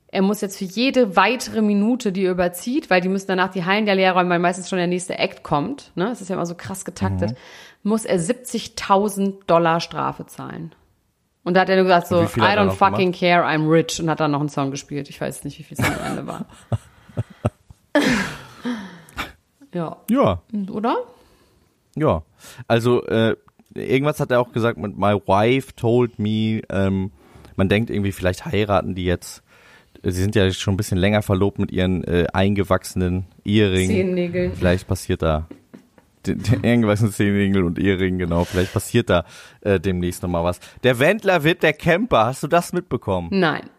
er 0.10 0.21
muss 0.21 0.39
jetzt 0.39 0.57
für 0.57 0.63
jede 0.63 1.17
weitere 1.17 1.62
Minute, 1.62 2.13
die 2.13 2.23
er 2.25 2.31
überzieht, 2.31 2.89
weil 2.89 3.01
die 3.01 3.10
müssen 3.10 3.27
danach 3.27 3.49
die 3.51 3.65
Hallen 3.65 3.86
ja 3.88 3.93
leer 3.93 4.13
räumen, 4.13 4.29
weil 4.29 4.39
meistens 4.39 4.69
schon 4.69 4.77
der 4.77 4.88
nächste 4.88 5.19
Act 5.19 5.43
kommt, 5.43 5.91
ne? 5.95 6.05
Das 6.05 6.21
ist 6.21 6.29
ja 6.29 6.36
immer 6.36 6.45
so 6.45 6.55
krass 6.55 6.86
getaktet, 6.86 7.31
Mhm. 7.31 7.36
muss 7.83 8.05
er 8.05 8.17
70.000 8.17 9.43
Dollar 9.47 9.81
Strafe 9.81 10.25
zahlen. 10.25 10.73
Und 11.43 11.55
da 11.55 11.62
hat 11.62 11.69
er 11.69 11.75
nur 11.75 11.83
gesagt 11.86 12.07
so, 12.07 12.21
I 12.23 12.25
don't 12.25 12.71
fucking 12.71 13.12
care, 13.12 13.45
I'm 13.45 13.69
rich 13.69 13.99
und 14.01 14.10
hat 14.10 14.21
dann 14.21 14.31
noch 14.31 14.39
einen 14.39 14.47
Song 14.49 14.71
gespielt. 14.71 15.10
Ich 15.10 15.19
weiß 15.19 15.43
nicht, 15.43 15.60
wie 15.60 15.63
viel 15.63 15.77
es 15.77 15.86
am 15.86 15.93
Ende 16.05 16.25
war. 16.25 16.45
ja, 19.73 19.97
Ja, 20.10 20.41
oder? 20.71 20.97
ja. 21.95 22.23
Also 22.67 23.03
äh, 23.07 23.36
irgendwas 23.73 24.19
hat 24.19 24.32
er 24.32 24.39
auch 24.39 24.51
gesagt 24.51 24.77
mit 24.77 24.97
My 24.97 25.13
wife 25.13 25.75
told 25.75 26.19
me. 26.19 26.62
Ähm, 26.69 27.12
man 27.56 27.69
denkt 27.69 27.89
irgendwie, 27.89 28.12
vielleicht 28.12 28.45
heiraten 28.45 28.95
die 28.95 29.06
jetzt. 29.06 29.43
Sie 30.03 30.12
sind 30.12 30.36
ja 30.36 30.51
schon 30.51 30.75
ein 30.75 30.77
bisschen 30.77 30.97
länger 30.97 31.21
verlobt 31.21 31.60
mit 31.60 31.71
ihren 31.71 32.03
äh, 32.03 32.27
eingewachsenen 32.32 33.25
Eheringen. 33.43 33.89
Zehennägeln. 33.89 34.53
Vielleicht 34.53 34.88
passiert 34.88 35.21
da 35.21 35.47
eingewachsenen 36.63 37.12
Zehennägel 37.12 37.63
und 37.63 37.80
Eheringen, 37.80 38.19
genau. 38.19 38.43
Vielleicht 38.43 38.73
passiert 38.73 39.10
da 39.10 39.25
äh, 39.62 39.80
demnächst 39.80 40.21
nochmal 40.23 40.43
was. 40.43 40.60
Der 40.84 40.99
Wendler 40.99 41.43
wird 41.43 41.63
der 41.63 41.73
Camper. 41.73 42.25
Hast 42.25 42.43
du 42.43 42.47
das 42.47 42.73
mitbekommen? 42.73 43.30
Nein. 43.32 43.69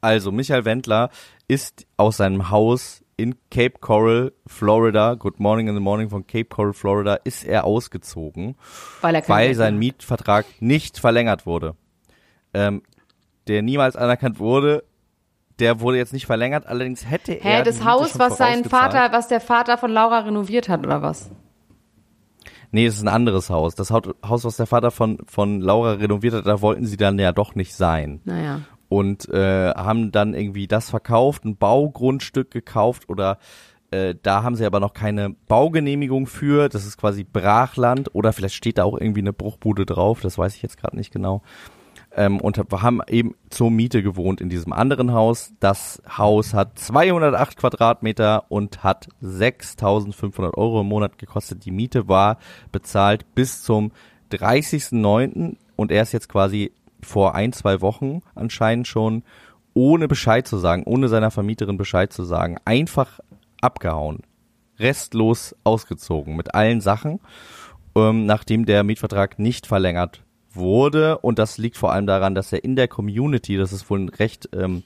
Also, 0.00 0.32
Michael 0.32 0.64
Wendler 0.64 1.10
ist 1.46 1.86
aus 1.96 2.16
seinem 2.16 2.50
Haus 2.50 3.01
in 3.22 3.36
Cape 3.50 3.78
Coral, 3.80 4.32
Florida, 4.46 5.14
Good 5.14 5.38
Morning 5.38 5.68
in 5.68 5.74
the 5.74 5.80
Morning 5.80 6.10
von 6.10 6.26
Cape 6.26 6.46
Coral, 6.46 6.72
Florida, 6.72 7.14
ist 7.22 7.44
er 7.44 7.64
ausgezogen, 7.64 8.56
Weil 9.00 9.14
er 9.14 9.28
weil 9.28 9.54
sein 9.54 9.78
Mietvertrag 9.78 10.44
nicht 10.58 10.98
verlängert 10.98 11.46
wurde. 11.46 11.76
Ähm, 12.52 12.82
der 13.46 13.62
niemals 13.62 13.94
anerkannt 13.96 14.40
wurde, 14.40 14.84
der 15.60 15.80
wurde 15.80 15.98
jetzt 15.98 16.12
nicht 16.12 16.26
verlängert, 16.26 16.66
allerdings 16.66 17.08
hätte 17.08 17.32
er. 17.32 17.58
Hä, 17.58 17.62
das 17.62 17.84
Haus, 17.84 18.18
was 18.18 18.36
sein. 18.36 18.64
Vater, 18.64 19.12
was 19.12 19.28
der 19.28 19.40
Vater 19.40 19.78
von 19.78 19.92
Laura 19.92 20.20
renoviert 20.20 20.68
hat, 20.68 20.84
oder 20.84 21.02
was? 21.02 21.30
Nee, 22.72 22.86
es 22.86 22.96
ist 22.96 23.02
ein 23.02 23.08
anderes 23.08 23.50
Haus. 23.50 23.74
Das 23.74 23.90
Haus, 23.90 24.44
was 24.44 24.56
der 24.56 24.66
Vater 24.66 24.90
von, 24.90 25.18
von 25.26 25.60
Laura 25.60 25.92
renoviert 25.92 26.34
hat, 26.34 26.46
da 26.46 26.62
wollten 26.62 26.86
sie 26.86 26.96
dann 26.96 27.18
ja 27.18 27.30
doch 27.30 27.54
nicht 27.54 27.74
sein. 27.74 28.20
Naja. 28.24 28.62
Und 28.92 29.26
äh, 29.30 29.70
haben 29.70 30.12
dann 30.12 30.34
irgendwie 30.34 30.66
das 30.66 30.90
verkauft, 30.90 31.46
ein 31.46 31.56
Baugrundstück 31.56 32.50
gekauft 32.50 33.08
oder 33.08 33.38
äh, 33.90 34.14
da 34.22 34.42
haben 34.42 34.54
sie 34.54 34.66
aber 34.66 34.80
noch 34.80 34.92
keine 34.92 35.30
Baugenehmigung 35.48 36.26
für. 36.26 36.68
Das 36.68 36.84
ist 36.84 36.98
quasi 36.98 37.24
Brachland 37.24 38.14
oder 38.14 38.34
vielleicht 38.34 38.54
steht 38.54 38.76
da 38.76 38.84
auch 38.84 38.98
irgendwie 39.00 39.22
eine 39.22 39.32
Bruchbude 39.32 39.86
drauf. 39.86 40.20
Das 40.20 40.36
weiß 40.36 40.54
ich 40.56 40.60
jetzt 40.62 40.76
gerade 40.76 40.94
nicht 40.98 41.10
genau. 41.10 41.40
Ähm, 42.14 42.38
und 42.38 42.58
hab- 42.58 42.82
haben 42.82 43.00
eben 43.08 43.34
zur 43.48 43.70
Miete 43.70 44.02
gewohnt 44.02 44.42
in 44.42 44.50
diesem 44.50 44.74
anderen 44.74 45.14
Haus. 45.14 45.54
Das 45.58 46.02
Haus 46.18 46.52
hat 46.52 46.78
208 46.78 47.56
Quadratmeter 47.56 48.44
und 48.50 48.84
hat 48.84 49.08
6.500 49.22 50.52
Euro 50.58 50.82
im 50.82 50.88
Monat 50.88 51.16
gekostet. 51.16 51.64
Die 51.64 51.70
Miete 51.70 52.08
war 52.08 52.36
bezahlt 52.72 53.24
bis 53.34 53.62
zum 53.62 53.90
30.09. 54.32 55.56
und 55.76 55.90
er 55.90 56.02
ist 56.02 56.12
jetzt 56.12 56.28
quasi 56.28 56.72
vor 57.04 57.34
ein, 57.34 57.52
zwei 57.52 57.80
Wochen 57.80 58.22
anscheinend 58.34 58.86
schon 58.86 59.22
ohne 59.74 60.08
Bescheid 60.08 60.46
zu 60.46 60.58
sagen, 60.58 60.84
ohne 60.84 61.08
seiner 61.08 61.30
Vermieterin 61.30 61.76
Bescheid 61.76 62.12
zu 62.12 62.24
sagen, 62.24 62.58
einfach 62.64 63.20
abgehauen. 63.60 64.20
Restlos 64.78 65.54
ausgezogen 65.64 66.36
mit 66.36 66.54
allen 66.54 66.80
Sachen, 66.80 67.20
ähm, 67.94 68.26
nachdem 68.26 68.66
der 68.66 68.82
Mietvertrag 68.84 69.38
nicht 69.38 69.66
verlängert 69.66 70.22
wurde. 70.50 71.18
Und 71.18 71.38
das 71.38 71.58
liegt 71.58 71.76
vor 71.76 71.92
allem 71.92 72.06
daran, 72.06 72.34
dass 72.34 72.52
er 72.52 72.64
in 72.64 72.76
der 72.76 72.88
Community, 72.88 73.56
das 73.56 73.72
ist 73.72 73.88
wohl 73.88 74.00
ein 74.00 74.08
recht 74.08 74.48
ähm, 74.54 74.82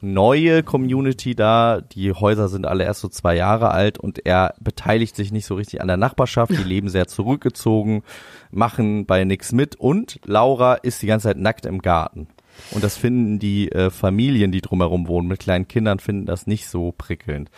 neue 0.00 0.62
Community 0.62 1.34
da, 1.34 1.80
die 1.80 2.12
Häuser 2.12 2.48
sind 2.48 2.66
alle 2.66 2.84
erst 2.84 3.00
so 3.00 3.08
zwei 3.08 3.36
Jahre 3.36 3.70
alt 3.70 3.98
und 3.98 4.26
er 4.26 4.54
beteiligt 4.60 5.16
sich 5.16 5.32
nicht 5.32 5.46
so 5.46 5.54
richtig 5.54 5.80
an 5.80 5.88
der 5.88 5.96
Nachbarschaft, 5.96 6.52
die 6.52 6.56
leben 6.64 6.88
sehr 6.88 7.06
zurückgezogen, 7.06 8.02
machen 8.50 9.06
bei 9.06 9.24
nix 9.24 9.52
mit 9.52 9.76
und 9.76 10.20
Laura 10.24 10.74
ist 10.74 11.02
die 11.02 11.06
ganze 11.06 11.28
Zeit 11.28 11.38
nackt 11.38 11.66
im 11.66 11.82
Garten. 11.82 12.28
Und 12.72 12.84
das 12.84 12.96
finden 12.96 13.38
die 13.38 13.72
äh, 13.72 13.90
Familien, 13.90 14.52
die 14.52 14.60
drumherum 14.60 15.08
wohnen, 15.08 15.28
mit 15.28 15.40
kleinen 15.40 15.68
Kindern, 15.68 15.98
finden 15.98 16.26
das 16.26 16.46
nicht 16.46 16.68
so 16.68 16.92
prickelnd. 16.92 17.50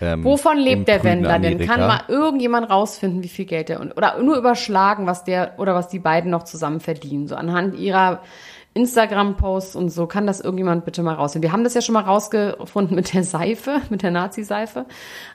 Ähm, 0.00 0.24
Wovon 0.24 0.58
lebt 0.58 0.88
der 0.88 1.04
Wendler 1.04 1.38
denn? 1.38 1.58
Kann 1.58 1.80
mal 1.80 2.02
irgendjemand 2.08 2.70
rausfinden, 2.70 3.22
wie 3.22 3.28
viel 3.28 3.44
Geld 3.44 3.68
der 3.68 3.80
oder 3.96 4.20
nur 4.22 4.36
überschlagen, 4.36 5.06
was 5.06 5.24
der 5.24 5.58
oder 5.58 5.74
was 5.74 5.88
die 5.88 5.98
beiden 5.98 6.30
noch 6.30 6.44
zusammen 6.44 6.80
verdienen, 6.80 7.28
so 7.28 7.36
anhand 7.36 7.76
ihrer 7.76 8.22
Instagram-Posts 8.74 9.74
und 9.76 9.90
so. 9.90 10.06
Kann 10.06 10.26
das 10.26 10.40
irgendjemand 10.40 10.84
bitte 10.84 11.02
mal 11.02 11.14
rausfinden? 11.14 11.48
Wir 11.48 11.52
haben 11.52 11.64
das 11.64 11.74
ja 11.74 11.80
schon 11.82 11.92
mal 11.94 12.02
rausgefunden 12.04 12.94
mit 12.94 13.12
der 13.12 13.24
Seife, 13.24 13.80
mit 13.90 14.02
der 14.02 14.10
Nazi-Seife, 14.12 14.86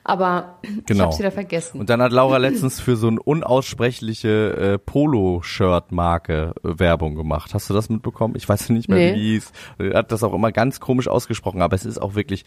aber 0.03 0.55
ich 0.61 0.85
Genau. 0.85 1.05
hab's 1.05 1.19
wieder 1.19 1.31
vergessen. 1.31 1.79
Und 1.79 1.89
dann 1.89 2.01
hat 2.01 2.11
Laura 2.11 2.37
letztens 2.37 2.79
für 2.79 2.95
so 2.95 3.07
eine 3.07 3.21
unaussprechliche 3.21 4.73
äh, 4.75 4.77
Polo-Shirt-Marke 4.77 6.53
äh, 6.63 6.79
Werbung 6.79 7.15
gemacht. 7.15 7.53
Hast 7.53 7.69
du 7.69 7.73
das 7.73 7.89
mitbekommen? 7.89 8.35
Ich 8.37 8.47
weiß 8.47 8.69
nicht 8.69 8.89
mehr, 8.89 9.13
Nee. 9.13 9.41
wie. 9.79 9.83
Er 9.83 9.99
hat 9.99 10.11
das 10.11 10.23
auch 10.23 10.33
immer 10.33 10.51
ganz 10.51 10.79
komisch 10.79 11.07
ausgesprochen, 11.07 11.61
aber 11.61 11.75
es 11.75 11.85
ist 11.85 12.01
auch 12.01 12.15
wirklich, 12.15 12.45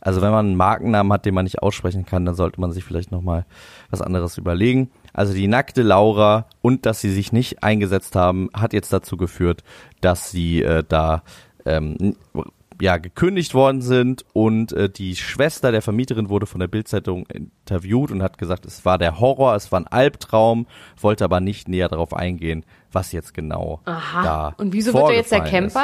also 0.00 0.20
wenn 0.22 0.30
man 0.30 0.46
einen 0.46 0.56
Markennamen 0.56 1.12
hat, 1.12 1.26
den 1.26 1.34
man 1.34 1.44
nicht 1.44 1.60
aussprechen 1.62 2.06
kann, 2.06 2.24
dann 2.24 2.34
sollte 2.34 2.60
man 2.60 2.72
sich 2.72 2.84
vielleicht 2.84 3.10
nochmal 3.10 3.44
was 3.90 4.00
anderes 4.02 4.38
überlegen. 4.38 4.90
Also 5.18 5.34
die 5.34 5.48
nackte 5.48 5.82
Laura 5.82 6.46
und 6.62 6.86
dass 6.86 7.00
sie 7.00 7.10
sich 7.10 7.32
nicht 7.32 7.64
eingesetzt 7.64 8.14
haben, 8.14 8.50
hat 8.54 8.72
jetzt 8.72 8.92
dazu 8.92 9.16
geführt, 9.16 9.64
dass 10.00 10.30
sie 10.30 10.62
äh, 10.62 10.84
da 10.88 11.24
ähm, 11.66 12.14
ja 12.80 12.98
gekündigt 12.98 13.52
worden 13.52 13.82
sind 13.82 14.24
und 14.32 14.72
äh, 14.74 14.88
die 14.88 15.16
Schwester 15.16 15.72
der 15.72 15.82
Vermieterin 15.82 16.28
wurde 16.28 16.46
von 16.46 16.60
der 16.60 16.68
Bildzeitung 16.68 17.26
interviewt 17.26 18.12
und 18.12 18.22
hat 18.22 18.38
gesagt, 18.38 18.64
es 18.64 18.84
war 18.84 18.96
der 18.96 19.18
Horror, 19.18 19.56
es 19.56 19.72
war 19.72 19.80
ein 19.80 19.88
Albtraum, 19.88 20.68
wollte 21.00 21.24
aber 21.24 21.40
nicht 21.40 21.66
näher 21.66 21.88
darauf 21.88 22.14
eingehen, 22.14 22.64
was 22.92 23.10
jetzt 23.10 23.34
genau 23.34 23.80
Aha. 23.86 24.22
da 24.22 24.54
und 24.56 24.72
wieso 24.72 24.94
wird 24.94 25.08
er 25.08 25.16
jetzt 25.16 25.32
der 25.32 25.38
vorgefallen 25.38 25.66
ist. 25.66 25.76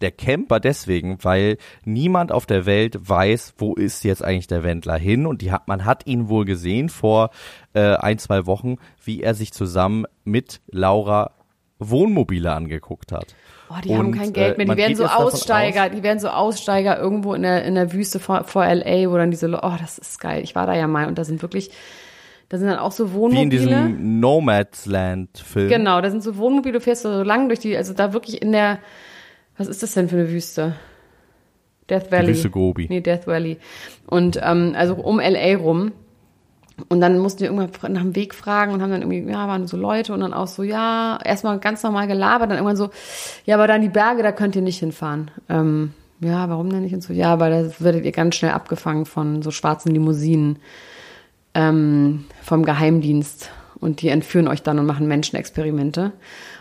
Der 0.00 0.10
Camper 0.10 0.60
deswegen, 0.60 1.18
weil 1.22 1.56
niemand 1.84 2.32
auf 2.32 2.46
der 2.46 2.66
Welt 2.66 2.96
weiß, 3.00 3.54
wo 3.58 3.74
ist 3.74 4.04
jetzt 4.04 4.22
eigentlich 4.24 4.46
der 4.48 4.62
Wendler 4.62 4.96
hin 4.98 5.26
und 5.26 5.40
die 5.42 5.52
hat, 5.52 5.68
man 5.68 5.84
hat 5.84 6.06
ihn 6.06 6.28
wohl 6.28 6.44
gesehen 6.44 6.88
vor 6.88 7.30
äh, 7.74 7.94
ein, 7.96 8.18
zwei 8.18 8.46
Wochen, 8.46 8.76
wie 9.04 9.22
er 9.22 9.34
sich 9.34 9.52
zusammen 9.52 10.04
mit 10.24 10.60
Laura 10.70 11.30
Wohnmobile 11.78 12.52
angeguckt 12.52 13.12
hat. 13.12 13.34
Oh, 13.70 13.74
die 13.82 13.88
Und, 13.90 13.98
haben 13.98 14.12
kein 14.12 14.32
Geld 14.32 14.58
äh, 14.58 14.64
mehr. 14.64 14.74
Die 14.74 14.80
werden 14.80 14.96
so 14.96 15.06
Aussteiger. 15.06 15.84
aus- 15.86 15.90
Die 15.90 16.02
werden 16.02 16.18
so 16.18 16.28
Aussteiger 16.28 16.98
irgendwo 16.98 17.34
in 17.34 17.42
der, 17.42 17.64
in 17.64 17.74
der 17.74 17.92
Wüste 17.92 18.20
vor, 18.20 18.44
vor 18.44 18.64
L.A., 18.64 19.10
wo 19.10 19.16
dann 19.16 19.30
diese, 19.30 19.46
Le- 19.46 19.60
oh, 19.62 19.72
das 19.80 19.98
ist 19.98 20.20
geil. 20.20 20.42
Ich 20.44 20.54
war 20.54 20.66
da 20.66 20.74
ja 20.74 20.86
mal 20.86 21.08
und 21.08 21.18
da 21.18 21.24
sind 21.24 21.40
wirklich, 21.42 21.70
da 22.50 22.58
sind 22.58 22.68
dann 22.68 22.78
auch 22.78 22.92
so 22.92 23.06
Wie 23.10 23.14
in 23.14 23.20
Wohnmobile. 23.20 23.48
diesem 23.50 24.20
Nomadsland-Film. 24.20 25.68
Genau, 25.68 26.00
da 26.00 26.10
sind 26.10 26.22
so 26.22 26.36
Wohnmobile, 26.36 26.74
du 26.74 26.80
fährst 26.80 27.02
so 27.02 27.22
lang 27.22 27.48
durch 27.48 27.60
die, 27.60 27.76
also 27.76 27.94
da 27.94 28.12
wirklich 28.12 28.42
in 28.42 28.52
der, 28.52 28.78
was 29.56 29.68
ist 29.68 29.82
das 29.82 29.94
denn 29.94 30.08
für 30.08 30.16
eine 30.16 30.30
Wüste? 30.30 30.74
Death 31.90 32.10
Valley. 32.10 32.28
Wüste 32.28 32.50
Gobi. 32.50 32.86
Nee, 32.88 33.00
Death 33.00 33.26
Valley. 33.26 33.58
Und 34.06 34.38
ähm, 34.42 34.74
also 34.76 34.94
um 34.94 35.20
L.A. 35.20 35.56
rum. 35.56 35.92
Und 36.88 37.00
dann 37.00 37.18
mussten 37.20 37.40
wir 37.40 37.52
irgendwann 37.52 37.92
nach 37.92 38.02
dem 38.02 38.16
Weg 38.16 38.34
fragen 38.34 38.72
und 38.72 38.82
haben 38.82 38.90
dann 38.90 39.02
irgendwie, 39.02 39.30
ja, 39.30 39.46
waren 39.46 39.68
so 39.68 39.76
Leute 39.76 40.12
und 40.12 40.20
dann 40.20 40.34
auch 40.34 40.48
so, 40.48 40.64
ja, 40.64 41.20
erstmal 41.24 41.60
ganz 41.60 41.84
normal 41.84 42.08
gelabert, 42.08 42.50
dann 42.50 42.58
irgendwann 42.58 42.76
so, 42.76 42.90
ja, 43.44 43.54
aber 43.54 43.68
dann 43.68 43.80
die 43.80 43.88
Berge, 43.88 44.24
da 44.24 44.32
könnt 44.32 44.56
ihr 44.56 44.62
nicht 44.62 44.80
hinfahren. 44.80 45.30
Ähm, 45.48 45.92
ja, 46.18 46.48
warum 46.48 46.70
denn 46.70 46.82
nicht? 46.82 46.94
Und 46.94 47.02
so, 47.02 47.12
ja, 47.12 47.38
weil 47.38 47.50
da 47.50 47.70
werdet 47.78 48.04
ihr 48.04 48.10
ganz 48.10 48.34
schnell 48.34 48.50
abgefangen 48.52 49.06
von 49.06 49.42
so 49.42 49.52
schwarzen 49.52 49.92
Limousinen 49.92 50.58
ähm, 51.54 52.24
vom 52.42 52.64
Geheimdienst. 52.64 53.50
Und 53.78 54.00
die 54.00 54.08
entführen 54.08 54.48
euch 54.48 54.62
dann 54.62 54.78
und 54.78 54.86
machen 54.86 55.06
Menschenexperimente. 55.06 56.12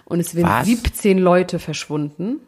Und 0.05 0.19
es 0.19 0.31
sind 0.31 0.43
Was? 0.43 0.65
17 0.65 1.17
Leute 1.17 1.57
verschwunden. 1.57 2.39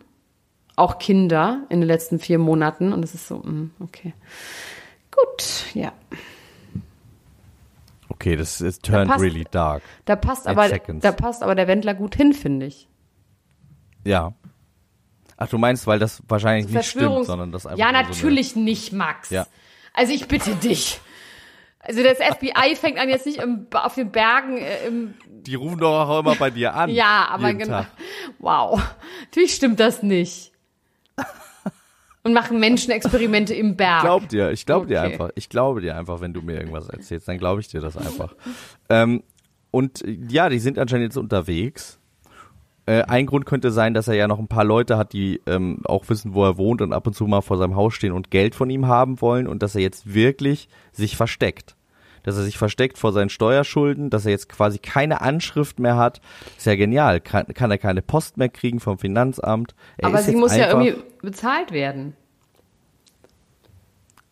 Auch 0.76 0.98
Kinder 1.00 1.64
in 1.70 1.80
den 1.82 1.88
letzten 1.88 2.20
vier 2.20 2.38
Monaten. 2.40 2.92
Und 2.94 3.04
es 3.04 3.14
ist 3.16 3.28
so, 3.28 3.38
mm, 3.38 3.72
okay. 3.80 4.14
Gut, 5.12 5.66
ja. 5.74 5.94
Okay, 8.10 8.36
das 8.36 8.62
ist 8.62 8.84
turned 8.84 9.10
passt- 9.10 9.22
really 9.24 9.46
dark. 9.50 9.82
Da 10.06 10.16
passt 10.16 10.48
aber, 10.48 10.70
da 10.70 11.12
passt 11.12 11.44
aber 11.44 11.56
der 11.56 11.68
Wendler 11.68 11.94
gut 11.94 12.16
hin, 12.16 12.34
finde 12.34 12.68
ich. 12.68 12.88
Ja. 14.04 14.34
Ach, 15.38 15.48
du 15.50 15.58
meinst, 15.58 15.86
weil 15.88 16.00
das 16.00 16.22
wahrscheinlich 16.28 16.72
nicht 16.72 16.90
stimmt, 16.90 17.26
sondern 17.26 17.52
das 17.52 17.66
einfach 17.66 17.80
Ja, 17.80 17.90
so 17.90 17.96
eine- 17.96 18.08
natürlich 18.08 18.56
nicht, 18.56 18.94
Max. 18.94 19.30
Ja. 19.32 19.48
Also 19.94 20.14
ich 20.14 20.28
bitte 20.28 20.56
dich. 20.56 21.00
Also 21.80 22.04
das 22.04 22.18
FBI 22.20 22.76
fängt 22.76 22.98
an 22.98 23.10
jetzt 23.10 23.26
nicht 23.26 23.40
im, 23.40 23.68
auf 23.74 23.96
den 23.96 24.12
Bergen 24.12 24.58
äh, 24.58 24.88
im 24.88 25.14
Die 25.28 25.56
rufen 25.56 25.78
doch 25.78 26.08
auch 26.10 26.20
immer 26.22 26.36
bei 26.36 26.50
dir 26.50 26.74
an. 26.74 26.90
Ja, 26.90 27.28
aber 27.30 27.54
genau. 27.54 27.82
Tag. 27.82 27.88
Wow. 28.40 28.82
Natürlich 29.26 29.54
stimmt 29.56 29.80
das 29.80 30.02
nicht. 30.04 30.52
Und 32.26 32.34
machen 32.34 32.60
Menschenexperimente 32.60 33.54
im 33.54 33.76
Berg. 33.78 34.02
glaub 34.02 34.28
dir, 34.28 34.50
ich 34.52 34.66
glaube 34.66 34.88
dir 34.88 35.00
Okay. 35.00 35.12
einfach. 35.14 35.30
Ich 35.36 35.48
glaube 35.48 35.80
dir 35.82 35.96
einfach, 35.96 36.22
wenn 36.22 36.34
du 36.34 36.42
mir 36.42 36.56
irgendwas 36.58 36.90
erzählst, 36.90 37.28
dann 37.28 37.38
glaube 37.38 37.62
ich 37.62 37.68
dir 37.68 37.82
das 37.82 37.96
einfach. 37.96 38.34
ähm, 38.90 39.22
und 39.72 40.04
ja, 40.30 40.50
die 40.50 40.58
sind 40.60 40.80
anscheinend 40.80 41.06
jetzt 41.06 41.18
unterwegs. 41.18 42.00
Äh, 42.88 43.04
ein 43.04 43.26
Grund 43.28 43.46
könnte 43.46 43.72
sein, 43.72 43.94
dass 43.94 44.08
er 44.08 44.16
ja 44.16 44.28
noch 44.28 44.40
ein 44.40 44.48
paar 44.48 44.64
Leute 44.64 44.98
hat, 44.98 45.14
die 45.14 45.40
ähm, 45.46 45.80
auch 45.86 46.08
wissen, 46.10 46.34
wo 46.34 46.44
er 46.44 46.58
wohnt 46.58 46.82
und 46.82 46.94
ab 46.94 47.06
und 47.06 47.14
zu 47.14 47.26
mal 47.28 47.42
vor 47.42 47.58
seinem 47.58 47.76
Haus 47.76 47.94
stehen 47.94 48.12
und 48.12 48.32
Geld 48.32 48.56
von 48.56 48.70
ihm 48.70 48.88
haben 48.88 49.22
wollen 49.22 49.48
und 49.48 49.62
dass 49.62 49.76
er 49.76 49.82
jetzt 49.82 50.14
wirklich 50.14 50.68
sich 50.94 51.16
versteckt. 51.18 51.75
Dass 52.26 52.38
er 52.38 52.44
sich 52.44 52.58
versteckt 52.58 52.98
vor 52.98 53.14
seinen 53.14 53.30
Steuerschulden, 53.30 54.10
dass 54.10 54.26
er 54.26 54.32
jetzt 54.32 54.50
quasi 54.50 54.80
keine 54.80 55.22
Anschrift 55.22 55.78
mehr 55.80 55.96
hat. 55.96 56.22
Ist 56.58 56.66
ja 56.66 56.76
genial. 56.76 57.22
Kann, 57.22 57.46
kann 57.54 57.70
er 57.70 57.78
keine 57.78 58.02
Post 58.02 58.38
mehr 58.38 58.50
kriegen 58.50 58.80
vom 58.80 58.98
Finanzamt. 58.98 59.76
Er 59.98 60.08
aber 60.10 60.24
sie 60.24 60.36
muss 60.36 60.56
ja 60.56 60.68
irgendwie 60.70 60.96
bezahlt 61.22 61.72
werden. 61.72 62.16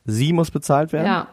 Sie 0.05 0.33
muss 0.33 0.51
bezahlt 0.51 0.91
werden? 0.91 1.05
Ja. 1.05 1.27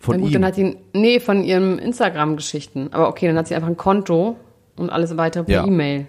Von 0.00 0.16
Na 0.16 0.20
gut, 0.22 0.30
ihm. 0.30 0.34
dann 0.34 0.44
hat 0.46 0.54
sie, 0.54 0.76
nee, 0.94 1.20
von 1.20 1.42
ihrem 1.42 1.78
Instagram-Geschichten. 1.78 2.92
Aber 2.92 3.08
okay, 3.08 3.26
dann 3.26 3.36
hat 3.36 3.48
sie 3.48 3.54
einfach 3.54 3.68
ein 3.68 3.76
Konto 3.76 4.36
und 4.76 4.90
alles 4.90 5.16
weitere 5.16 5.44
per 5.44 5.54
Ja. 5.54 5.66
E-Mail. 5.66 6.06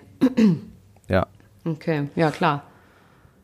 ja. 1.10 1.28
Okay, 1.66 2.08
ja 2.16 2.32
klar. 2.32 2.64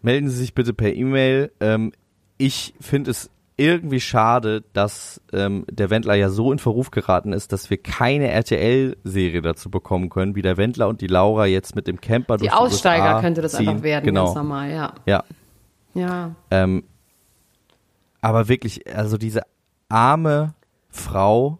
melden 0.01 0.29
Sie 0.29 0.37
sich 0.37 0.53
bitte 0.53 0.73
per 0.73 0.93
E-Mail. 0.93 1.51
Ähm, 1.59 1.91
ich 2.37 2.73
finde 2.79 3.11
es 3.11 3.29
irgendwie 3.57 3.99
schade, 3.99 4.63
dass 4.73 5.19
ähm, 5.33 5.65
der 5.69 5.89
Wendler 5.89 6.13
ja 6.13 6.29
so 6.29 6.51
in 6.51 6.59
Verruf 6.59 6.91
geraten 6.91 7.33
ist, 7.33 7.51
dass 7.51 7.69
wir 7.71 7.77
keine 7.81 8.29
RTL-Serie 8.29 9.41
dazu 9.41 9.71
bekommen 9.71 10.09
können, 10.09 10.35
wie 10.35 10.43
der 10.43 10.57
Wendler 10.57 10.87
und 10.87 11.01
die 11.01 11.07
Laura 11.07 11.47
jetzt 11.47 11.75
mit 11.75 11.87
dem 11.87 11.99
Camper 11.99 12.37
Die 12.37 12.45
durch 12.47 12.53
Aussteiger 12.53 13.03
USA 13.15 13.21
könnte 13.21 13.41
das 13.41 13.53
ziehen. 13.53 13.67
einfach 13.69 13.83
werden, 13.83 14.05
Genau. 14.05 14.25
ganz 14.25 14.35
normal, 14.35 14.71
ja. 14.71 14.93
Ja. 15.07 15.23
Ja. 15.95 16.35
Ähm, 16.51 16.83
aber 18.21 18.47
wirklich, 18.47 18.93
also 18.95 19.17
diese 19.17 19.41
arme 19.89 20.53
Frau, 20.89 21.57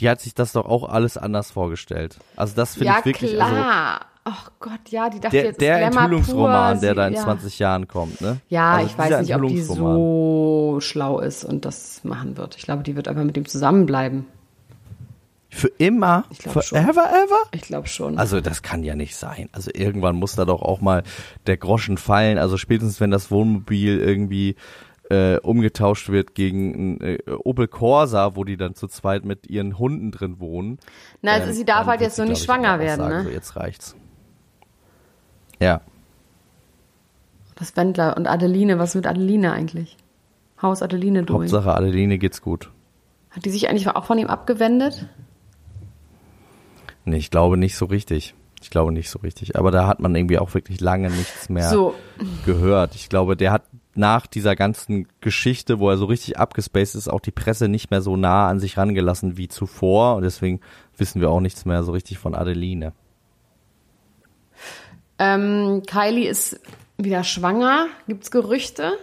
die 0.00 0.08
hat 0.08 0.20
sich 0.20 0.34
das 0.34 0.52
doch 0.52 0.66
auch 0.66 0.88
alles 0.88 1.16
anders 1.16 1.50
vorgestellt. 1.50 2.18
Also 2.36 2.54
das 2.54 2.74
finde 2.74 2.86
Ja, 2.86 2.98
ich 3.00 3.04
wirklich. 3.04 3.40
Also, 3.42 3.54
klar. 3.54 4.00
Ach 4.26 4.50
Gott, 4.58 4.80
ja, 4.88 5.10
die 5.10 5.20
dachte 5.20 5.36
der, 5.36 5.44
jetzt 5.44 5.60
der 5.60 5.78
Glamour 5.78 6.02
Enthüllungsroman, 6.02 6.72
pur, 6.74 6.80
der 6.80 6.94
da 6.94 7.08
in 7.08 7.14
ja. 7.14 7.22
20 7.22 7.58
Jahren 7.58 7.88
kommt, 7.88 8.22
ne? 8.22 8.40
Ja, 8.48 8.76
Also 8.76 8.86
ich 8.86 8.98
weiß 8.98 9.20
nicht, 9.20 9.34
ob 9.34 9.46
die 9.46 9.60
so 9.60 10.78
schlau 10.80 11.20
ist 11.20 11.44
und 11.44 11.66
das 11.66 12.02
machen 12.04 12.38
wird. 12.38 12.56
Ich 12.56 12.62
glaube, 12.62 12.82
die 12.82 12.96
wird 12.96 13.06
einfach 13.06 13.24
mit 13.24 13.36
dem 13.36 13.46
zusammenbleiben. 13.46 14.26
Für 15.50 15.68
immer? 15.78 16.24
Ich 16.30 16.38
glaub 16.38 16.64
schon. 16.64 16.78
Forever, 16.78 17.06
ever? 17.10 17.38
Ich 17.52 17.62
glaube 17.62 17.86
schon. 17.86 18.18
Also 18.18 18.40
das 18.40 18.62
kann 18.62 18.82
ja 18.82 18.96
nicht 18.96 19.14
sein. 19.14 19.50
Also 19.52 19.70
irgendwann 19.72 20.16
muss 20.16 20.34
da 20.34 20.44
doch 20.44 20.62
auch 20.62 20.80
mal 20.80 21.04
der 21.46 21.58
Groschen 21.58 21.96
fallen. 21.96 22.38
Also 22.38 22.56
spätestens 22.56 23.00
wenn 23.00 23.12
das 23.12 23.30
Wohnmobil 23.30 24.00
irgendwie 24.00 24.56
äh, 25.10 25.36
umgetauscht 25.38 26.08
wird 26.08 26.34
gegen 26.34 26.96
ein 26.96 27.00
äh, 27.00 27.18
Opel 27.44 27.68
Corsa, 27.68 28.34
wo 28.34 28.44
die 28.44 28.56
dann 28.56 28.74
zu 28.74 28.88
zweit 28.88 29.24
mit 29.24 29.48
ihren 29.48 29.78
Hunden 29.78 30.10
drin 30.10 30.40
wohnen. 30.40 30.78
Na, 31.22 31.32
also 31.32 31.48
ähm, 31.50 31.54
sie 31.54 31.64
darf 31.64 31.86
halt 31.86 32.00
jetzt 32.00 32.16
sie, 32.16 32.22
noch 32.22 32.28
nicht 32.30 32.42
schwanger 32.42 32.80
werden, 32.80 33.08
ne? 33.08 33.22
So, 33.24 33.30
jetzt 33.30 33.54
reicht's. 33.54 33.94
Ja. 35.60 35.80
Das 37.56 37.76
Wendler 37.76 38.16
und 38.16 38.26
Adeline, 38.26 38.78
was 38.78 38.94
mit 38.94 39.06
Adeline 39.06 39.52
eigentlich? 39.52 39.96
Haus 40.60 40.82
Adeline 40.82 41.22
durch. 41.24 41.52
Hauptsache 41.52 41.74
Adeline 41.74 42.18
geht's 42.18 42.42
gut. 42.42 42.70
Hat 43.30 43.44
die 43.44 43.50
sich 43.50 43.68
eigentlich 43.68 43.88
auch 43.88 44.04
von 44.04 44.18
ihm 44.18 44.28
abgewendet? 44.28 45.08
Nee, 47.04 47.16
ich 47.18 47.30
glaube 47.30 47.56
nicht 47.56 47.76
so 47.76 47.84
richtig. 47.86 48.34
Ich 48.62 48.70
glaube 48.70 48.92
nicht 48.92 49.10
so 49.10 49.18
richtig. 49.18 49.56
Aber 49.56 49.70
da 49.70 49.86
hat 49.86 50.00
man 50.00 50.14
irgendwie 50.14 50.38
auch 50.38 50.54
wirklich 50.54 50.80
lange 50.80 51.10
nichts 51.10 51.48
mehr 51.50 51.68
So. 51.68 51.94
gehört. 52.46 52.94
Ich 52.94 53.08
glaube, 53.10 53.36
der 53.36 53.52
hat 53.52 53.64
nach 53.94 54.26
dieser 54.26 54.56
ganzen 54.56 55.06
Geschichte, 55.20 55.78
wo 55.78 55.90
er 55.90 55.98
so 55.98 56.06
richtig 56.06 56.38
abgespaced 56.38 56.94
ist, 56.94 57.08
auch 57.08 57.20
die 57.20 57.30
Presse 57.30 57.68
nicht 57.68 57.90
mehr 57.90 58.00
so 58.00 58.16
nah 58.16 58.48
an 58.48 58.58
sich 58.60 58.78
rangelassen 58.78 59.36
wie 59.36 59.48
zuvor. 59.48 60.16
Und 60.16 60.22
deswegen 60.22 60.60
wissen 60.96 61.20
wir 61.20 61.30
auch 61.30 61.40
nichts 61.40 61.66
mehr 61.66 61.82
so 61.84 61.92
richtig 61.92 62.18
von 62.18 62.34
Adeline. 62.34 62.92
Ähm, 65.18 65.82
Kylie 65.86 66.28
ist 66.28 66.60
wieder 66.98 67.24
schwanger. 67.24 67.86
Gibt's 68.06 68.30
Gerüchte? 68.30 68.94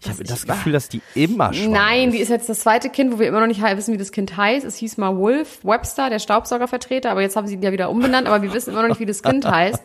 Ich 0.00 0.08
habe 0.08 0.24
das 0.24 0.46
Gefühl, 0.46 0.72
dass 0.72 0.88
die 0.88 1.02
immer 1.14 1.52
schwanger 1.52 1.70
Nein, 1.70 2.10
die 2.10 2.18
ist 2.18 2.30
jetzt 2.30 2.48
das 2.48 2.60
zweite 2.60 2.88
Kind, 2.88 3.12
wo 3.12 3.18
wir 3.18 3.28
immer 3.28 3.40
noch 3.40 3.46
nicht 3.46 3.62
wissen, 3.62 3.92
wie 3.92 3.98
das 3.98 4.12
Kind 4.12 4.36
heißt. 4.36 4.64
Es 4.64 4.76
hieß 4.76 4.96
mal 4.96 5.16
Wolf 5.16 5.62
Webster, 5.62 6.08
der 6.08 6.18
Staubsaugervertreter, 6.18 7.10
aber 7.10 7.20
jetzt 7.20 7.36
haben 7.36 7.46
sie 7.46 7.54
ihn 7.54 7.62
ja 7.62 7.72
wieder 7.72 7.90
umbenannt, 7.90 8.26
aber 8.26 8.40
wir 8.40 8.52
wissen 8.54 8.70
immer 8.70 8.82
noch 8.82 8.88
nicht, 8.88 9.00
wie 9.00 9.06
das 9.06 9.22
Kind 9.22 9.44
heißt. 9.50 9.82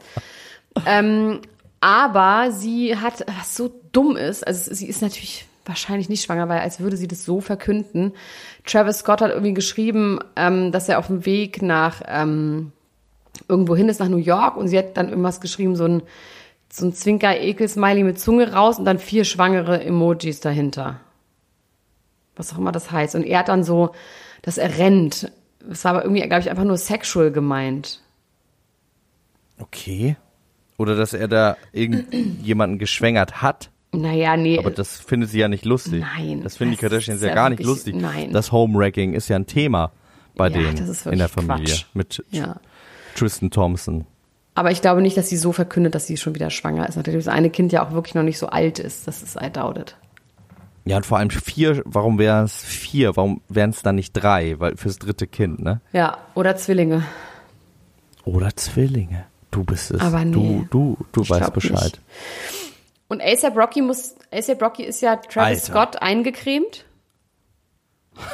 Ähm, 0.85 1.41
aber 1.81 2.51
sie 2.51 2.97
hat, 2.97 3.25
was 3.39 3.55
so 3.55 3.71
dumm 3.91 4.15
ist, 4.15 4.47
also 4.47 4.73
sie 4.73 4.87
ist 4.87 5.01
natürlich 5.01 5.45
wahrscheinlich 5.65 6.09
nicht 6.09 6.23
schwanger, 6.23 6.47
weil 6.47 6.59
als 6.59 6.79
würde 6.79 6.95
sie 6.95 7.07
das 7.07 7.25
so 7.25 7.41
verkünden. 7.41 8.13
Travis 8.65 8.99
Scott 8.99 9.21
hat 9.21 9.31
irgendwie 9.31 9.53
geschrieben, 9.53 10.19
ähm, 10.35 10.71
dass 10.71 10.87
er 10.87 10.99
auf 10.99 11.07
dem 11.07 11.25
Weg 11.25 11.61
nach 11.61 12.01
ähm, 12.07 12.71
irgendwo 13.47 13.75
hin 13.75 13.89
ist, 13.89 13.99
nach 13.99 14.09
New 14.09 14.17
York 14.17 14.57
und 14.57 14.67
sie 14.67 14.77
hat 14.77 14.97
dann 14.97 15.09
irgendwas 15.09 15.41
geschrieben, 15.41 15.75
so 15.75 15.85
ein 15.85 16.03
so 16.71 16.85
ein 16.87 16.93
Zwinker-Ekel-Smiley 16.93 18.03
mit 18.03 18.19
Zunge 18.19 18.51
raus 18.51 18.79
und 18.79 18.85
dann 18.85 18.99
vier 18.99 19.23
schwangere 19.23 19.81
Emojis 19.83 20.41
dahinter. 20.41 20.99
Was 22.35 22.51
auch 22.53 22.57
immer 22.57 22.73
das 22.73 22.91
heißt. 22.91 23.15
Und 23.15 23.23
er 23.23 23.39
hat 23.39 23.47
dann 23.47 23.63
so, 23.63 23.91
dass 24.41 24.57
er 24.57 24.77
rennt. 24.77 25.31
Das 25.59 25.85
war 25.85 25.91
aber 25.93 26.03
irgendwie, 26.03 26.21
glaube 26.23 26.41
ich, 26.41 26.49
einfach 26.49 26.65
nur 26.65 26.77
sexual 26.77 27.31
gemeint. 27.31 28.01
Okay. 29.59 30.17
Oder 30.77 30.95
dass 30.95 31.13
er 31.13 31.27
da 31.29 31.55
irgendjemanden 31.71 32.77
geschwängert 32.77 33.41
hat. 33.41 33.69
Naja, 33.93 34.35
nee. 34.35 34.59
Aber 34.59 34.71
das 34.71 34.99
findet 34.99 35.29
sie 35.29 35.39
ja 35.39 35.47
nicht 35.47 35.63
lustig. 35.63 36.03
Nein, 36.17 36.41
Das 36.43 36.57
finden 36.57 36.71
die 36.71 36.75
das 36.75 36.81
Kardashians 36.89 37.21
ja 37.21 37.33
gar 37.33 37.49
nicht 37.49 37.63
lustig. 37.63 37.95
nein. 37.95 38.33
Das 38.33 38.51
Homewrecking 38.51 39.13
ist 39.13 39.29
ja 39.29 39.37
ein 39.37 39.47
Thema 39.47 39.93
bei 40.35 40.49
Ja, 40.49 40.57
denen 40.57 40.75
das 40.75 40.89
ist 40.89 41.05
in 41.05 41.19
der 41.19 41.29
Familie. 41.29 41.63
Quatsch. 41.65 41.85
Mit 41.93 42.25
ja. 42.31 42.57
Tristan 43.15 43.49
Thompson. 43.49 44.05
Aber 44.53 44.71
ich 44.71 44.81
glaube 44.81 45.01
nicht, 45.01 45.17
dass 45.17 45.27
sie 45.29 45.37
so 45.37 45.51
verkündet, 45.51 45.95
dass 45.95 46.07
sie 46.07 46.15
schon 46.17 46.35
wieder 46.35 46.49
schwanger 46.49 46.87
ist. 46.87 46.95
Nachdem 46.95 47.15
das 47.15 47.27
eine 47.27 47.49
Kind 47.49 47.71
ja 47.73 47.85
auch 47.85 47.91
wirklich 47.91 48.15
noch 48.15 48.23
nicht 48.23 48.37
so 48.37 48.47
alt 48.47 48.79
ist. 48.79 49.07
Das 49.07 49.21
ist 49.23 49.35
I 49.41 49.49
doubt 49.51 49.77
it. 49.77 49.97
Ja, 50.85 50.97
und 50.97 51.05
vor 51.05 51.17
allem 51.17 51.31
vier, 51.31 51.81
warum 51.85 52.19
wären 52.19 52.45
es 52.45 52.63
vier? 52.63 53.15
Warum 53.17 53.41
wären 53.49 53.71
es 53.71 53.81
dann 53.81 53.95
nicht 53.95 54.13
drei? 54.13 54.59
Weil 54.59 54.77
fürs 54.77 54.99
dritte 54.99 55.25
Kind, 55.27 55.59
ne? 55.59 55.81
Ja, 55.93 56.19
oder 56.35 56.55
Zwillinge. 56.55 57.03
Oder 58.23 58.55
Zwillinge. 58.55 59.25
Du 59.51 59.63
bist 59.63 59.91
es. 59.91 59.99
Aber 60.01 60.23
nee. 60.23 60.31
Du, 60.33 60.67
du, 60.69 60.97
du 61.11 61.21
Ich 61.23 61.29
weißt 61.29 61.53
Bescheid. 61.53 61.83
nicht. 61.83 62.01
Und 63.07 63.21
ASAP 63.21 63.55
Rocky 63.57 63.81
muss, 63.81 64.15
ASAP 64.31 64.61
Rocky 64.61 64.83
ist 64.83 65.01
ja 65.01 65.15
Travis 65.17 65.69
Alter. 65.69 65.71
Scott 65.71 66.01
eingecremt. 66.01 66.85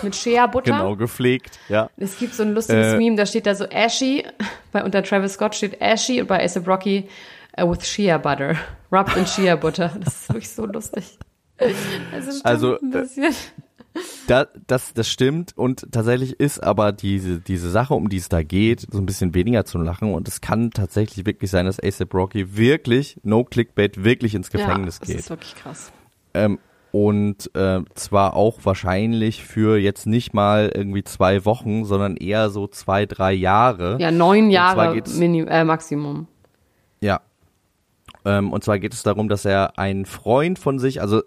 Mit 0.01 0.15
Shea 0.15 0.45
Butter. 0.47 0.71
Genau, 0.71 0.95
gepflegt, 0.95 1.59
ja. 1.69 1.89
Es 1.97 2.17
gibt 2.17 2.34
so 2.34 2.43
ein 2.43 2.53
lustiges 2.53 2.93
Äh, 2.93 2.97
Meme, 2.97 3.15
da 3.15 3.25
steht 3.25 3.45
da 3.45 3.55
so 3.55 3.65
Ashy, 3.71 4.25
bei 4.71 4.84
unter 4.84 5.03
Travis 5.03 5.34
Scott 5.34 5.55
steht 5.55 5.82
Ashy 5.82 6.21
und 6.21 6.27
bei 6.27 6.43
ASAP 6.43 6.67
Rocky 6.67 7.07
uh, 7.59 7.69
with 7.69 7.86
Shea 7.86 8.17
Butter. 8.17 8.55
Rubbed 8.91 9.15
in 9.17 9.25
Shea 9.25 9.55
Butter. 9.55 9.91
Das 10.03 10.21
ist 10.21 10.29
wirklich 10.29 10.49
so 10.49 10.65
lustig. 10.65 11.17
Also, 11.57 12.32
stimmt 12.32 12.45
Also, 12.45 12.79
ein 12.79 12.91
bisschen. 12.91 13.36
Da, 14.27 14.47
das, 14.67 14.93
das 14.93 15.09
stimmt 15.09 15.57
und 15.57 15.91
tatsächlich 15.91 16.39
ist 16.39 16.63
aber 16.63 16.93
diese, 16.93 17.39
diese 17.39 17.69
Sache, 17.69 17.93
um 17.93 18.07
die 18.07 18.17
es 18.17 18.29
da 18.29 18.41
geht, 18.41 18.88
so 18.89 18.99
ein 18.99 19.05
bisschen 19.05 19.34
weniger 19.34 19.65
zu 19.65 19.77
lachen 19.79 20.13
und 20.13 20.29
es 20.29 20.39
kann 20.39 20.71
tatsächlich 20.71 21.25
wirklich 21.25 21.51
sein, 21.51 21.65
dass 21.65 21.77
ASAP 21.82 22.13
Rocky 22.13 22.55
wirklich, 22.55 23.19
no 23.23 23.43
Clickbait, 23.43 24.03
wirklich 24.03 24.34
ins 24.34 24.49
Gefängnis 24.49 24.99
ja, 25.01 25.07
geht. 25.07 25.15
Das 25.15 25.23
ist 25.23 25.29
wirklich 25.29 25.55
krass. 25.55 25.91
Ähm, 26.34 26.59
und 26.91 27.53
äh, 27.55 27.81
zwar 27.95 28.35
auch 28.35 28.59
wahrscheinlich 28.63 29.43
für 29.43 29.77
jetzt 29.77 30.07
nicht 30.07 30.33
mal 30.33 30.71
irgendwie 30.73 31.03
zwei 31.03 31.45
Wochen, 31.45 31.85
sondern 31.85 32.17
eher 32.17 32.49
so 32.49 32.67
zwei, 32.67 33.05
drei 33.05 33.33
Jahre. 33.33 33.97
Ja, 33.99 34.11
neun 34.11 34.49
Jahre 34.49 35.01
Minim 35.17 35.47
äh, 35.47 35.63
Maximum. 35.63 36.27
Ja. 36.99 37.21
Ähm, 38.25 38.51
und 38.51 38.63
zwar 38.63 38.79
geht 38.79 38.93
es 38.93 39.03
darum, 39.03 39.29
dass 39.29 39.45
er 39.45 39.79
einen 39.79 40.05
Freund 40.05 40.59
von 40.59 40.79
sich, 40.79 41.01
also 41.01 41.21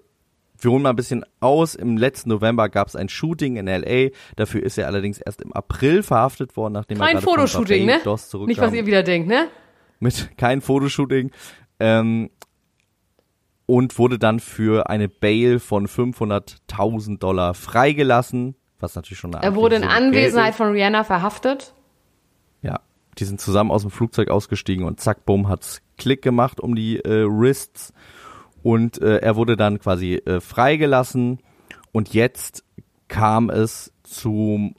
wir 0.59 0.71
holen 0.71 0.83
mal 0.83 0.91
ein 0.91 0.97
bisschen 0.97 1.25
aus. 1.41 1.75
Im 1.75 1.97
letzten 1.97 2.31
November 2.31 2.69
gab 2.69 2.89
es 2.89 2.97
ein 2.97 3.09
Shooting 3.09 3.57
in 3.57 3.67
LA. 3.67 4.11
Dafür 4.37 4.63
ist 4.63 4.79
er 4.79 4.87
allerdings 4.87 5.19
erst 5.19 5.43
im 5.43 5.53
April 5.53 6.03
verhaftet 6.03 6.57
worden, 6.57 6.75
nachdem 6.75 6.99
er 6.99 7.07
Kein 7.07 7.13
gerade 7.15 7.25
von 7.25 7.35
Fotoshooting, 7.35 7.87
ne? 7.87 7.93
Barbados 7.95 8.29
zurückkam. 8.29 8.49
Nicht, 8.49 8.61
was 8.61 8.73
ihr 8.73 8.87
wieder 8.87 9.03
denkt, 9.03 9.29
ne? 9.29 9.49
mit 10.05 10.37
kein 10.37 10.61
Fotoshooting. 10.61 11.33
Ähm, 11.81 12.31
und 13.67 13.99
wurde 13.99 14.19
dann 14.19 14.41
für 14.41 14.89
eine 14.91 15.09
Bail 15.09 15.59
von 15.59 15.87
500.000 15.87 17.19
Dollar 17.19 17.55
freigelassen, 17.55 18.55
was 18.79 18.95
natürlich 18.95 19.19
schon 19.19 19.35
eine 19.35 19.45
Er 19.45 19.55
wurde 19.55 19.77
in 19.77 19.85
Anwesenheit 19.85 20.55
von 20.55 20.73
Rihanna 20.73 21.05
verhaftet. 21.05 21.75
Ja, 22.63 22.81
die 23.19 23.25
sind 23.25 23.41
zusammen 23.41 23.71
aus 23.71 23.83
dem 23.83 23.91
Flugzeug 23.91 24.29
ausgestiegen 24.29 24.85
und 24.85 25.01
zack, 25.01 25.25
bumm, 25.25 25.49
hat's 25.49 25.81
Klick 25.97 26.23
gemacht 26.23 26.61
um 26.61 26.75
die 26.75 26.99
äh, 26.99 27.27
Wrists. 27.27 27.93
Und 28.63 29.01
äh, 29.01 29.19
er 29.19 29.37
wurde 29.37 29.57
dann 29.57 29.79
quasi 29.79 30.15
äh, 30.15 30.41
freigelassen. 30.41 31.39
Und 31.93 32.13
jetzt 32.15 32.65
kam 33.09 33.51
es 33.51 33.93
zum 34.03 34.75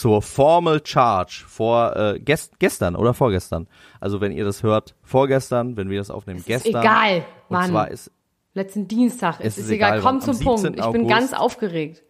zur 0.00 0.22
Formal 0.22 0.80
Charge 0.84 1.44
vor 1.46 1.96
äh, 1.96 2.18
gest 2.20 2.58
gestern 2.58 2.96
oder 2.96 3.14
vorgestern. 3.14 3.66
Also 4.00 4.20
wenn 4.20 4.32
ihr 4.32 4.44
das 4.44 4.62
hört, 4.62 4.94
vorgestern, 5.02 5.76
wenn 5.76 5.90
wir 5.90 5.98
das 5.98 6.10
aufnehmen, 6.10 6.38
Ist 6.40 6.46
gestern. 6.46 6.82
egal, 6.82 7.24
Und 7.48 7.56
Mann. 7.56 7.70
zwar 7.70 7.90
ist 7.90 8.10
Letzten 8.54 8.88
Dienstag. 8.88 9.36
Es 9.40 9.46
Es 9.54 9.58
ist, 9.58 9.64
ist 9.66 9.70
egal. 9.70 9.98
egal, 9.98 10.00
Komm 10.02 10.20
zum 10.20 10.38
Punkt. 10.40 10.60
17. 10.60 10.74
Ich 10.82 10.86
bin 10.90 11.02
August. 11.02 11.10
ganz 11.16 11.32
aufgeregt. 11.32 12.02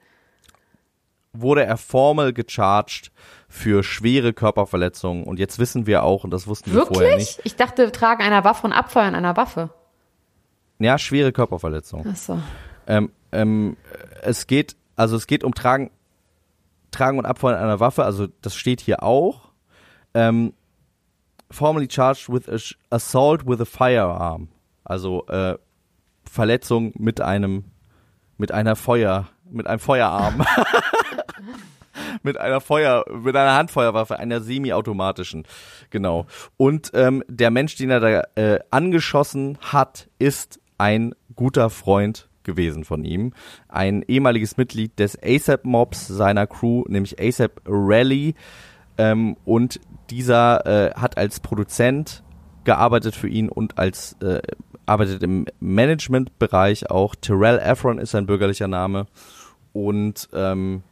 wurde 1.32 1.64
er 1.64 1.76
formal 1.76 2.32
gecharged 2.32 3.10
für 3.48 3.82
schwere 3.82 4.32
Körperverletzungen 4.32 5.24
und 5.24 5.38
jetzt 5.38 5.58
wissen 5.58 5.86
wir 5.86 6.02
auch 6.02 6.24
und 6.24 6.30
das 6.30 6.46
wussten 6.46 6.72
wir 6.72 6.86
vorher 6.86 7.16
nicht. 7.16 7.36
Wirklich? 7.38 7.46
Ich 7.52 7.56
dachte, 7.56 7.92
Tragen 7.92 8.22
einer 8.22 8.44
Waffe 8.44 8.66
und 8.66 8.72
Abfeuern 8.72 9.14
einer 9.14 9.36
Waffe. 9.36 9.70
Ja, 10.78 10.96
schwere 10.98 11.32
Körperverletzungen. 11.32 12.06
Ach 12.12 12.16
so. 12.16 12.40
Ähm, 12.86 13.10
ähm, 13.32 13.76
es 14.22 14.46
geht, 14.46 14.76
also 14.96 15.16
es 15.16 15.26
geht 15.26 15.44
um 15.44 15.54
Tragen, 15.54 15.90
Tragen 16.90 17.18
und 17.18 17.26
Abfeuern 17.26 17.62
einer 17.62 17.80
Waffe, 17.80 18.04
also 18.04 18.28
das 18.42 18.54
steht 18.54 18.80
hier 18.80 19.02
auch. 19.02 19.50
Ähm, 20.14 20.54
formally 21.50 21.88
charged 21.90 22.28
with 22.28 22.76
assault 22.90 23.46
with 23.46 23.60
a 23.60 23.64
firearm. 23.64 24.48
Also 24.84 25.26
äh, 25.26 25.56
Verletzung 26.24 26.92
mit 26.98 27.20
einem, 27.20 27.64
mit 28.36 28.52
einer 28.52 28.76
Feuer, 28.76 29.28
mit 29.50 29.66
einem 29.66 29.80
Feuerarm. 29.80 30.44
mit 32.22 32.38
einer 32.38 32.60
Feuer, 32.60 33.04
mit 33.10 33.36
einer 33.36 33.54
Handfeuerwaffe, 33.54 34.18
einer 34.18 34.40
semi-automatischen. 34.40 35.44
Genau. 35.90 36.26
Und 36.56 36.90
ähm, 36.94 37.22
der 37.28 37.50
Mensch, 37.50 37.76
den 37.76 37.90
er 37.90 38.00
da 38.00 38.22
äh, 38.34 38.60
angeschossen 38.70 39.58
hat, 39.60 40.08
ist 40.18 40.60
ein 40.78 41.14
guter 41.34 41.70
Freund 41.70 42.28
gewesen 42.48 42.82
von 42.82 43.04
ihm. 43.04 43.32
Ein 43.68 44.02
ehemaliges 44.08 44.56
Mitglied 44.56 44.98
des 44.98 45.16
ASAP-Mobs 45.22 46.08
seiner 46.08 46.48
Crew, 46.48 46.82
nämlich 46.88 47.20
ASAP 47.20 47.60
Rally. 47.66 48.34
Ähm, 48.96 49.36
und 49.44 49.78
dieser 50.10 50.66
äh, 50.66 50.94
hat 50.94 51.16
als 51.16 51.38
Produzent 51.38 52.24
gearbeitet 52.64 53.14
für 53.14 53.28
ihn 53.28 53.48
und 53.48 53.78
als 53.78 54.16
äh, 54.20 54.40
arbeitet 54.86 55.22
im 55.22 55.46
Managementbereich 55.60 56.90
auch. 56.90 57.14
Terrell 57.14 57.58
Efron 57.58 57.98
ist 57.98 58.10
sein 58.10 58.26
bürgerlicher 58.26 58.68
Name. 58.68 59.06
Und 59.72 60.28
ähm, 60.32 60.82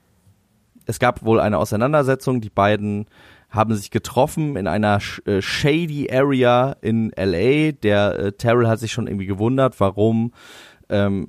es 0.84 0.98
gab 0.98 1.24
wohl 1.24 1.40
eine 1.40 1.58
Auseinandersetzung. 1.58 2.40
Die 2.40 2.50
beiden 2.50 3.06
haben 3.50 3.74
sich 3.74 3.90
getroffen 3.90 4.56
in 4.56 4.66
einer 4.66 5.00
äh, 5.24 5.40
shady 5.40 6.10
Area 6.10 6.76
in 6.80 7.12
LA. 7.16 7.72
Der 7.72 8.18
äh, 8.18 8.32
Terrell 8.32 8.68
hat 8.68 8.78
sich 8.78 8.92
schon 8.92 9.06
irgendwie 9.06 9.26
gewundert, 9.26 9.80
warum 9.80 10.32
ähm, 10.88 11.28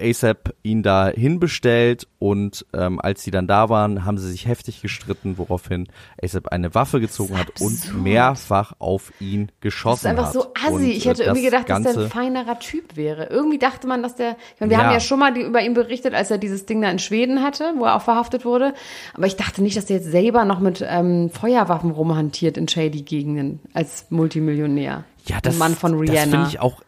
ASAP 0.00 0.54
ihn 0.62 0.82
da 0.82 1.08
hinbestellt 1.08 2.06
und 2.18 2.66
ähm, 2.72 3.00
als 3.00 3.22
sie 3.22 3.30
dann 3.30 3.46
da 3.46 3.68
waren, 3.68 4.04
haben 4.04 4.18
sie 4.18 4.28
sich 4.30 4.46
heftig 4.46 4.82
gestritten, 4.82 5.38
woraufhin 5.38 5.86
ASAP 6.22 6.48
eine 6.48 6.74
Waffe 6.74 7.00
gezogen 7.00 7.38
hat 7.38 7.60
und 7.60 8.02
mehrfach 8.02 8.72
auf 8.78 9.12
ihn 9.20 9.46
Das 9.46 9.60
geschossen 9.60 10.06
ist 10.06 10.10
einfach 10.10 10.26
hat. 10.26 10.32
so 10.32 10.46
assi. 10.54 10.72
Und, 10.74 10.82
ich 10.84 11.06
äh, 11.06 11.10
hätte 11.10 11.22
irgendwie 11.24 11.44
gedacht, 11.44 11.68
dass 11.70 11.82
der 11.82 11.96
ein 11.98 12.08
feinerer 12.10 12.58
Typ 12.58 12.96
wäre. 12.96 13.26
Irgendwie 13.26 13.58
dachte 13.58 13.86
man, 13.86 14.02
dass 14.02 14.16
der. 14.16 14.36
Ich 14.54 14.60
meine, 14.60 14.70
wir 14.70 14.78
Ja. 14.78 14.84
haben 14.84 14.92
ja 14.92 15.00
schon 15.00 15.18
mal 15.18 15.32
die, 15.32 15.42
über 15.42 15.60
ihn 15.62 15.74
berichtet, 15.74 16.14
als 16.14 16.30
er 16.30 16.38
dieses 16.38 16.66
Ding 16.66 16.82
da 16.82 16.90
in 16.90 16.98
Schweden 16.98 17.42
hatte, 17.42 17.74
wo 17.78 17.84
er 17.84 17.94
auch 17.96 18.02
verhaftet 18.02 18.44
wurde. 18.44 18.74
Aber 19.14 19.26
ich 19.26 19.36
dachte 19.36 19.62
nicht, 19.62 19.76
dass 19.76 19.86
der 19.86 19.96
jetzt 19.98 20.10
selber 20.10 20.44
noch 20.44 20.60
mit 20.60 20.84
ähm, 20.86 21.30
Feuerwaffen 21.30 21.90
rumhantiert 21.90 22.56
in 22.56 22.66
shady 22.68 23.02
Gegenden 23.02 23.60
als 23.72 24.06
Multimillionär. 24.10 25.04
Ja, 25.26 25.38
das, 25.42 25.54
ein 25.54 25.58
Mann 25.58 25.74
von 25.74 26.04
das 26.06 26.20
finde 26.20 26.46
ich 26.48 26.60
auch. 26.60 26.80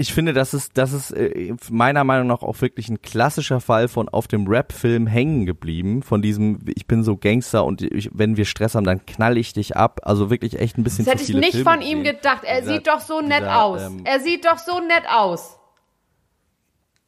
Ich 0.00 0.12
finde, 0.14 0.32
das 0.32 0.54
ist, 0.54 0.78
das 0.78 0.92
ist 0.92 1.10
äh, 1.10 1.52
meiner 1.70 2.04
Meinung 2.04 2.28
nach 2.28 2.42
auch 2.42 2.60
wirklich 2.60 2.88
ein 2.88 3.02
klassischer 3.02 3.60
Fall 3.60 3.88
von 3.88 4.08
auf 4.08 4.28
dem 4.28 4.46
Rap-Film 4.46 5.08
hängen 5.08 5.44
geblieben. 5.44 6.04
Von 6.04 6.22
diesem, 6.22 6.60
ich 6.76 6.86
bin 6.86 7.02
so 7.02 7.16
Gangster 7.16 7.64
und 7.64 7.82
ich, 7.82 8.08
wenn 8.12 8.36
wir 8.36 8.44
Stress 8.44 8.76
haben, 8.76 8.84
dann 8.84 9.04
knall 9.06 9.36
ich 9.36 9.54
dich 9.54 9.76
ab. 9.76 9.98
Also 10.04 10.30
wirklich 10.30 10.60
echt 10.60 10.78
ein 10.78 10.84
bisschen 10.84 11.04
das 11.04 11.14
hätte 11.14 11.24
ich 11.24 11.34
nicht 11.36 11.50
Filme 11.50 11.64
von 11.70 11.80
ihm 11.82 12.04
gesehen. 12.04 12.16
gedacht. 12.16 12.44
Er 12.44 12.60
Dieser- 12.60 12.74
sieht 12.74 12.86
doch 12.86 13.00
so 13.00 13.20
nett 13.20 13.40
dieser, 13.40 13.60
aus. 13.64 13.82
ähm, 13.82 14.02
er 14.04 14.20
sieht 14.20 14.44
doch 14.44 14.58
so 14.58 14.78
nett 14.78 15.02
aus. 15.12 15.58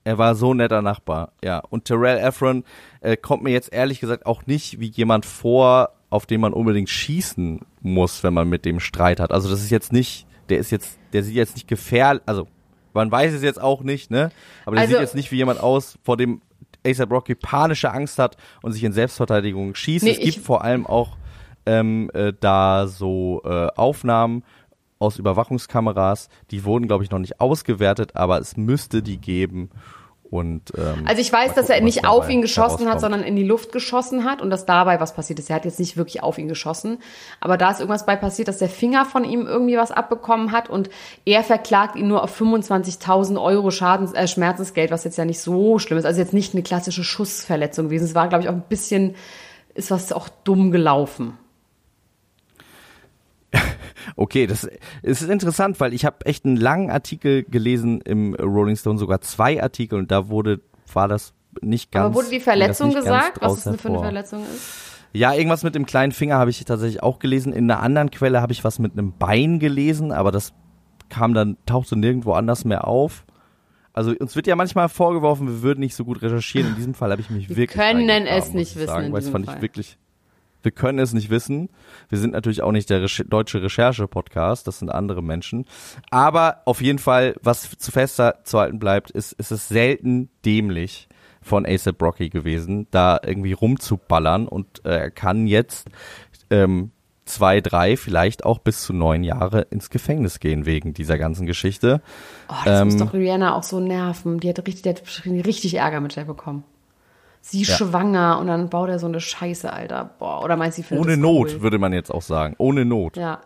Er 0.03 0.19
war 0.19 0.35
so 0.35 0.53
ein 0.53 0.57
netter 0.57 0.83
Nachbar, 0.83 1.33
ja. 1.45 1.59
Und 1.71 1.85
Terrell 1.85 2.19
Efron 2.19 2.65
äh, 3.03 3.17
kommt 3.17 3.43
mir 3.45 3.51
jetzt 3.51 3.73
ehrlich 3.73 4.01
gesagt 4.01 4.27
auch 4.27 4.47
nicht 4.47 4.81
wie 4.81 4.89
jemand 4.89 5.27
vor, 5.27 5.91
auf 6.09 6.27
den 6.27 6.41
man 6.41 6.53
unbedingt 6.55 6.89
schießen 6.89 7.61
muss, 7.83 8.25
wenn 8.25 8.35
man 8.35 8.49
mit 8.49 8.65
dem 8.65 8.81
Streit 8.81 9.21
hat. 9.21 9.31
Also 9.31 9.49
das 9.49 9.61
ist 9.63 9.71
jetzt 9.71 9.93
nicht, 9.93 10.27
der 10.49 10.59
ist 10.59 10.73
jetzt, 10.73 10.99
der 11.13 11.23
sieht 11.23 11.37
jetzt 11.37 11.55
nicht 11.55 11.69
gefährlich, 11.69 12.23
also 12.27 12.49
man 12.95 13.11
weiß 13.11 13.33
es 13.33 13.43
jetzt 13.43 13.61
auch 13.61 13.83
nicht, 13.83 14.11
ne? 14.11 14.31
Aber 14.65 14.77
der 14.77 14.83
Also- 14.83 14.93
sieht 14.95 15.01
jetzt 15.01 15.15
nicht 15.15 15.31
wie 15.33 15.37
jemand 15.37 15.61
aus, 15.61 15.99
vor 16.03 16.17
dem 16.17 16.41
ASAP 16.87 17.11
Rocky 17.11 17.35
panische 17.35 17.93
Angst 17.93 18.19
hat 18.19 18.37
und 18.63 18.73
sich 18.73 18.83
in 18.85 18.93
Selbstverteidigung 18.93 19.75
schießt. 19.75 20.05
Nee, 20.05 20.13
es 20.13 20.19
gibt 20.35 20.39
vor 20.45 20.65
allem 20.65 20.87
auch 20.87 21.17
ähm, 21.67 22.11
äh, 22.15 22.33
da 22.41 22.87
so 22.87 23.43
äh, 23.45 23.67
Aufnahmen 23.77 24.43
aus 24.99 25.19
Überwachungskameras, 25.19 26.29
die 26.51 26.65
wurden, 26.65 26.87
glaube 26.87 27.05
ich, 27.05 27.11
noch 27.11 27.19
nicht 27.19 27.41
ausgewertet, 27.41 28.17
aber 28.17 28.39
es 28.39 28.57
müsste 28.57 29.03
die 29.03 29.19
geben. 29.19 29.71
Und, 30.31 30.73
ähm, 30.79 31.05
Also 31.07 31.21
ich 31.21 31.33
weiß, 31.33 31.55
dass 31.55 31.69
er 31.69 31.77
gucken, 31.77 31.87
nicht 31.87 32.07
auf 32.07 32.31
ihn 32.31 32.41
geschossen 32.41 32.89
hat, 32.89 33.01
sondern 33.01 33.25
in 33.25 33.35
die 33.35 33.43
Luft 33.43 33.73
geschossen 33.73 34.25
hat 34.25 34.41
und 34.41 34.51
dass 34.51 34.65
dabei 34.65 35.01
was 35.01 35.13
passiert 35.13 35.41
ist. 35.41 35.51
Er 35.51 35.57
hat 35.57 35.65
jetzt 35.65 35.81
nicht 35.81 35.97
wirklich 35.97 36.23
auf 36.23 36.39
ihn 36.39 36.47
geschossen, 36.47 36.99
aber 37.41 37.57
da 37.57 37.73
ist 37.73 37.81
irgendwas 37.81 38.07
bei 38.07 38.15
passiert, 38.15 38.47
dass 38.47 38.59
der 38.59 38.69
Finger 38.69 39.05
von 39.05 39.25
ihm 39.25 39.49
irgendwie 39.49 39.77
was 39.77 39.91
abbekommen 39.91 40.53
hat 40.53 40.71
und 40.71 40.89
er 41.25 41.43
verklagt 41.43 41.97
ihn 41.97 42.07
nur 42.07 42.23
auf 42.23 42.41
25.000 42.41 43.43
Euro 43.43 43.73
Schadens 43.73 44.13
äh, 44.13 44.29
Schmerzensgeld, 44.29 44.93
was 44.93 45.03
jetzt 45.03 45.19
ja 45.19 45.25
nicht 45.25 45.41
so 45.41 45.81
schlimm 45.81 45.99
ist. 45.99 46.05
Also 46.05 46.21
jetzt 46.21 46.33
nicht 46.33 46.55
eine 46.55 46.63
klassische 46.63 47.03
Schussverletzung 47.03 47.87
gewesen. 47.87 48.05
Es 48.05 48.15
war, 48.15 48.29
glaube 48.29 48.45
ich, 48.45 48.49
auch 48.49 48.55
ein 48.55 48.63
bisschen, 48.69 49.17
ist 49.75 49.91
was 49.91 50.13
auch 50.13 50.29
dumm 50.29 50.71
gelaufen. 50.71 51.39
Okay, 54.17 54.47
das 54.47 54.69
es 55.03 55.23
ist 55.23 55.31
interessant, 55.31 55.81
weil 55.81 55.95
ich 55.95 56.05
habe 56.05 56.25
echt 56.27 56.45
einen 56.45 56.57
langen 56.57 56.91
Artikel 56.91 57.45
gelesen 57.45 58.01
im 58.03 58.35
Rolling 58.35 58.77
Stone, 58.77 58.99
sogar 58.99 59.21
zwei 59.21 59.63
Artikel 59.63 59.99
und 59.99 60.11
da 60.11 60.29
wurde 60.29 60.61
war 60.93 61.09
das 61.09 61.35
nicht 61.61 61.93
ganz. 61.93 62.07
aber 62.07 62.15
wurde 62.15 62.31
die 62.31 62.37
das 62.37 62.45
Verletzung 62.45 62.95
gesagt, 62.95 63.41
was 63.41 63.67
es 63.67 63.81
für 63.81 63.89
eine. 63.89 63.99
Verletzung 63.99 64.43
ist? 64.43 64.91
Ja, 65.13 65.35
irgendwas 65.35 65.65
mit 65.65 65.75
dem 65.75 65.87
kleinen 65.87 66.13
Finger 66.13 66.37
habe 66.37 66.51
ich 66.51 66.65
tatsächlich 66.65 67.03
auch 67.03 67.19
gelesen. 67.19 67.53
In 67.53 67.71
einer 67.71 67.83
anderen 67.83 68.11
Quelle 68.11 68.41
habe 68.41 68.53
ich 68.53 68.63
was 68.63 68.79
mit 68.79 68.93
einem 68.93 69.13
Bein 69.19 69.59
gelesen, 69.59 70.13
aber 70.13 70.31
das 70.31 70.53
kam 71.09 71.35
dann 71.35 71.57
tauchte 71.67 71.97
nirgendwo 71.97 72.33
anders 72.33 72.65
mehr 72.65 72.87
auf. 72.87 73.25
Also 73.93 74.13
uns 74.13 74.37
wird 74.37 74.47
ja 74.47 74.55
manchmal 74.55 74.89
vorgeworfen, 74.89 75.49
wir 75.49 75.63
würden 75.63 75.81
nicht 75.81 75.97
so 75.97 76.05
gut 76.05 76.23
recherchieren. 76.23 76.69
In 76.69 76.77
diesem 76.77 76.95
Fall 76.95 77.11
habe 77.11 77.21
ich 77.21 77.31
mich 77.31 77.49
Wir 77.49 77.57
wirklich 77.57 77.81
können 77.81 78.09
reingegraben, 78.09 78.39
es 78.39 78.55
nicht 78.55 78.71
ich 78.71 78.77
wissen 78.77 78.87
sagen, 78.87 79.07
in 79.07 79.13
weil 79.13 79.21
diesem 79.21 79.33
fand 79.33 79.47
Fall. 79.47 79.57
ich 79.57 79.63
wirklich 79.63 79.99
Wir 80.63 80.73
können 80.73 80.99
es 80.99 81.13
nicht 81.13 81.31
wissen. 81.31 81.71
Wir 82.09 82.19
sind 82.19 82.33
natürlich 82.33 82.63
auch 82.63 82.73
nicht 82.73 82.91
der 82.91 83.03
Reche 83.03 83.25
deutsche 83.25 83.63
Recherche-Podcast, 83.63 84.67
das 84.67 84.79
sind 84.79 84.91
andere 84.91 85.23
Menschen. 85.23 85.65
Aber 86.11 86.63
auf 86.65 86.81
jeden 86.81 86.99
Fall, 86.99 87.35
was 87.43 87.71
zu 87.79 87.93
fester 87.93 88.41
zu 88.45 88.59
halten 88.59 88.79
bleibt, 88.79 89.11
ist, 89.11 89.33
ist 89.33 89.51
es 89.51 89.69
selten 89.69 90.31
dämlich 90.45 91.09
von 91.43 91.67
ASAP 91.67 92.03
Rocky 92.03 92.29
gewesen, 92.29 92.87
da 92.91 93.19
irgendwie 93.25 93.53
rumzuballern 93.53 94.47
und 94.47 94.85
äh, 94.85 94.99
er 94.99 95.11
kann 95.11 95.47
jetzt 95.47 95.89
ähm, 96.51 96.91
zwei, 97.25 97.61
drei, 97.61 97.97
vielleicht 97.97 98.45
auch 98.45 98.59
bis 98.59 98.83
zu 98.83 98.93
neun 98.93 99.25
Jahre 99.25 99.63
ins 99.71 99.91
Gefängnis 99.91 100.41
gehen 100.41 100.67
wegen 100.67 100.93
dieser 100.93 101.17
ganzen 101.17 101.47
Geschichte. 101.47 102.03
Oh, 102.49 102.55
das 102.65 102.85
muss 102.85 102.95
Ähm, 102.95 103.01
doch 103.01 103.15
Rihanna 103.15 103.55
auch 103.55 103.63
so 103.63 103.81
nerven. 103.81 104.41
Die 104.41 104.49
hat 104.49 104.59
richtig, 104.67 104.83
die 104.83 104.89
hat 104.91 105.47
richtig 105.47 105.75
Ärger 105.75 106.01
mit 106.01 106.17
der 106.17 106.25
bekommen. 106.25 106.65
Sie 107.43 107.63
Ja. 107.63 107.75
schwanger 107.77 108.39
und 108.39 108.47
dann 108.49 108.69
baut 108.69 108.89
er 108.91 108.99
so 108.99 109.07
eine 109.07 109.21
Scheiße, 109.21 109.73
Alter. 109.73 110.11
Boah, 110.19 110.43
oder 110.45 110.57
meinst 110.57 110.79
du, 110.79 110.83
sie 110.83 110.95
Ohne 110.95 111.17
Not, 111.17 111.49
cool? 111.55 111.63
würde 111.63 111.79
man 111.79 111.93
jetzt 111.93 112.11
auch 112.11 112.23
sagen. 112.23 112.55
Ohne 112.59 112.85
Not. 112.85 113.17
Ja. 113.17 113.41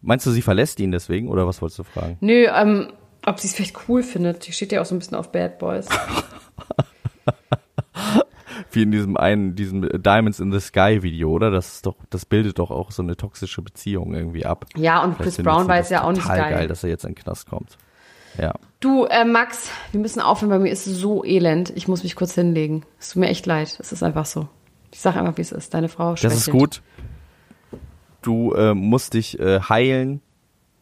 Meinst 0.00 0.24
du, 0.26 0.30
sie 0.30 0.40
verlässt 0.42 0.80
ihn 0.80 0.92
deswegen 0.92 1.28
oder 1.28 1.46
was 1.46 1.60
wolltest 1.60 1.80
du 1.80 1.84
fragen? 1.84 2.16
Nö, 2.20 2.46
ähm, 2.54 2.92
ob 3.26 3.38
sie 3.40 3.48
es 3.48 3.54
vielleicht 3.54 3.76
cool 3.88 4.02
findet. 4.02 4.46
Die 4.46 4.52
steht 4.52 4.72
ja 4.72 4.80
auch 4.80 4.86
so 4.86 4.94
ein 4.94 4.98
bisschen 4.98 5.16
auf 5.16 5.30
Bad 5.32 5.58
Boys. 5.58 5.86
Wie 8.72 8.82
in 8.82 8.92
diesem 8.92 9.16
einen, 9.16 9.56
diesem 9.56 9.82
Diamonds 10.00 10.38
in 10.38 10.52
the 10.52 10.60
Sky 10.60 11.02
Video, 11.02 11.30
oder? 11.30 11.50
Das 11.50 11.74
ist 11.74 11.86
doch, 11.86 11.96
das 12.08 12.24
bildet 12.24 12.58
doch 12.60 12.70
auch 12.70 12.92
so 12.92 13.02
eine 13.02 13.16
toxische 13.16 13.62
Beziehung 13.62 14.14
irgendwie 14.14 14.46
ab. 14.46 14.64
Ja, 14.76 15.02
und 15.02 15.18
Chris 15.18 15.38
Brown 15.38 15.66
war 15.66 15.76
jetzt 15.76 15.90
ja 15.90 16.04
auch 16.04 16.12
nicht 16.12 16.26
geil. 16.26 16.52
geil, 16.52 16.68
dass 16.68 16.84
er 16.84 16.90
jetzt 16.90 17.04
in 17.04 17.10
den 17.14 17.16
Knast 17.16 17.48
kommt. 17.50 17.76
Ja. 18.38 18.54
Du, 18.80 19.04
äh, 19.04 19.26
Max, 19.26 19.70
wir 19.92 20.00
müssen 20.00 20.20
aufhören, 20.20 20.48
bei 20.48 20.58
mir 20.58 20.72
ist 20.72 20.86
es 20.86 20.96
so 20.96 21.22
elend. 21.22 21.70
Ich 21.76 21.86
muss 21.86 22.02
mich 22.02 22.16
kurz 22.16 22.34
hinlegen. 22.34 22.84
Es 22.98 23.10
tut 23.10 23.20
mir 23.20 23.28
echt 23.28 23.44
leid. 23.44 23.76
Es 23.78 23.92
ist 23.92 24.02
einfach 24.02 24.24
so. 24.24 24.48
Ich 24.90 25.00
sag 25.00 25.16
einfach, 25.16 25.36
wie 25.36 25.42
es 25.42 25.52
ist. 25.52 25.74
Deine 25.74 25.90
Frau 25.90 26.14
Das 26.14 26.34
ist 26.34 26.44
schwächelt. 26.44 26.52
gut. 26.52 26.82
Du 28.22 28.54
äh, 28.54 28.74
musst 28.74 29.14
dich 29.14 29.38
äh, 29.38 29.60
heilen. 29.60 30.22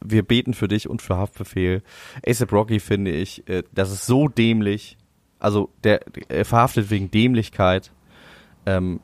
Wir 0.01 0.23
beten 0.23 0.55
für 0.55 0.69
dich 0.69 0.89
und 0.89 1.03
für 1.03 1.17
Haftbefehl. 1.17 1.83
ASAP 2.25 2.53
Rocky 2.53 2.79
finde 2.79 3.11
ich, 3.11 3.49
äh, 3.49 3.65
das 3.73 3.91
ist 3.91 4.07
so 4.07 4.29
dämlich. 4.29 4.97
Also 5.41 5.71
der 5.83 6.01
er 6.29 6.45
verhaftet 6.45 6.91
wegen 6.91 7.11
Dämlichkeit. 7.11 7.93
Ähm, 8.65 9.01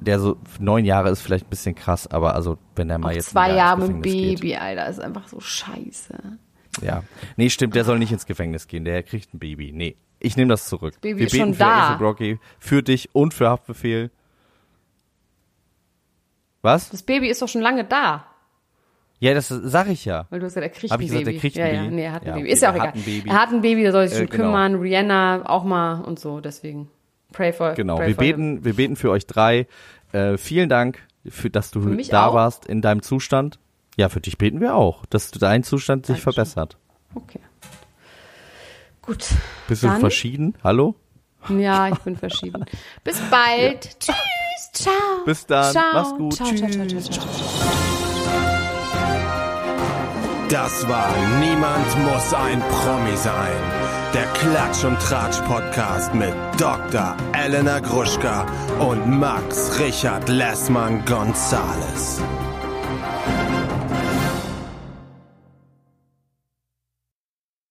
der 0.00 0.20
so 0.20 0.36
neun 0.60 0.84
Jahre 0.84 1.08
ist 1.08 1.22
vielleicht 1.22 1.46
ein 1.46 1.50
bisschen 1.50 1.74
krass, 1.74 2.06
aber 2.06 2.34
also 2.34 2.58
wenn 2.74 2.90
er 2.90 2.98
mal 2.98 3.08
Auch 3.08 3.14
jetzt 3.14 3.30
zwei 3.30 3.54
Jahre 3.54 3.88
mit 3.88 4.02
Baby, 4.02 4.54
Alter, 4.56 4.86
ist 4.88 5.00
einfach 5.00 5.28
so 5.28 5.40
scheiße. 5.40 6.38
Ja, 6.82 7.02
nee, 7.36 7.48
stimmt. 7.50 7.74
Der 7.74 7.84
soll 7.84 7.98
nicht 7.98 8.12
ins 8.12 8.26
Gefängnis 8.26 8.66
gehen. 8.68 8.84
Der 8.84 9.02
kriegt 9.02 9.32
ein 9.34 9.38
Baby. 9.38 9.72
Nee, 9.72 9.96
ich 10.18 10.36
nehme 10.36 10.48
das 10.50 10.68
zurück. 10.68 10.94
Baby 11.00 11.20
Wir 11.20 11.26
ist 11.26 11.32
beten 11.32 11.44
schon 11.44 11.54
für 11.54 11.58
da. 11.60 11.88
ASAP 11.88 12.00
Rocky, 12.00 12.38
für 12.58 12.82
dich 12.82 13.08
und 13.14 13.32
für 13.34 13.48
Haftbefehl. 13.48 14.10
Was? 16.62 16.90
Das 16.90 17.02
Baby 17.02 17.28
ist 17.28 17.40
doch 17.42 17.48
schon 17.48 17.62
lange 17.62 17.84
da. 17.84 18.26
Ja, 19.18 19.32
das 19.32 19.48
sag 19.48 19.88
ich 19.88 20.04
ja. 20.04 20.26
Weil 20.28 20.40
du 20.40 20.46
hast 20.46 20.54
gesagt, 20.54 20.74
er 20.74 20.78
kriegt 20.78 20.92
Hab 20.92 21.00
ein 21.00 21.04
ich 21.04 21.08
gesagt, 21.08 21.24
Baby. 21.24 21.36
er 21.36 21.40
kriegt 21.40 21.56
ja, 21.56 21.64
ein 21.64 21.74
ja, 21.74 21.82
Baby? 21.84 21.94
nee, 21.94 22.02
er 22.04 22.12
hat 22.12 22.22
ein 22.22 22.28
Ja, 22.28 22.34
Baby. 22.34 22.48
Ist 22.50 22.62
ja 22.62 22.70
auch 22.70 22.74
er 22.74 22.82
hat 22.82 22.88
egal. 22.96 23.00
ein 23.00 23.04
Baby. 23.04 23.28
Er 23.30 23.40
hat 23.40 23.48
ein 23.52 23.60
Baby, 23.62 23.84
da 23.84 23.92
soll 23.92 24.08
sich 24.08 24.18
Äh, 24.18 24.26
drum 24.26 24.30
genau. 24.30 24.44
kümmern. 24.44 24.74
Rihanna 24.74 25.48
auch 25.48 25.64
mal 25.64 26.00
und 26.02 26.18
so, 26.18 26.40
deswegen. 26.40 26.90
Pray 27.32 27.52
for 27.52 27.72
Genau, 27.74 27.96
pray 27.96 28.08
wir 28.08 28.14
for 28.14 28.24
him. 28.24 28.36
beten, 28.36 28.64
wir 28.64 28.74
beten 28.74 28.96
für 28.96 29.10
euch 29.10 29.26
drei. 29.26 29.66
Äh, 30.12 30.36
vielen 30.36 30.68
Dank, 30.68 30.98
für, 31.26 31.48
dass 31.50 31.70
du 31.70 31.80
Für 31.80 31.96
da 31.96 32.26
auch? 32.26 32.34
warst 32.34 32.66
in 32.66 32.82
deinem 32.82 33.02
Zustand. 33.02 33.58
Ja, 33.96 34.08
für 34.08 34.20
dich 34.20 34.36
beten 34.38 34.60
wir 34.60 34.74
auch, 34.74 35.06
dass 35.06 35.30
dein 35.30 35.62
Zustand 35.62 36.06
sich 36.06 36.16
Dankeschön. 36.22 36.32
verbessert. 36.34 36.76
Okay. 37.14 37.40
Gut. 39.02 39.24
Bist 39.68 39.82
du 39.82 39.86
Dann- 39.88 40.00
verschieden? 40.00 40.54
Hallo? 40.62 40.94
Ja, 41.48 41.88
ich 41.88 41.98
bin 42.00 42.16
verschieden. 42.16 42.64
Bis 43.04 43.20
bald. 43.30 43.98
Tschüss. 44.00 44.14
Ciao. 44.72 44.92
Bis 45.24 45.46
dann. 45.46 45.72
Ciao. 45.72 45.84
Mach's 45.94 46.14
gut. 46.18 46.34
Ciao, 46.34 46.48
ciao, 46.54 46.68
ciao, 46.68 46.86
ciao, 46.86 47.00
ciao. 47.00 47.26
Das 50.48 50.88
war 50.88 51.12
Niemand 51.40 51.86
muss 52.04 52.32
ein 52.34 52.60
Promi 52.60 53.16
sein. 53.16 53.52
Der 54.14 54.26
Klatsch 54.34 54.84
und 54.84 54.98
Tratsch 55.00 55.40
Podcast 55.42 56.14
mit 56.14 56.32
Dr. 56.58 57.16
Elena 57.32 57.80
Gruschka 57.80 58.46
und 58.78 59.06
Max 59.18 59.78
Richard 59.78 60.28
Lessmann 60.28 61.04
Gonzales. 61.04 62.20